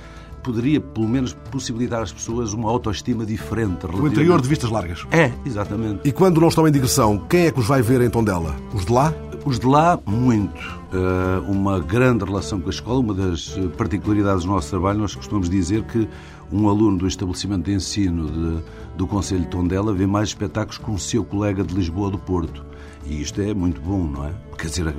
poderia, 0.42 0.80
pelo 0.80 1.08
menos, 1.08 1.32
possibilitar 1.50 2.02
às 2.02 2.12
pessoas 2.12 2.52
uma 2.52 2.68
autoestima 2.68 3.24
diferente. 3.24 3.86
O 3.86 4.06
interior 4.06 4.40
de 4.40 4.48
vistas 4.48 4.70
largas. 4.70 5.06
É, 5.10 5.32
exatamente. 5.44 6.00
E 6.04 6.12
quando 6.12 6.40
não 6.40 6.48
estão 6.48 6.66
em 6.66 6.72
digressão, 6.72 7.18
quem 7.28 7.46
é 7.46 7.50
que 7.50 7.60
os 7.60 7.66
vai 7.66 7.82
ver 7.82 8.00
em 8.00 8.10
Tondela? 8.10 8.54
Os 8.74 8.84
de 8.84 8.92
lá? 8.92 9.14
Os 9.44 9.58
de 9.58 9.66
lá, 9.66 9.98
muito. 10.06 10.82
Uh, 10.92 11.50
uma 11.50 11.80
grande 11.80 12.24
relação 12.24 12.60
com 12.60 12.68
a 12.68 12.70
escola. 12.70 13.00
Uma 13.00 13.14
das 13.14 13.58
particularidades 13.76 14.44
do 14.44 14.50
nosso 14.50 14.70
trabalho, 14.70 14.98
nós 14.98 15.14
costumamos 15.14 15.48
dizer 15.48 15.82
que 15.84 16.08
um 16.52 16.68
aluno 16.68 16.98
do 16.98 17.06
estabelecimento 17.06 17.64
de 17.64 17.72
ensino 17.72 18.30
de, 18.30 18.62
do 18.96 19.06
Conselho 19.06 19.40
de 19.40 19.48
Tondela 19.48 19.92
vê 19.92 20.06
mais 20.06 20.28
espetáculos 20.28 20.78
que 20.78 20.90
o 20.90 20.98
seu 20.98 21.24
colega 21.24 21.64
de 21.64 21.74
Lisboa 21.74 22.10
do 22.10 22.18
Porto. 22.18 22.64
E 23.06 23.20
isto 23.20 23.40
é 23.40 23.52
muito 23.54 23.80
bom, 23.80 24.04
não 24.04 24.26
é? 24.26 24.32
Quer 24.56 24.68
dizer, 24.68 24.94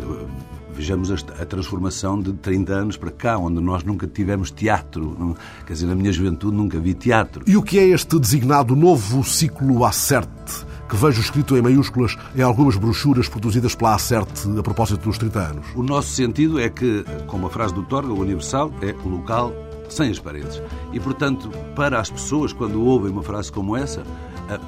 Vejamos 0.73 1.12
a 1.12 1.45
transformação 1.45 2.19
de 2.19 2.33
30 2.33 2.73
anos 2.73 2.97
para 2.97 3.12
cá, 3.12 3.38
onde 3.38 3.62
nós 3.62 3.83
nunca 3.83 4.07
tivemos 4.07 4.49
teatro. 4.49 5.36
Quer 5.65 5.73
dizer, 5.73 5.86
na 5.86 5.95
minha 5.95 6.12
juventude 6.12 6.55
nunca 6.55 6.79
vi 6.79 6.93
teatro. 6.93 7.43
E 7.47 7.55
o 7.55 7.62
que 7.62 7.77
é 7.77 7.88
este 7.89 8.19
designado 8.19 8.75
novo 8.75 9.23
ciclo 9.23 9.86
Acerte? 9.86 10.73
que 10.89 10.97
vejo 10.97 11.21
escrito 11.21 11.57
em 11.57 11.62
maiúsculas 11.62 12.15
em 12.36 12.41
algumas 12.43 12.75
brochuras 12.75 13.27
produzidas 13.27 13.73
pela 13.73 13.95
Acerte 13.95 14.47
a 14.55 14.62
propósito 14.62 15.05
dos 15.05 15.17
30 15.17 15.39
anos. 15.39 15.65
O 15.75 15.81
nosso 15.81 16.09
sentido 16.09 16.59
é 16.59 16.69
que, 16.69 17.03
como 17.25 17.47
a 17.47 17.49
frase 17.49 17.73
do 17.73 17.81
Torga, 17.81 18.13
o 18.13 18.19
universal 18.19 18.71
é 18.79 18.93
o 19.03 19.09
local 19.09 19.51
sem 19.89 20.09
as 20.09 20.19
paredes. 20.19 20.62
E, 20.91 20.99
portanto, 20.99 21.49
para 21.75 21.99
as 21.99 22.09
pessoas, 22.09 22.53
quando 22.53 22.83
ouvem 22.83 23.12
uma 23.12 23.23
frase 23.23 23.51
como 23.51 23.75
essa, 23.75 24.03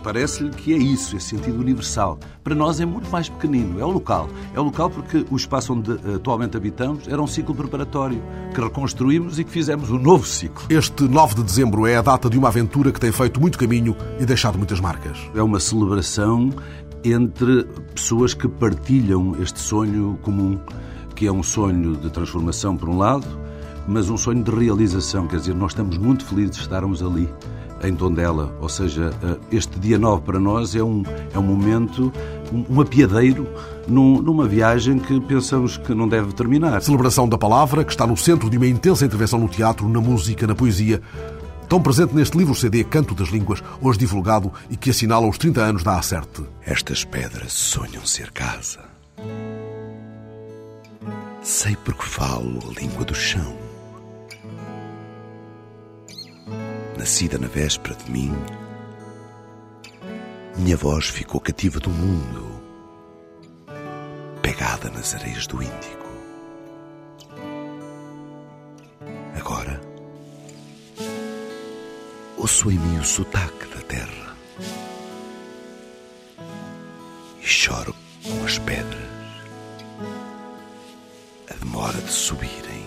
parece-lhe 0.03 0.49
que 0.49 0.73
é 0.73 0.77
isso, 0.77 1.15
esse 1.15 1.29
sentido 1.29 1.59
universal. 1.59 2.19
Para 2.43 2.55
nós 2.55 2.79
é 2.79 2.85
muito 2.85 3.09
mais 3.09 3.29
pequenino, 3.29 3.79
é 3.79 3.85
o 3.85 3.89
local. 3.89 4.29
É 4.53 4.59
o 4.59 4.63
local 4.63 4.89
porque 4.89 5.25
o 5.29 5.35
espaço 5.35 5.73
onde 5.73 5.91
ah, 5.91 6.15
atualmente 6.15 6.57
habitamos 6.57 7.07
era 7.07 7.21
um 7.21 7.27
ciclo 7.27 7.53
preparatório 7.53 8.21
que 8.53 8.61
reconstruímos 8.61 9.39
e 9.39 9.43
que 9.43 9.51
fizemos 9.51 9.89
um 9.89 9.97
novo 9.97 10.25
ciclo. 10.25 10.65
Este 10.69 11.03
9 11.03 11.35
de 11.35 11.43
dezembro 11.43 11.85
é 11.85 11.97
a 11.97 12.01
data 12.01 12.29
de 12.29 12.37
uma 12.37 12.47
aventura 12.47 12.91
que 12.91 12.99
tem 12.99 13.11
feito 13.11 13.39
muito 13.39 13.57
caminho 13.57 13.95
e 14.19 14.25
deixado 14.25 14.57
muitas 14.57 14.79
marcas. 14.79 15.17
É 15.35 15.41
uma 15.41 15.59
celebração 15.59 16.51
entre 17.03 17.63
pessoas 17.93 18.33
que 18.33 18.47
partilham 18.47 19.35
este 19.41 19.59
sonho 19.59 20.17
comum, 20.21 20.59
que 21.15 21.27
é 21.27 21.31
um 21.31 21.43
sonho 21.43 21.95
de 21.95 22.09
transformação 22.09 22.75
por 22.75 22.89
um 22.89 22.97
lado, 22.97 23.25
mas 23.87 24.09
um 24.09 24.17
sonho 24.17 24.43
de 24.43 24.51
realização. 24.51 25.27
Quer 25.27 25.37
dizer, 25.37 25.55
nós 25.55 25.71
estamos 25.71 25.97
muito 25.97 26.25
felizes 26.25 26.55
de 26.55 26.61
estarmos 26.61 27.03
ali 27.03 27.29
em 27.87 27.95
Tondela. 27.95 28.55
Ou 28.61 28.69
seja, 28.69 29.13
eh, 29.23 29.37
este 29.51 29.79
dia 29.79 29.97
9 29.97 30.23
para 30.23 30.39
nós 30.39 30.75
é 30.75 30.83
um, 30.83 31.03
é 31.33 31.39
um 31.39 31.43
momento, 31.43 32.11
um, 32.69 32.81
apiadeiro 32.81 33.47
numa 33.87 34.47
viagem 34.47 34.99
que 34.99 35.19
pensamos 35.21 35.77
que 35.77 35.93
não 35.93 36.07
deve 36.07 36.33
terminar. 36.33 36.81
Celebração 36.81 37.27
da 37.27 37.37
palavra, 37.37 37.83
que 37.83 37.91
está 37.91 38.07
no 38.07 38.17
centro 38.17 38.49
de 38.49 38.57
uma 38.57 38.67
intensa 38.67 39.05
intervenção 39.05 39.39
no 39.39 39.47
teatro, 39.47 39.87
na 39.87 40.01
música, 40.01 40.47
na 40.47 40.55
poesia. 40.55 41.01
Tão 41.67 41.81
presente 41.81 42.15
neste 42.15 42.37
livro 42.37 42.53
CD 42.53 42.83
Canto 42.83 43.15
das 43.15 43.29
Línguas, 43.29 43.63
hoje 43.81 43.99
divulgado 43.99 44.51
e 44.69 44.77
que 44.77 44.91
assinala 44.91 45.27
os 45.27 45.37
30 45.37 45.61
anos 45.61 45.83
da 45.83 45.97
Acerte. 45.97 46.43
Estas 46.63 47.03
pedras 47.03 47.53
sonham 47.53 48.05
ser 48.05 48.31
casa. 48.31 48.79
Sei 51.41 51.75
porque 51.83 52.03
falo 52.03 52.59
a 52.69 52.79
língua 52.79 53.05
do 53.05 53.15
chão 53.15 53.64
nascida 56.97 57.37
na 57.37 57.47
véspera 57.47 57.95
de 57.95 58.11
mim, 58.11 58.33
minha 60.57 60.77
voz 60.77 61.05
ficou 61.07 61.41
cativa 61.41 61.79
do 61.79 61.89
mundo, 61.89 62.61
pegada 64.41 64.89
nas 64.89 65.13
areias 65.13 65.45
do 65.47 65.61
Índico. 65.61 66.05
Agora, 69.37 69.81
ouço 72.37 72.71
em 72.71 72.79
mim 72.79 72.99
o 72.99 73.03
sotaque 73.03 73.67
da 73.67 73.81
terra 73.81 74.35
e 77.41 77.45
choro 77.45 77.93
com 78.23 78.45
as 78.45 78.57
pedras, 78.59 79.05
a 81.49 81.53
demora 81.55 81.99
de 81.99 82.11
subirem 82.11 82.85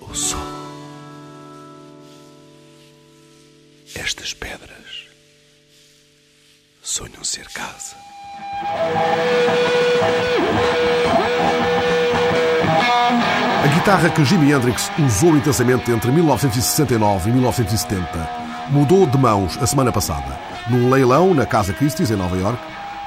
o 0.00 0.14
sol. 0.14 0.65
Estas 3.94 4.34
pedras 4.34 5.06
sonham 6.82 7.22
ser 7.22 7.46
casa. 7.48 7.94
A 13.62 13.66
guitarra 13.74 14.10
que 14.10 14.24
Jimi 14.24 14.52
Hendrix 14.52 14.90
usou 14.98 15.36
intensamente 15.36 15.90
entre 15.90 16.10
1969 16.10 17.30
e 17.30 17.32
1970 17.32 18.06
mudou 18.70 19.06
de 19.06 19.16
mãos 19.16 19.56
a 19.62 19.66
semana 19.66 19.92
passada. 19.92 20.38
Num 20.68 20.90
leilão 20.90 21.32
na 21.32 21.46
Casa 21.46 21.72
Christie's, 21.72 22.10
em 22.10 22.16
Nova 22.16 22.36
York, 22.36 22.58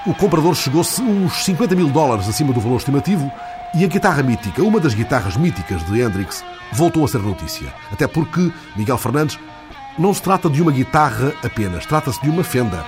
o 0.05 0.13
comprador 0.13 0.55
chegou-se 0.55 1.01
uns 1.01 1.43
50 1.43 1.75
mil 1.75 1.89
dólares 1.89 2.27
acima 2.29 2.53
do 2.53 2.61
valor 2.61 2.77
estimativo 2.77 3.29
e 3.75 3.83
a 3.83 3.87
guitarra 3.87 4.23
mítica, 4.23 4.63
uma 4.63 4.79
das 4.79 4.93
guitarras 4.93 5.37
míticas 5.37 5.85
de 5.85 6.01
Hendrix, 6.01 6.43
voltou 6.71 7.03
a 7.03 7.07
ser 7.07 7.19
notícia. 7.19 7.71
Até 7.91 8.07
porque 8.07 8.51
Miguel 8.75 8.97
Fernandes 8.97 9.37
não 9.99 10.13
se 10.13 10.21
trata 10.21 10.49
de 10.49 10.61
uma 10.61 10.71
guitarra 10.71 11.33
apenas, 11.43 11.85
trata-se 11.85 12.21
de 12.21 12.29
uma 12.29 12.43
Fender. 12.43 12.83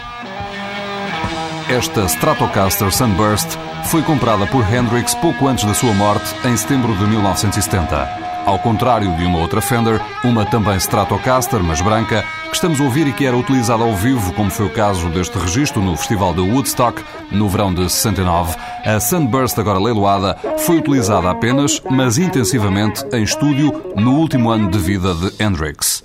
Esta 1.69 2.06
Stratocaster 2.06 2.91
Sunburst 2.91 3.58
foi 3.86 4.02
comprada 4.02 4.47
por 4.47 4.65
Hendrix 4.74 5.13
pouco 5.15 5.47
antes 5.47 5.65
da 5.65 5.74
sua 5.74 5.93
morte, 5.93 6.34
em 6.47 6.56
setembro 6.56 6.95
de 6.95 7.06
1970. 7.06 8.32
Ao 8.45 8.58
contrário 8.58 9.15
de 9.17 9.26
uma 9.26 9.39
outra 9.39 9.62
Fender, 9.62 10.02
uma 10.24 10.45
também 10.45 10.78
Stratocaster, 10.78 11.62
mas 11.62 11.82
branca, 11.82 12.26
que 12.50 12.56
estamos 12.56 12.80
a 12.82 12.84
ouvir 12.84 13.06
e 13.08 13.13
que 13.13 13.26
era 13.26 13.38
utilizada 13.38 13.84
ao 13.84 13.95
vivo, 13.95 14.34
como 14.34 14.50
foi 14.50 14.65
o 14.65 14.74
caso 14.74 15.10
deste 15.10 15.38
registro 15.38 15.82
no 15.82 15.95
Festival 15.95 16.34
de 16.34 16.41
Woodstock, 16.41 17.04
no 17.32 17.47
verão 17.47 17.74
de 17.74 17.89
69, 17.89 18.56
a 18.86 19.00
Sunburst, 19.00 19.60
agora 19.60 19.80
leiloada, 19.80 20.36
foi 20.60 20.78
utilizada 20.78 21.30
apenas, 21.30 21.82
mas 21.89 22.17
intensivamente, 22.17 23.06
em 23.13 23.24
estúdio 23.24 23.93
no 23.95 24.15
último 24.15 24.50
ano 24.50 24.71
de 24.71 24.80
vida 24.80 25.13
de 25.13 25.43
Hendrix. 25.43 26.04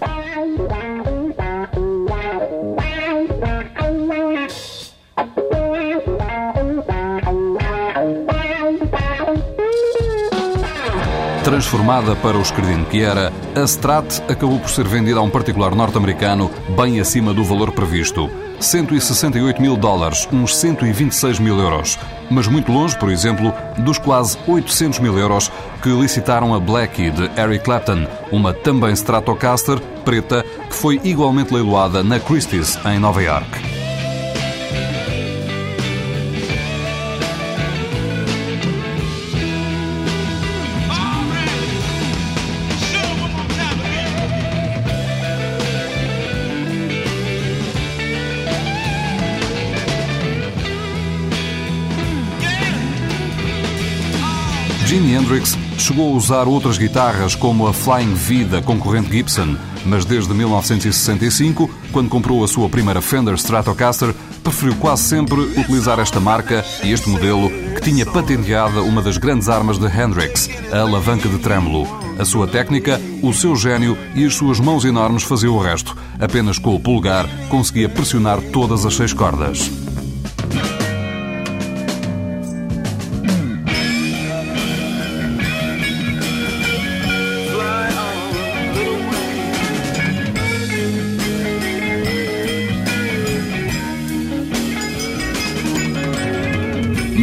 Transformada 11.57 12.15
para 12.15 12.37
o 12.37 12.43
escredino 12.43 12.85
que 12.85 13.01
era, 13.01 13.33
a 13.55 13.63
Strat 13.63 14.21
acabou 14.31 14.61
por 14.61 14.69
ser 14.69 14.87
vendida 14.87 15.21
a 15.21 15.23
um 15.23 15.31
particular 15.31 15.75
norte-americano 15.75 16.51
bem 16.77 17.01
acima 17.01 17.33
do 17.33 17.43
valor 17.43 17.73
previsto. 17.73 18.31
168 18.61 19.63
mil 19.63 19.75
dólares, 19.75 20.29
uns 20.31 20.55
126 20.55 21.39
mil 21.39 21.59
euros. 21.59 21.99
Mas 22.31 22.47
muito 22.47 22.71
longe, 22.71 22.99
por 22.99 23.09
exemplo, 23.09 23.55
dos 23.79 23.97
quase 23.97 24.37
800 24.47 24.99
mil 24.99 25.19
euros 25.19 25.51
que 25.83 25.89
licitaram 25.89 26.55
a 26.55 26.61
Blackie 26.61 27.11
de 27.11 27.25
Eric 27.41 27.65
Clapton, 27.65 28.07
uma 28.31 28.53
também 28.53 28.93
Stratocaster 28.93 29.81
preta 30.05 30.45
que 30.69 30.77
foi 30.77 31.01
igualmente 31.05 31.55
leiloada 31.55 32.03
na 32.03 32.21
Christie's, 32.21 32.79
em 32.85 32.99
Nova 32.99 33.23
York. 33.23 33.66
Hendrix 55.27 55.59
chegou 55.77 56.13
a 56.13 56.17
usar 56.17 56.47
outras 56.47 56.79
guitarras 56.79 57.35
como 57.35 57.67
a 57.67 57.73
Flying 57.73 58.15
V 58.15 58.45
da 58.45 58.63
concorrente 58.63 59.11
Gibson, 59.11 59.57
mas 59.85 60.05
desde 60.05 60.33
1965, 60.33 61.69
quando 61.91 62.09
comprou 62.09 62.45
a 62.45 62.49
sua 62.49 62.69
primeira 62.69 63.03
Fender 63.03 63.35
Stratocaster, 63.35 64.15
preferiu 64.45 64.77
quase 64.77 65.03
sempre 65.03 65.41
utilizar 65.41 65.99
esta 65.99 66.21
marca 66.21 66.65
e 66.85 66.93
este 66.93 67.09
modelo 67.09 67.51
que 67.75 67.81
tinha 67.81 68.07
patenteada 68.07 68.83
uma 68.83 69.03
das 69.03 69.19
grandes 69.19 69.49
armas 69.49 69.79
de 69.79 69.87
Hendrix, 69.87 70.49
a 70.71 70.83
alavanca 70.83 71.29
de 71.29 71.39
trêmulo. 71.39 71.89
A 72.21 72.25
sua 72.25 72.47
técnica, 72.47 73.01
o 73.21 73.35
seu 73.35 73.57
gênio 73.57 73.99
e 74.15 74.25
as 74.25 74.35
suas 74.35 74.61
mãos 74.61 74.85
enormes 74.85 75.25
faziam 75.25 75.57
o 75.57 75.61
resto. 75.61 75.97
Apenas 76.21 76.57
com 76.57 76.73
o 76.73 76.81
polegar 76.81 77.29
conseguia 77.49 77.89
pressionar 77.89 78.41
todas 78.53 78.87
as 78.87 78.95
seis 78.95 79.13
cordas. 79.13 79.86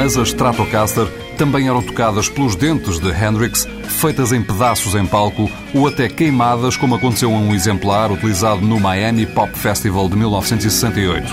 Mas 0.04 0.18
as 0.18 0.28
Stratocaster 0.28 1.08
também 1.38 1.70
eram 1.70 1.82
tocadas 1.82 2.28
pelos 2.28 2.58
dentes 2.58 2.99
de 2.99 3.08
Hendrix, 3.10 3.66
feitas 3.88 4.34
em 4.34 4.43
pedaços 4.43 4.95
em 4.95 5.06
palco 5.06 5.49
ou 5.74 5.88
até 5.88 6.10
queimadas, 6.10 6.76
como 6.76 6.95
aconteceu 6.95 7.30
em 7.30 7.47
um 7.47 7.56
exemplar 7.56 8.12
utilizado 8.12 8.60
no 8.60 8.82
Miami 8.82 9.26
Pop 9.26 9.58
Festival 9.58 10.10
de 10.10 10.18
1968. 10.18 11.32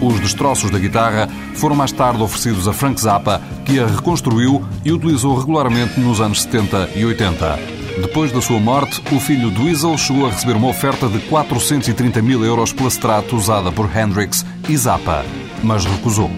Os 0.00 0.20
destroços 0.20 0.70
da 0.70 0.78
guitarra 0.78 1.28
foram 1.56 1.74
mais 1.74 1.90
tarde 1.90 2.22
oferecidos 2.22 2.68
a 2.68 2.72
Frank 2.72 3.00
Zappa, 3.00 3.42
que 3.64 3.80
a 3.80 3.88
reconstruiu 3.88 4.64
e 4.84 4.92
utilizou 4.92 5.36
regularmente 5.36 5.98
nos 5.98 6.20
anos 6.20 6.42
70 6.42 6.90
e 6.94 7.04
80. 7.04 7.58
Depois 8.02 8.30
da 8.30 8.40
sua 8.40 8.60
morte, 8.60 9.02
o 9.10 9.18
filho 9.18 9.50
Dweezil 9.50 9.98
chegou 9.98 10.28
a 10.28 10.30
receber 10.30 10.54
uma 10.54 10.68
oferta 10.68 11.08
de 11.08 11.18
430 11.26 12.22
mil 12.22 12.44
euros 12.44 12.72
pela 12.72 12.88
Strat 12.88 13.32
usada 13.32 13.72
por 13.72 13.90
Hendrix 13.96 14.46
e 14.68 14.76
Zappa, 14.76 15.24
mas 15.64 15.84
recusou. 15.84 16.30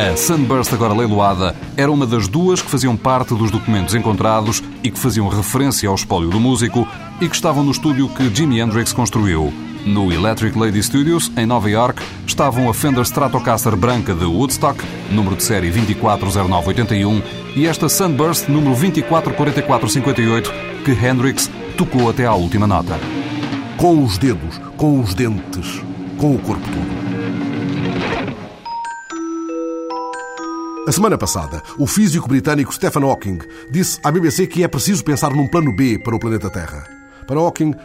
A 0.00 0.16
Sunburst, 0.16 0.72
agora 0.72 0.94
leiloada, 0.94 1.54
era 1.76 1.92
uma 1.92 2.06
das 2.06 2.26
duas 2.26 2.62
que 2.62 2.70
faziam 2.70 2.96
parte 2.96 3.34
dos 3.34 3.50
documentos 3.50 3.94
encontrados 3.94 4.62
e 4.82 4.90
que 4.90 4.98
faziam 4.98 5.28
referência 5.28 5.90
ao 5.90 5.94
espólio 5.94 6.30
do 6.30 6.40
músico 6.40 6.88
e 7.20 7.28
que 7.28 7.34
estavam 7.34 7.62
no 7.62 7.70
estúdio 7.70 8.08
que 8.08 8.34
Jimi 8.34 8.60
Hendrix 8.60 8.94
construiu. 8.94 9.52
No 9.84 10.10
Electric 10.10 10.58
Lady 10.58 10.82
Studios, 10.82 11.30
em 11.36 11.44
Nova 11.44 11.68
York, 11.68 12.02
estavam 12.26 12.70
a 12.70 12.72
Fender 12.72 13.02
Stratocaster 13.02 13.76
branca 13.76 14.14
de 14.14 14.24
Woodstock, 14.24 14.82
número 15.10 15.36
de 15.36 15.42
série 15.42 15.70
240981, 15.70 17.22
e 17.54 17.66
esta 17.66 17.86
Sunburst, 17.86 18.48
número 18.48 18.74
244458, 18.74 20.50
que 20.82 20.92
Hendrix 20.92 21.50
tocou 21.76 22.08
até 22.08 22.24
à 22.24 22.32
última 22.32 22.66
nota. 22.66 22.98
Com 23.76 24.02
os 24.02 24.16
dedos, 24.16 24.58
com 24.78 24.98
os 24.98 25.12
dentes, 25.12 25.82
com 26.16 26.34
o 26.34 26.38
corpo 26.38 26.64
todo. 26.64 26.99
A 30.90 30.92
semana 30.92 31.16
passada, 31.16 31.62
o 31.78 31.86
físico 31.86 32.26
britânico 32.26 32.74
Stephen 32.74 33.04
Hawking 33.04 33.38
disse 33.70 34.00
à 34.02 34.10
BBC 34.10 34.48
que 34.48 34.64
é 34.64 34.66
preciso 34.66 35.04
pensar 35.04 35.30
num 35.30 35.46
plano 35.46 35.72
B 35.72 36.00
para 36.00 36.16
o 36.16 36.18
planeta 36.18 36.50
Terra. 36.50 36.84
Para 37.28 37.38
Hawking, 37.38 37.76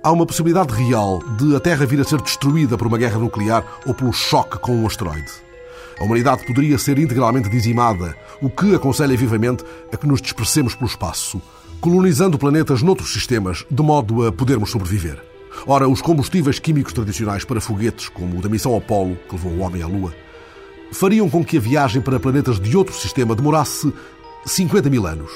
há 0.00 0.12
uma 0.12 0.24
possibilidade 0.24 0.72
real 0.72 1.18
de 1.36 1.56
a 1.56 1.58
Terra 1.58 1.84
vir 1.84 2.00
a 2.00 2.04
ser 2.04 2.22
destruída 2.22 2.78
por 2.78 2.86
uma 2.86 2.98
guerra 2.98 3.18
nuclear 3.18 3.64
ou 3.84 3.92
pelo 3.92 4.12
choque 4.12 4.60
com 4.60 4.76
um 4.76 4.86
asteroide. 4.86 5.32
A 5.98 6.04
humanidade 6.04 6.46
poderia 6.46 6.78
ser 6.78 7.00
integralmente 7.00 7.48
dizimada, 7.48 8.16
o 8.40 8.48
que 8.48 8.76
aconselha 8.76 9.16
vivamente 9.16 9.64
a 9.92 9.96
que 9.96 10.06
nos 10.06 10.22
dispersemos 10.22 10.76
pelo 10.76 10.88
espaço, 10.88 11.42
colonizando 11.80 12.38
planetas 12.38 12.80
noutros 12.80 13.12
sistemas, 13.12 13.66
de 13.68 13.82
modo 13.82 14.24
a 14.24 14.30
podermos 14.30 14.70
sobreviver. 14.70 15.20
Ora, 15.66 15.88
os 15.88 16.00
combustíveis 16.00 16.60
químicos 16.60 16.92
tradicionais 16.92 17.44
para 17.44 17.60
foguetes, 17.60 18.08
como 18.08 18.38
o 18.38 18.40
da 18.40 18.48
missão 18.48 18.76
Apollo, 18.76 19.18
que 19.28 19.34
levou 19.34 19.50
o 19.50 19.58
homem 19.62 19.82
à 19.82 19.88
Lua, 19.88 20.14
fariam 20.92 21.28
com 21.28 21.44
que 21.44 21.56
a 21.56 21.60
viagem 21.60 22.00
para 22.00 22.20
planetas 22.20 22.60
de 22.60 22.76
outro 22.76 22.94
sistema 22.94 23.34
demorasse 23.34 23.92
50 24.46 24.90
mil 24.90 25.06
anos. 25.06 25.30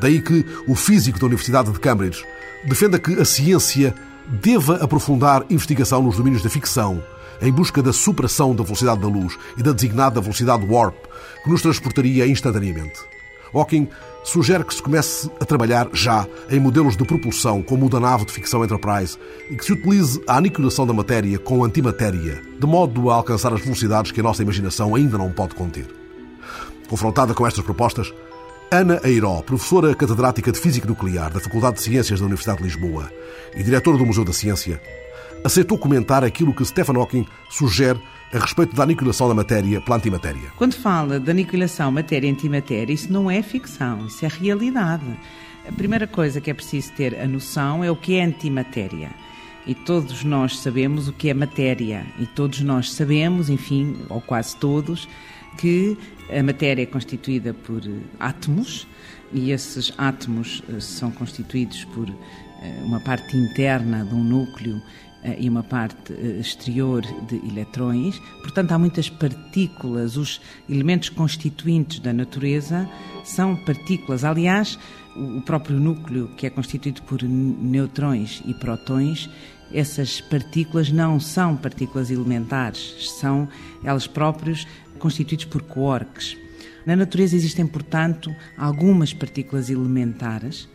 Daí 0.00 0.20
que 0.20 0.44
o 0.66 0.74
físico 0.74 1.18
da 1.18 1.26
Universidade 1.26 1.70
de 1.70 1.78
Cambridge 1.78 2.24
defenda 2.64 2.98
que 2.98 3.20
a 3.20 3.24
ciência 3.24 3.94
deva 4.26 4.76
aprofundar 4.76 5.44
investigação 5.50 6.02
nos 6.02 6.16
domínios 6.16 6.42
da 6.42 6.48
ficção, 6.48 7.02
em 7.40 7.52
busca 7.52 7.82
da 7.82 7.92
superação 7.92 8.54
da 8.54 8.62
velocidade 8.62 9.00
da 9.00 9.08
luz 9.08 9.36
e 9.56 9.62
da 9.62 9.72
designada 9.72 10.20
velocidade 10.20 10.64
warp, 10.66 10.96
que 11.42 11.50
nos 11.50 11.62
transportaria 11.62 12.26
instantaneamente. 12.26 13.00
Hawking 13.52 13.88
sugere 14.22 14.64
que 14.64 14.74
se 14.74 14.82
comece 14.82 15.30
a 15.40 15.44
trabalhar 15.44 15.88
já 15.92 16.26
em 16.50 16.60
modelos 16.60 16.96
de 16.96 17.04
propulsão 17.04 17.62
como 17.62 17.86
o 17.86 17.88
da 17.88 17.98
nave 17.98 18.24
de 18.24 18.32
ficção 18.32 18.64
Enterprise 18.64 19.18
e 19.50 19.56
que 19.56 19.64
se 19.64 19.72
utilize 19.72 20.22
a 20.26 20.36
aniquilação 20.36 20.86
da 20.86 20.92
matéria 20.92 21.38
com 21.38 21.64
antimatéria, 21.64 22.42
de 22.58 22.66
modo 22.66 23.10
a 23.10 23.16
alcançar 23.16 23.52
as 23.52 23.60
velocidades 23.60 24.12
que 24.12 24.20
a 24.20 24.22
nossa 24.22 24.42
imaginação 24.42 24.94
ainda 24.94 25.18
não 25.18 25.30
pode 25.32 25.54
conter. 25.54 25.86
Confrontada 26.88 27.34
com 27.34 27.46
estas 27.46 27.64
propostas, 27.64 28.12
Ana 28.70 29.00
Eiró, 29.04 29.42
professora 29.42 29.94
catedrática 29.94 30.50
de 30.50 30.58
Física 30.58 30.86
Nuclear 30.86 31.30
da 31.30 31.40
Faculdade 31.40 31.76
de 31.76 31.82
Ciências 31.82 32.20
da 32.20 32.26
Universidade 32.26 32.58
de 32.58 32.64
Lisboa 32.64 33.10
e 33.54 33.62
diretora 33.62 33.98
do 33.98 34.06
Museu 34.06 34.24
da 34.24 34.32
Ciência, 34.32 34.80
aceitou 35.44 35.76
comentar 35.76 36.24
aquilo 36.24 36.54
que 36.54 36.64
Stephen 36.64 36.96
Hawking 36.96 37.26
sugere 37.50 38.00
a 38.32 38.38
respeito 38.38 38.74
da 38.74 38.82
aniquilação 38.82 39.28
da 39.28 39.34
matéria 39.34 39.80
pela 39.80 39.96
antimatéria. 39.96 40.50
Quando 40.56 40.74
fala 40.74 41.20
de 41.20 41.30
aniquilação 41.30 41.92
matéria-antimatéria, 41.92 42.92
isso 42.92 43.12
não 43.12 43.30
é 43.30 43.42
ficção, 43.42 44.06
isso 44.06 44.24
é 44.24 44.28
realidade. 44.28 45.04
A 45.68 45.72
primeira 45.72 46.06
coisa 46.06 46.40
que 46.40 46.50
é 46.50 46.54
preciso 46.54 46.92
ter 46.92 47.20
a 47.20 47.26
noção 47.26 47.84
é 47.84 47.90
o 47.90 47.96
que 47.96 48.16
é 48.16 48.24
antimatéria. 48.24 49.10
E 49.66 49.74
todos 49.74 50.24
nós 50.24 50.58
sabemos 50.58 51.08
o 51.08 51.12
que 51.12 51.28
é 51.28 51.34
matéria. 51.34 52.04
E 52.18 52.26
todos 52.26 52.60
nós 52.60 52.92
sabemos, 52.92 53.48
enfim, 53.48 53.96
ou 54.08 54.20
quase 54.20 54.56
todos, 54.56 55.08
que 55.58 55.96
a 56.30 56.42
matéria 56.42 56.82
é 56.82 56.86
constituída 56.86 57.52
por 57.52 57.82
átomos 58.18 58.86
e 59.32 59.50
esses 59.50 59.92
átomos 59.98 60.62
eh, 60.68 60.80
são 60.80 61.10
constituídos 61.10 61.84
por 61.86 62.08
eh, 62.08 62.82
uma 62.84 63.00
parte 63.00 63.36
interna 63.36 64.04
de 64.04 64.14
um 64.14 64.22
núcleo 64.22 64.76
eh, 64.76 65.11
e 65.38 65.48
uma 65.48 65.62
parte 65.62 66.12
eh, 66.12 66.38
exterior 66.40 67.02
de 67.26 67.36
eletrões. 67.48 68.18
Portanto, 68.40 68.72
há 68.72 68.78
muitas 68.78 69.08
partículas. 69.08 70.16
Os 70.16 70.40
elementos 70.68 71.08
constituintes 71.08 72.00
da 72.00 72.12
natureza 72.12 72.88
são 73.24 73.56
partículas. 73.56 74.24
Aliás, 74.24 74.78
o 75.16 75.40
próprio 75.42 75.78
núcleo, 75.78 76.28
que 76.36 76.46
é 76.46 76.50
constituído 76.50 77.02
por 77.02 77.22
neutrões 77.22 78.42
e 78.46 78.54
protões, 78.54 79.28
essas 79.72 80.20
partículas 80.20 80.90
não 80.90 81.18
são 81.18 81.56
partículas 81.56 82.10
elementares, 82.10 83.12
são 83.18 83.48
elas 83.82 84.06
próprias 84.06 84.66
constituídas 84.98 85.46
por 85.46 85.62
quarks. 85.62 86.36
Na 86.84 86.96
natureza 86.96 87.36
existem, 87.36 87.66
portanto, 87.66 88.34
algumas 88.56 89.14
partículas 89.14 89.70
elementares 89.70 90.68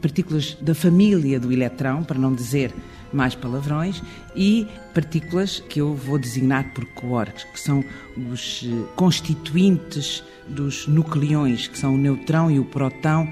partículas 0.00 0.56
da 0.60 0.74
família 0.74 1.40
do 1.40 1.52
eletrão, 1.52 2.04
para 2.04 2.18
não 2.18 2.34
dizer 2.34 2.72
mais 3.12 3.34
palavrões, 3.34 4.02
e 4.34 4.66
partículas 4.94 5.60
que 5.60 5.80
eu 5.80 5.94
vou 5.94 6.18
designar 6.18 6.72
por 6.72 6.84
quarks, 6.86 7.44
que 7.44 7.60
são 7.60 7.84
os 8.32 8.64
eh, 8.64 8.92
constituintes 8.94 10.22
dos 10.48 10.86
nucleões, 10.86 11.68
que 11.68 11.78
são 11.78 11.94
o 11.94 11.98
neutrão 11.98 12.50
e 12.50 12.58
o 12.58 12.64
próton, 12.64 13.28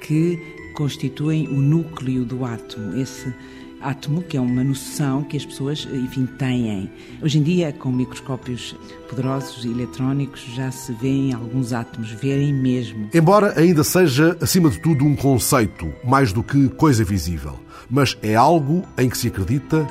que 0.00 0.38
constituem 0.74 1.48
o 1.48 1.60
núcleo 1.60 2.24
do 2.24 2.44
átomo. 2.44 2.96
Esse 2.96 3.34
átomo, 3.80 4.22
que 4.22 4.36
é 4.36 4.40
uma 4.40 4.64
noção 4.64 5.22
que 5.22 5.36
as 5.36 5.44
pessoas, 5.44 5.86
enfim, 5.92 6.26
têm. 6.26 6.90
Hoje 7.22 7.38
em 7.38 7.42
dia, 7.42 7.72
com 7.72 7.90
microscópios 7.90 8.76
poderosos 9.08 9.64
e 9.64 9.68
eletrónicos, 9.68 10.40
já 10.54 10.70
se 10.70 10.92
vêem 10.92 11.32
alguns 11.32 11.72
átomos, 11.72 12.10
verem 12.10 12.52
mesmo. 12.52 13.08
Embora 13.14 13.58
ainda 13.58 13.84
seja, 13.84 14.36
acima 14.40 14.70
de 14.70 14.80
tudo, 14.80 15.04
um 15.04 15.16
conceito, 15.16 15.92
mais 16.04 16.32
do 16.32 16.42
que 16.42 16.68
coisa 16.70 17.04
visível, 17.04 17.58
mas 17.90 18.16
é 18.22 18.34
algo 18.34 18.82
em 18.96 19.08
que 19.08 19.16
se 19.16 19.28
acredita 19.28 19.86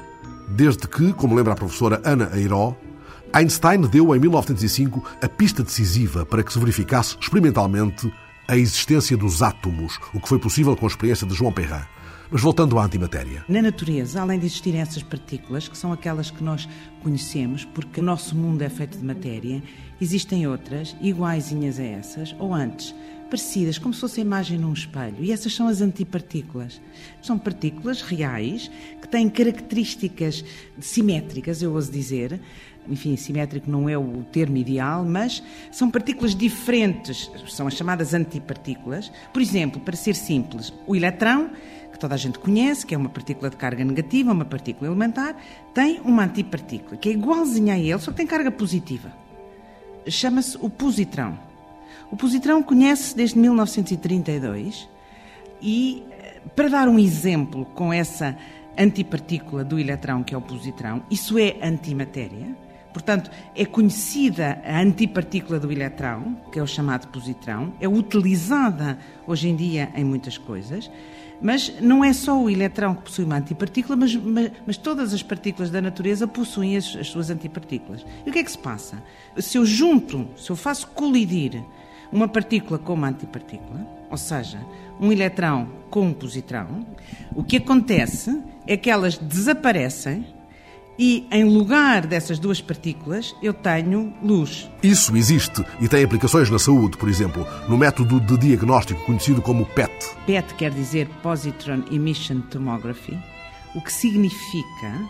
desde 0.49 0.87
que, 0.87 1.13
como 1.13 1.35
lembra 1.35 1.53
a 1.53 1.55
professora 1.57 2.01
Ana 2.03 2.29
Eiró, 2.33 2.75
Einstein 3.33 3.81
deu 3.81 4.15
em 4.15 4.19
1905 4.19 5.03
a 5.21 5.27
pista 5.27 5.63
decisiva 5.63 6.25
para 6.25 6.43
que 6.43 6.53
se 6.53 6.59
verificasse 6.59 7.17
experimentalmente 7.19 8.11
a 8.47 8.55
existência 8.55 9.17
dos 9.17 9.41
átomos, 9.41 9.99
o 10.13 10.21
que 10.21 10.29
foi 10.29 10.39
possível 10.39 10.75
com 10.75 10.85
a 10.85 10.89
experiência 10.89 11.27
de 11.27 11.35
João 11.35 11.51
Perrin. 11.51 11.83
Mas 12.29 12.41
voltando 12.41 12.77
à 12.77 12.83
antimatéria. 12.83 13.45
Na 13.47 13.61
natureza, 13.61 14.21
além 14.21 14.37
de 14.37 14.45
existirem 14.45 14.81
essas 14.81 15.01
partículas, 15.01 15.69
que 15.69 15.77
são 15.77 15.93
aquelas 15.93 16.29
que 16.29 16.43
nós 16.43 16.67
conhecemos, 17.01 17.63
porque 17.63 18.01
o 18.01 18.03
nosso 18.03 18.35
mundo 18.35 18.61
é 18.61 18.69
feito 18.69 18.97
de 18.97 19.05
matéria, 19.05 19.63
existem 20.01 20.45
outras, 20.45 20.93
iguaizinhas 20.99 21.79
a 21.79 21.83
essas, 21.83 22.35
ou 22.37 22.53
antes, 22.53 22.93
parecidas, 23.29 23.77
como 23.77 23.93
se 23.93 24.01
fosse 24.01 24.19
a 24.19 24.23
imagem 24.23 24.57
num 24.57 24.73
espelho. 24.73 25.17
E 25.21 25.31
essas 25.31 25.53
são 25.53 25.69
as 25.69 25.79
antipartículas. 25.79 26.81
São 27.21 27.39
partículas 27.39 28.01
reais 28.01 28.69
que 29.01 29.07
têm 29.07 29.29
características 29.29 30.43
simétricas, 30.81 31.61
eu 31.61 31.73
ouso 31.73 31.89
dizer. 31.89 32.41
Enfim, 32.89 33.15
simétrico 33.15 33.69
não 33.69 33.87
é 33.87 33.97
o 33.97 34.23
termo 34.31 34.57
ideal, 34.57 35.05
mas 35.05 35.43
são 35.71 35.89
partículas 35.91 36.35
diferentes, 36.35 37.29
são 37.47 37.67
as 37.67 37.73
chamadas 37.73 38.13
antipartículas. 38.13 39.11
Por 39.31 39.41
exemplo, 39.41 39.79
para 39.81 39.95
ser 39.95 40.15
simples, 40.15 40.73
o 40.85 40.95
eletrão 40.95 41.51
que 41.97 42.01
toda 42.01 42.13
a 42.13 42.17
gente 42.17 42.37
conhece, 42.37 42.85
que 42.85 42.93
é 42.93 42.97
uma 42.97 43.09
partícula 43.09 43.49
de 43.49 43.57
carga 43.57 43.83
negativa, 43.83 44.31
uma 44.31 44.45
partícula 44.45 44.87
elementar, 44.87 45.35
tem 45.73 45.99
uma 46.05 46.23
antipartícula, 46.23 46.95
que 46.95 47.09
é 47.09 47.11
igualzinha 47.11 47.73
a 47.73 47.79
ele, 47.79 47.97
só 47.99 48.11
que 48.11 48.17
tem 48.17 48.27
carga 48.27 48.51
positiva. 48.51 49.11
Chama-se 50.07 50.57
o 50.61 50.69
positrão. 50.69 51.37
O 52.11 52.15
positrão 52.15 52.61
conhece-se 52.61 53.15
desde 53.15 53.39
1932 53.39 54.87
e, 55.61 56.03
eh, 56.11 56.41
para 56.55 56.69
dar 56.69 56.87
um 56.87 56.99
exemplo 56.99 57.65
com 57.73 57.91
essa 57.91 58.37
antipartícula 58.77 59.63
do 59.63 59.79
eletrão, 59.79 60.23
que 60.23 60.35
é 60.35 60.37
o 60.37 60.41
positrão, 60.41 61.03
isso 61.09 61.37
é 61.39 61.57
antimatéria. 61.63 62.55
Portanto, 62.93 63.29
é 63.55 63.65
conhecida 63.65 64.61
a 64.63 64.79
antipartícula 64.79 65.59
do 65.59 65.71
eletrão, 65.71 66.37
que 66.51 66.59
é 66.59 66.63
o 66.63 66.67
chamado 66.67 67.07
positrão, 67.07 67.73
é 67.81 67.87
utilizada 67.87 68.97
hoje 69.25 69.49
em 69.49 69.55
dia 69.55 69.91
em 69.95 70.03
muitas 70.03 70.37
coisas. 70.37 70.89
Mas 71.41 71.73
não 71.79 72.03
é 72.03 72.13
só 72.13 72.39
o 72.39 72.49
eletrão 72.49 72.95
que 72.95 73.03
possui 73.03 73.25
uma 73.25 73.37
antipartícula, 73.37 73.95
mas, 73.95 74.15
mas, 74.15 74.51
mas 74.65 74.77
todas 74.77 75.13
as 75.13 75.21
partículas 75.21 75.69
da 75.69 75.81
natureza 75.81 76.27
possuem 76.27 76.75
as, 76.75 76.95
as, 76.95 77.07
suas 77.07 77.29
antipartículas. 77.29 78.05
E 78.25 78.29
o 78.29 78.33
que 78.33 78.39
é 78.39 78.43
que 78.43 78.51
se 78.51 78.57
passa? 78.57 79.01
Se 79.37 79.57
eu 79.57 79.65
junto, 79.65 80.27
se 80.35 80.49
eu 80.49 80.55
faço 80.55 80.87
colidir 80.87 81.63
uma 82.11 82.27
partícula 82.27 82.79
com 82.79 82.93
uma 82.93 83.09
antipartícula, 83.09 83.85
ou 84.09 84.17
seja, 84.17 84.59
um 84.99 85.11
eletrão 85.11 85.69
com 85.89 86.01
um 86.01 86.13
positrão, 86.13 86.85
o 87.35 87.43
que 87.43 87.57
acontece 87.57 88.41
é 88.65 88.75
que 88.75 88.89
elas 88.89 89.17
desaparecem 89.17 90.25
e 90.97 91.27
em 91.31 91.43
lugar 91.43 92.05
dessas 92.05 92.39
duas 92.39 92.61
partículas 92.61 93.35
eu 93.41 93.53
tenho 93.53 94.13
luz. 94.21 94.69
Isso 94.81 95.15
existe 95.15 95.63
e 95.79 95.87
tem 95.87 96.03
aplicações 96.03 96.49
na 96.49 96.59
saúde, 96.59 96.97
por 96.97 97.09
exemplo, 97.09 97.45
no 97.67 97.77
método 97.77 98.19
de 98.19 98.37
diagnóstico 98.37 99.03
conhecido 99.05 99.41
como 99.41 99.65
PET. 99.65 99.91
PET 100.25 100.53
quer 100.55 100.71
dizer 100.71 101.07
Positron 101.21 101.83
Emission 101.91 102.41
Tomography, 102.41 103.17
o 103.75 103.81
que 103.81 103.91
significa 103.91 105.07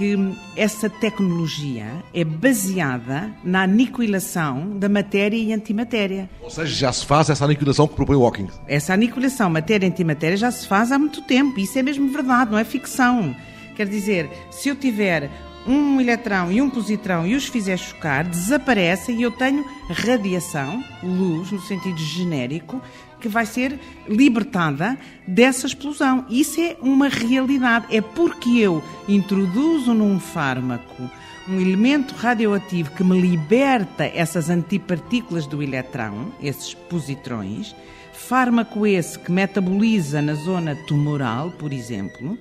que 0.00 0.16
essa 0.56 0.88
tecnologia 0.88 1.86
é 2.14 2.24
baseada 2.24 3.30
na 3.44 3.64
aniquilação 3.64 4.78
da 4.78 4.88
matéria 4.88 5.36
e 5.36 5.52
antimatéria. 5.52 6.30
Ou 6.40 6.48
seja, 6.48 6.74
já 6.74 6.92
se 6.92 7.04
faz 7.04 7.28
essa 7.28 7.44
aniquilação 7.44 7.86
que 7.86 7.96
propõe 7.96 8.16
Hawking. 8.16 8.48
Essa 8.66 8.94
aniquilação 8.94 9.50
matéria-antimatéria 9.50 10.38
já 10.38 10.50
se 10.50 10.66
faz 10.66 10.90
há 10.90 10.98
muito 10.98 11.20
tempo. 11.22 11.60
Isso 11.60 11.78
é 11.78 11.82
mesmo 11.82 12.10
verdade, 12.10 12.50
não 12.50 12.58
é 12.58 12.64
ficção. 12.64 13.36
Quer 13.74 13.88
dizer, 13.88 14.28
se 14.50 14.68
eu 14.68 14.76
tiver 14.76 15.30
um 15.66 16.00
eletrão 16.00 16.50
e 16.50 16.60
um 16.60 16.70
positrão 16.70 17.26
e 17.26 17.34
os 17.34 17.46
fizer 17.46 17.76
chocar, 17.76 18.24
desaparecem 18.24 19.18
e 19.18 19.22
eu 19.22 19.30
tenho 19.30 19.64
radiação, 19.90 20.82
luz, 21.02 21.50
no 21.50 21.60
sentido 21.60 21.98
genérico, 21.98 22.80
que 23.20 23.28
vai 23.28 23.44
ser 23.44 23.78
libertada 24.08 24.98
dessa 25.26 25.66
explosão. 25.66 26.24
Isso 26.30 26.60
é 26.60 26.76
uma 26.80 27.08
realidade. 27.08 27.94
É 27.94 28.00
porque 28.00 28.58
eu 28.58 28.82
introduzo 29.06 29.92
num 29.92 30.18
fármaco 30.18 31.10
um 31.48 31.60
elemento 31.60 32.14
radioativo 32.14 32.92
que 32.92 33.02
me 33.02 33.20
liberta 33.20 34.04
essas 34.04 34.48
antipartículas 34.48 35.46
do 35.46 35.62
eletrão, 35.62 36.32
esses 36.40 36.74
positrões, 36.74 37.74
fármaco 38.12 38.86
esse 38.86 39.18
que 39.18 39.32
metaboliza 39.32 40.22
na 40.22 40.34
zona 40.34 40.76
tumoral, 40.86 41.50
por 41.50 41.72
exemplo, 41.72 42.38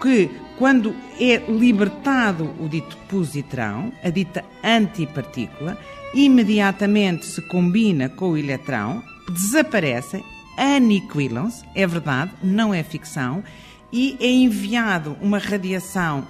que, 0.00 0.30
quando 0.58 0.94
é 1.20 1.36
libertado 1.48 2.54
o 2.58 2.68
dito 2.68 2.96
positrão, 3.08 3.92
a 4.02 4.10
dita 4.10 4.44
antipartícula, 4.64 5.78
imediatamente 6.14 7.26
se 7.26 7.42
combina 7.48 8.08
com 8.08 8.30
o 8.30 8.36
eletrão, 8.36 9.02
desaparecem, 9.30 10.24
aniquilam-se, 10.56 11.64
é 11.74 11.86
verdade, 11.86 12.32
não 12.42 12.74
é 12.74 12.82
ficção, 12.82 13.44
e 13.92 14.16
é 14.20 14.30
enviado 14.30 15.16
uma 15.20 15.38
radiação 15.38 16.26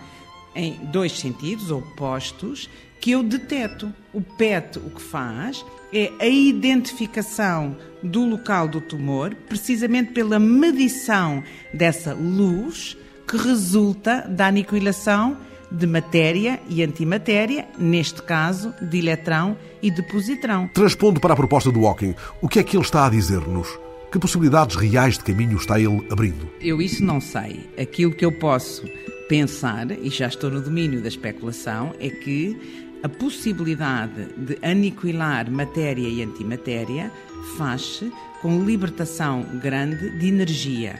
em 0.55 0.75
dois 0.87 1.13
sentidos 1.13 1.71
opostos 1.71 2.69
que 3.01 3.13
eu 3.13 3.23
deteto. 3.23 3.93
O 4.13 4.21
PET 4.21 4.79
o 4.79 4.91
que 4.91 5.03
faz 5.03 5.65
é 5.93 6.13
a 6.21 6.27
identificação 6.27 7.77
do 8.03 8.25
local 8.25 8.69
do 8.69 8.81
tumor, 8.81 9.35
precisamente 9.49 10.13
pela 10.13 10.39
medição 10.39 11.43
dessa 11.73 12.13
luz 12.13 12.97
que 13.31 13.37
resulta 13.37 14.27
da 14.29 14.49
aniquilação 14.49 15.37
de 15.71 15.87
matéria 15.87 16.61
e 16.69 16.83
antimatéria, 16.83 17.69
neste 17.79 18.21
caso 18.23 18.75
de 18.83 18.99
eletrão 18.99 19.57
e 19.81 19.89
de 19.89 20.03
positrão. 20.03 20.69
Transpondo 20.75 21.21
para 21.21 21.35
a 21.35 21.37
proposta 21.37 21.71
do 21.71 21.87
Hawking, 21.87 22.17
o 22.43 22.49
que 22.49 22.59
é 22.59 22.65
que 22.65 22.77
ele 22.77 22.83
está 22.83 23.07
a 23.07 23.09
dizer-nos? 23.09 23.69
Que 24.11 24.19
possibilidades 24.19 24.75
reais 24.75 25.17
de 25.17 25.23
caminho 25.23 25.57
está 25.57 25.79
ele 25.79 26.05
abrindo? 26.11 26.51
Eu 26.61 26.83
isso 26.83 27.05
não 27.05 27.21
sei. 27.21 27.71
Aquilo 27.81 28.13
que 28.13 28.25
eu 28.25 28.33
posso 28.33 28.83
pensar, 29.29 29.89
e 29.93 30.11
já 30.11 30.27
estou 30.27 30.51
no 30.51 30.61
domínio 30.61 31.01
da 31.01 31.07
especulação, 31.07 31.95
é 32.01 32.11
que 32.11 32.57
a 33.05 33.09
possibilidade 33.09 34.27
de 34.37 34.59
aniquilar 34.61 35.49
matéria 35.49 36.09
e 36.09 36.21
antimatéria 36.21 37.13
faz-se 37.57 38.13
com 38.43 38.65
libertação 38.65 39.47
grande 39.63 40.19
de 40.19 40.27
energia. 40.27 40.99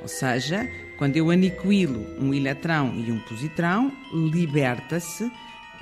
Ou 0.00 0.08
seja, 0.08 0.66
quando 0.96 1.16
eu 1.16 1.30
aniquilo 1.30 2.06
um 2.18 2.32
eletrão 2.32 2.94
e 2.96 3.12
um 3.12 3.18
positrão, 3.20 3.92
liberta-se 4.12 5.30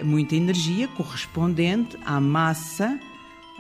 muita 0.03 0.35
energia 0.35 0.89
correspondente 0.89 1.97
à 2.05 2.21
massa 2.21 2.99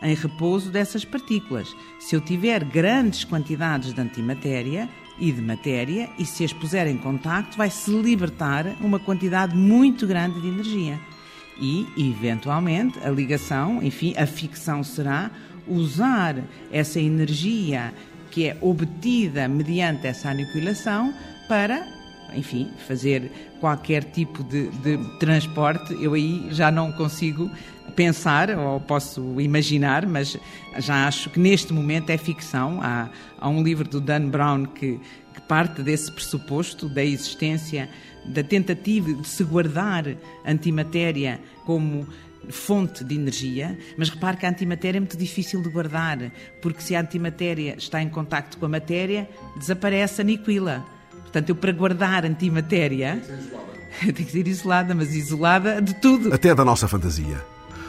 em 0.02 0.14
repouso 0.14 0.70
dessas 0.70 1.04
partículas. 1.04 1.74
Se 2.00 2.16
eu 2.16 2.20
tiver 2.20 2.64
grandes 2.64 3.24
quantidades 3.24 3.94
de 3.94 4.00
antimatéria 4.00 4.88
e 5.18 5.30
de 5.30 5.40
matéria 5.40 6.10
e 6.18 6.26
se 6.26 6.44
as 6.44 6.52
puser 6.52 6.88
em 6.88 6.96
contacto, 6.96 7.56
vai-se 7.56 7.90
libertar 7.90 8.66
uma 8.80 8.98
quantidade 8.98 9.56
muito 9.56 10.06
grande 10.06 10.40
de 10.40 10.48
energia. 10.48 11.00
E, 11.60 11.86
eventualmente, 11.96 12.98
a 12.98 13.10
ligação, 13.10 13.80
enfim, 13.80 14.12
a 14.16 14.26
ficção 14.26 14.82
será 14.82 15.30
usar 15.68 16.36
essa 16.72 16.98
energia 16.98 17.94
que 18.32 18.48
é 18.48 18.58
obtida 18.60 19.46
mediante 19.46 20.08
essa 20.08 20.28
aniquilação 20.30 21.14
para, 21.48 21.86
enfim, 22.34 22.70
fazer 22.86 23.30
qualquer 23.60 24.04
tipo 24.04 24.42
de, 24.44 24.68
de 24.68 24.98
transporte. 25.18 25.96
Eu 26.02 26.14
aí 26.14 26.48
já 26.50 26.70
não 26.70 26.92
consigo 26.92 27.50
pensar 27.94 28.50
ou 28.50 28.80
posso 28.80 29.40
imaginar, 29.40 30.06
mas 30.06 30.36
já 30.78 31.06
acho 31.06 31.30
que 31.30 31.38
neste 31.38 31.72
momento 31.72 32.10
é 32.10 32.16
ficção. 32.16 32.80
Há, 32.82 33.08
há 33.38 33.48
um 33.48 33.62
livro 33.62 33.88
do 33.88 34.00
Dan 34.00 34.28
Brown 34.28 34.66
que, 34.66 35.00
que 35.34 35.40
parte 35.42 35.82
desse 35.82 36.10
pressuposto 36.10 36.88
da 36.88 37.04
existência, 37.04 37.88
da 38.24 38.42
tentativa 38.42 39.12
de 39.12 39.28
se 39.28 39.44
guardar 39.44 40.04
antimatéria 40.44 41.40
como 41.64 42.06
fonte 42.50 43.04
de 43.04 43.14
energia, 43.14 43.78
mas 43.96 44.10
repare 44.10 44.36
que 44.36 44.46
a 44.46 44.50
antimatéria 44.50 44.98
é 44.98 45.00
muito 45.00 45.16
difícil 45.16 45.62
de 45.62 45.68
guardar, 45.70 46.30
porque 46.60 46.80
se 46.82 46.94
a 46.94 47.00
antimatéria 47.00 47.74
está 47.76 48.02
em 48.02 48.08
contacto 48.08 48.58
com 48.58 48.66
a 48.66 48.68
matéria, 48.68 49.28
desaparece, 49.56 50.20
aniquila. 50.20 50.84
Portanto, 51.34 51.48
eu 51.48 51.56
para 51.56 51.72
guardar 51.72 52.24
antimatéria. 52.24 53.20
Tem 54.00 54.12
que 54.12 54.30
ser 54.30 54.46
isolada, 54.46 54.94
mas 54.94 55.12
isolada 55.16 55.82
de 55.82 55.92
tudo. 55.96 56.32
Até 56.32 56.54
da 56.54 56.64
nossa 56.64 56.86
fantasia. 56.86 57.44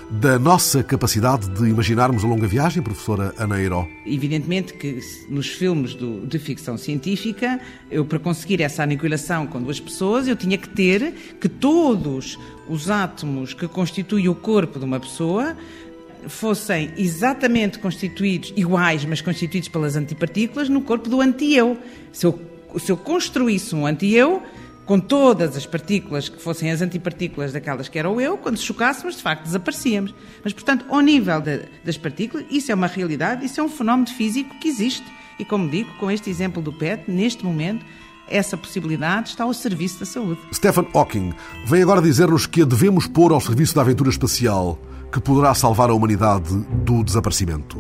Da 0.10 0.39
nossa 0.39 0.84
capacidade 0.84 1.48
de 1.50 1.70
imaginarmos 1.70 2.24
a 2.24 2.28
longa 2.28 2.48
viagem, 2.48 2.82
professora 2.82 3.36
Ana 3.38 3.60
Heiró? 3.60 3.88
Evidentemente 4.04 4.74
que 4.74 5.00
nos 5.30 5.48
filmes 5.48 5.93
do, 5.93 6.26
de 6.26 6.39
ficção 6.39 6.76
científica, 6.76 7.60
eu 7.91 8.04
para 8.04 8.18
conseguir 8.18 8.64
essa 8.64 8.82
aniquilação 8.82 9.46
com 9.46 9.62
duas 9.62 9.80
pessoas, 9.80 10.28
eu 10.28 10.36
tinha 10.36 10.58
que 10.58 10.70
ter 10.70 11.14
que 11.39 11.48
todos 11.48 12.39
os 12.68 12.89
átomos 12.89 13.54
que 13.54 13.68
constituem 13.68 14.28
o 14.28 14.34
corpo 14.34 14.80
de 14.80 14.86
uma 14.86 15.00
pessoa 15.00 15.56
fossem 16.28 16.91
exatamente 16.98 17.78
constituídos, 17.78 18.52
iguais, 18.56 19.06
mas 19.06 19.22
constituídos 19.22 19.70
pelas 19.70 19.96
antipartículas, 19.96 20.68
no 20.68 20.82
corpo 20.82 21.08
do 21.08 21.22
anti-eu. 21.22 21.78
Se 22.12 22.26
eu 22.26 22.55
se 22.80 22.91
eu 22.91 22.97
construísse 22.97 23.76
um 23.76 23.86
anti-eu, 23.86 24.43
com 24.86 24.99
todas 24.99 25.57
as 25.57 25.65
partículas 25.65 26.30
que 26.30 26.41
fossem 26.41 26.69
as 26.71 26.82
antipartículas 26.82 27.51
daquelas 27.51 27.89
que 27.89 27.97
era 27.97 28.09
o 28.09 28.21
eu, 28.21 28.38
quando 28.38 28.57
chocássemos, 28.57 29.15
de 29.15 29.23
facto, 29.23 29.43
desaparecíamos. 29.43 30.13
Mas, 30.43 30.53
portanto, 30.53 30.86
ao 30.89 31.01
nível 31.01 31.41
de, 31.41 31.63
das 31.84 31.97
partículas, 31.97 32.45
isso 32.49 32.71
é 32.71 32.76
uma 32.76 32.88
realidade, 32.88 33.45
isso 33.45 33.59
é 33.59 33.63
um 33.63 33.69
fenómeno 33.69 34.07
físico 34.07 34.55
que 34.59 34.67
existe. 34.67 35.05
E, 35.39 35.43
como 35.43 35.67
digo, 35.69 35.91
com 35.99 36.09
este 36.09 36.30
exemplo 36.30 36.61
do 36.61 36.71
PET, 36.71 37.09
neste 37.09 37.43
momento, 37.43 37.84
essa 38.28 38.55
possibilidade 38.55 39.30
está 39.30 39.43
ao 39.43 39.53
serviço 39.53 39.99
da 39.99 40.05
saúde. 40.05 40.39
Stephen 40.53 40.88
Hawking 40.93 41.34
vem 41.65 41.82
agora 41.82 42.01
dizer-nos 42.01 42.45
que 42.45 42.61
a 42.61 42.65
devemos 42.65 43.07
pôr 43.07 43.32
ao 43.32 43.41
serviço 43.41 43.76
da 43.76 43.82
aventura 43.82 44.09
espacial 44.09 44.80
que 45.16 45.22
poderá 45.22 45.53
salvar 45.53 45.89
a 45.89 45.93
humanidade 45.93 46.53
do 46.84 47.01
desaparecimento. 47.01 47.80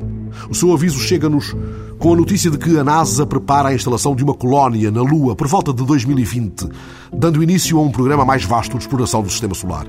O 0.49 0.55
seu 0.55 0.71
aviso 0.71 0.97
chega-nos 0.97 1.53
com 1.99 2.13
a 2.13 2.15
notícia 2.15 2.49
de 2.49 2.57
que 2.57 2.79
a 2.79 2.83
NASA 2.83 3.25
prepara 3.25 3.67
a 3.67 3.73
instalação 3.73 4.15
de 4.15 4.23
uma 4.23 4.33
colónia 4.33 4.89
na 4.89 5.01
Lua 5.01 5.35
por 5.35 5.45
volta 5.45 5.73
de 5.73 5.83
2020, 5.83 6.69
dando 7.11 7.43
início 7.43 7.77
a 7.77 7.81
um 7.81 7.91
programa 7.91 8.23
mais 8.23 8.45
vasto 8.45 8.77
de 8.77 8.83
exploração 8.85 9.21
do 9.21 9.29
sistema 9.29 9.53
solar. 9.53 9.85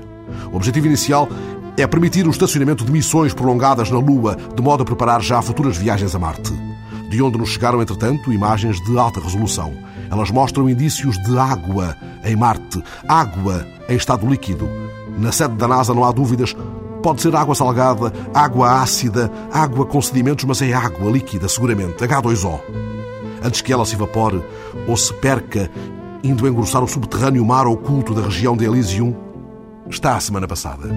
O 0.51 0.57
objetivo 0.57 0.87
inicial 0.87 1.29
é 1.77 1.87
permitir 1.87 2.27
o 2.27 2.31
estacionamento 2.31 2.83
de 2.83 2.91
missões 2.91 3.33
prolongadas 3.33 3.89
na 3.89 3.97
Lua, 3.97 4.35
de 4.53 4.61
modo 4.61 4.83
a 4.83 4.85
preparar 4.85 5.21
já 5.21 5.41
futuras 5.41 5.77
viagens 5.77 6.13
a 6.13 6.19
Marte. 6.19 6.51
De 7.09 7.21
onde 7.21 7.37
nos 7.37 7.51
chegaram, 7.51 7.81
entretanto, 7.81 8.33
imagens 8.33 8.81
de 8.81 8.97
alta 8.99 9.21
resolução. 9.21 9.71
Elas 10.11 10.31
mostram 10.31 10.69
indícios 10.69 11.17
de 11.23 11.39
água 11.39 11.95
em 12.25 12.35
Marte, 12.35 12.83
água 13.07 13.65
em 13.87 13.95
estado 13.95 14.27
líquido. 14.27 14.69
Na 15.17 15.31
sede 15.31 15.55
da 15.55 15.67
NASA 15.67 15.93
não 15.93 16.03
há 16.03 16.11
dúvidas 16.11 16.53
Pode 17.07 17.21
ser 17.21 17.33
água 17.37 17.55
salgada, 17.55 18.11
água 18.33 18.81
ácida, 18.81 19.31
água 19.49 19.85
com 19.85 20.01
sedimentos, 20.01 20.43
mas 20.43 20.61
é 20.61 20.73
água 20.73 21.09
líquida, 21.09 21.47
seguramente, 21.47 22.03
H2O. 22.03 22.59
Antes 23.41 23.61
que 23.61 23.71
ela 23.71 23.85
se 23.85 23.95
evapore 23.95 24.43
ou 24.85 24.97
se 24.97 25.13
perca, 25.13 25.71
indo 26.21 26.45
engrossar 26.45 26.83
o 26.83 26.87
subterrâneo 26.87 27.45
mar 27.45 27.65
oculto 27.65 28.13
da 28.13 28.23
região 28.23 28.57
de 28.57 28.65
Elysium, 28.65 29.15
está 29.89 30.17
a 30.17 30.19
semana 30.19 30.49
passada. 30.49 30.89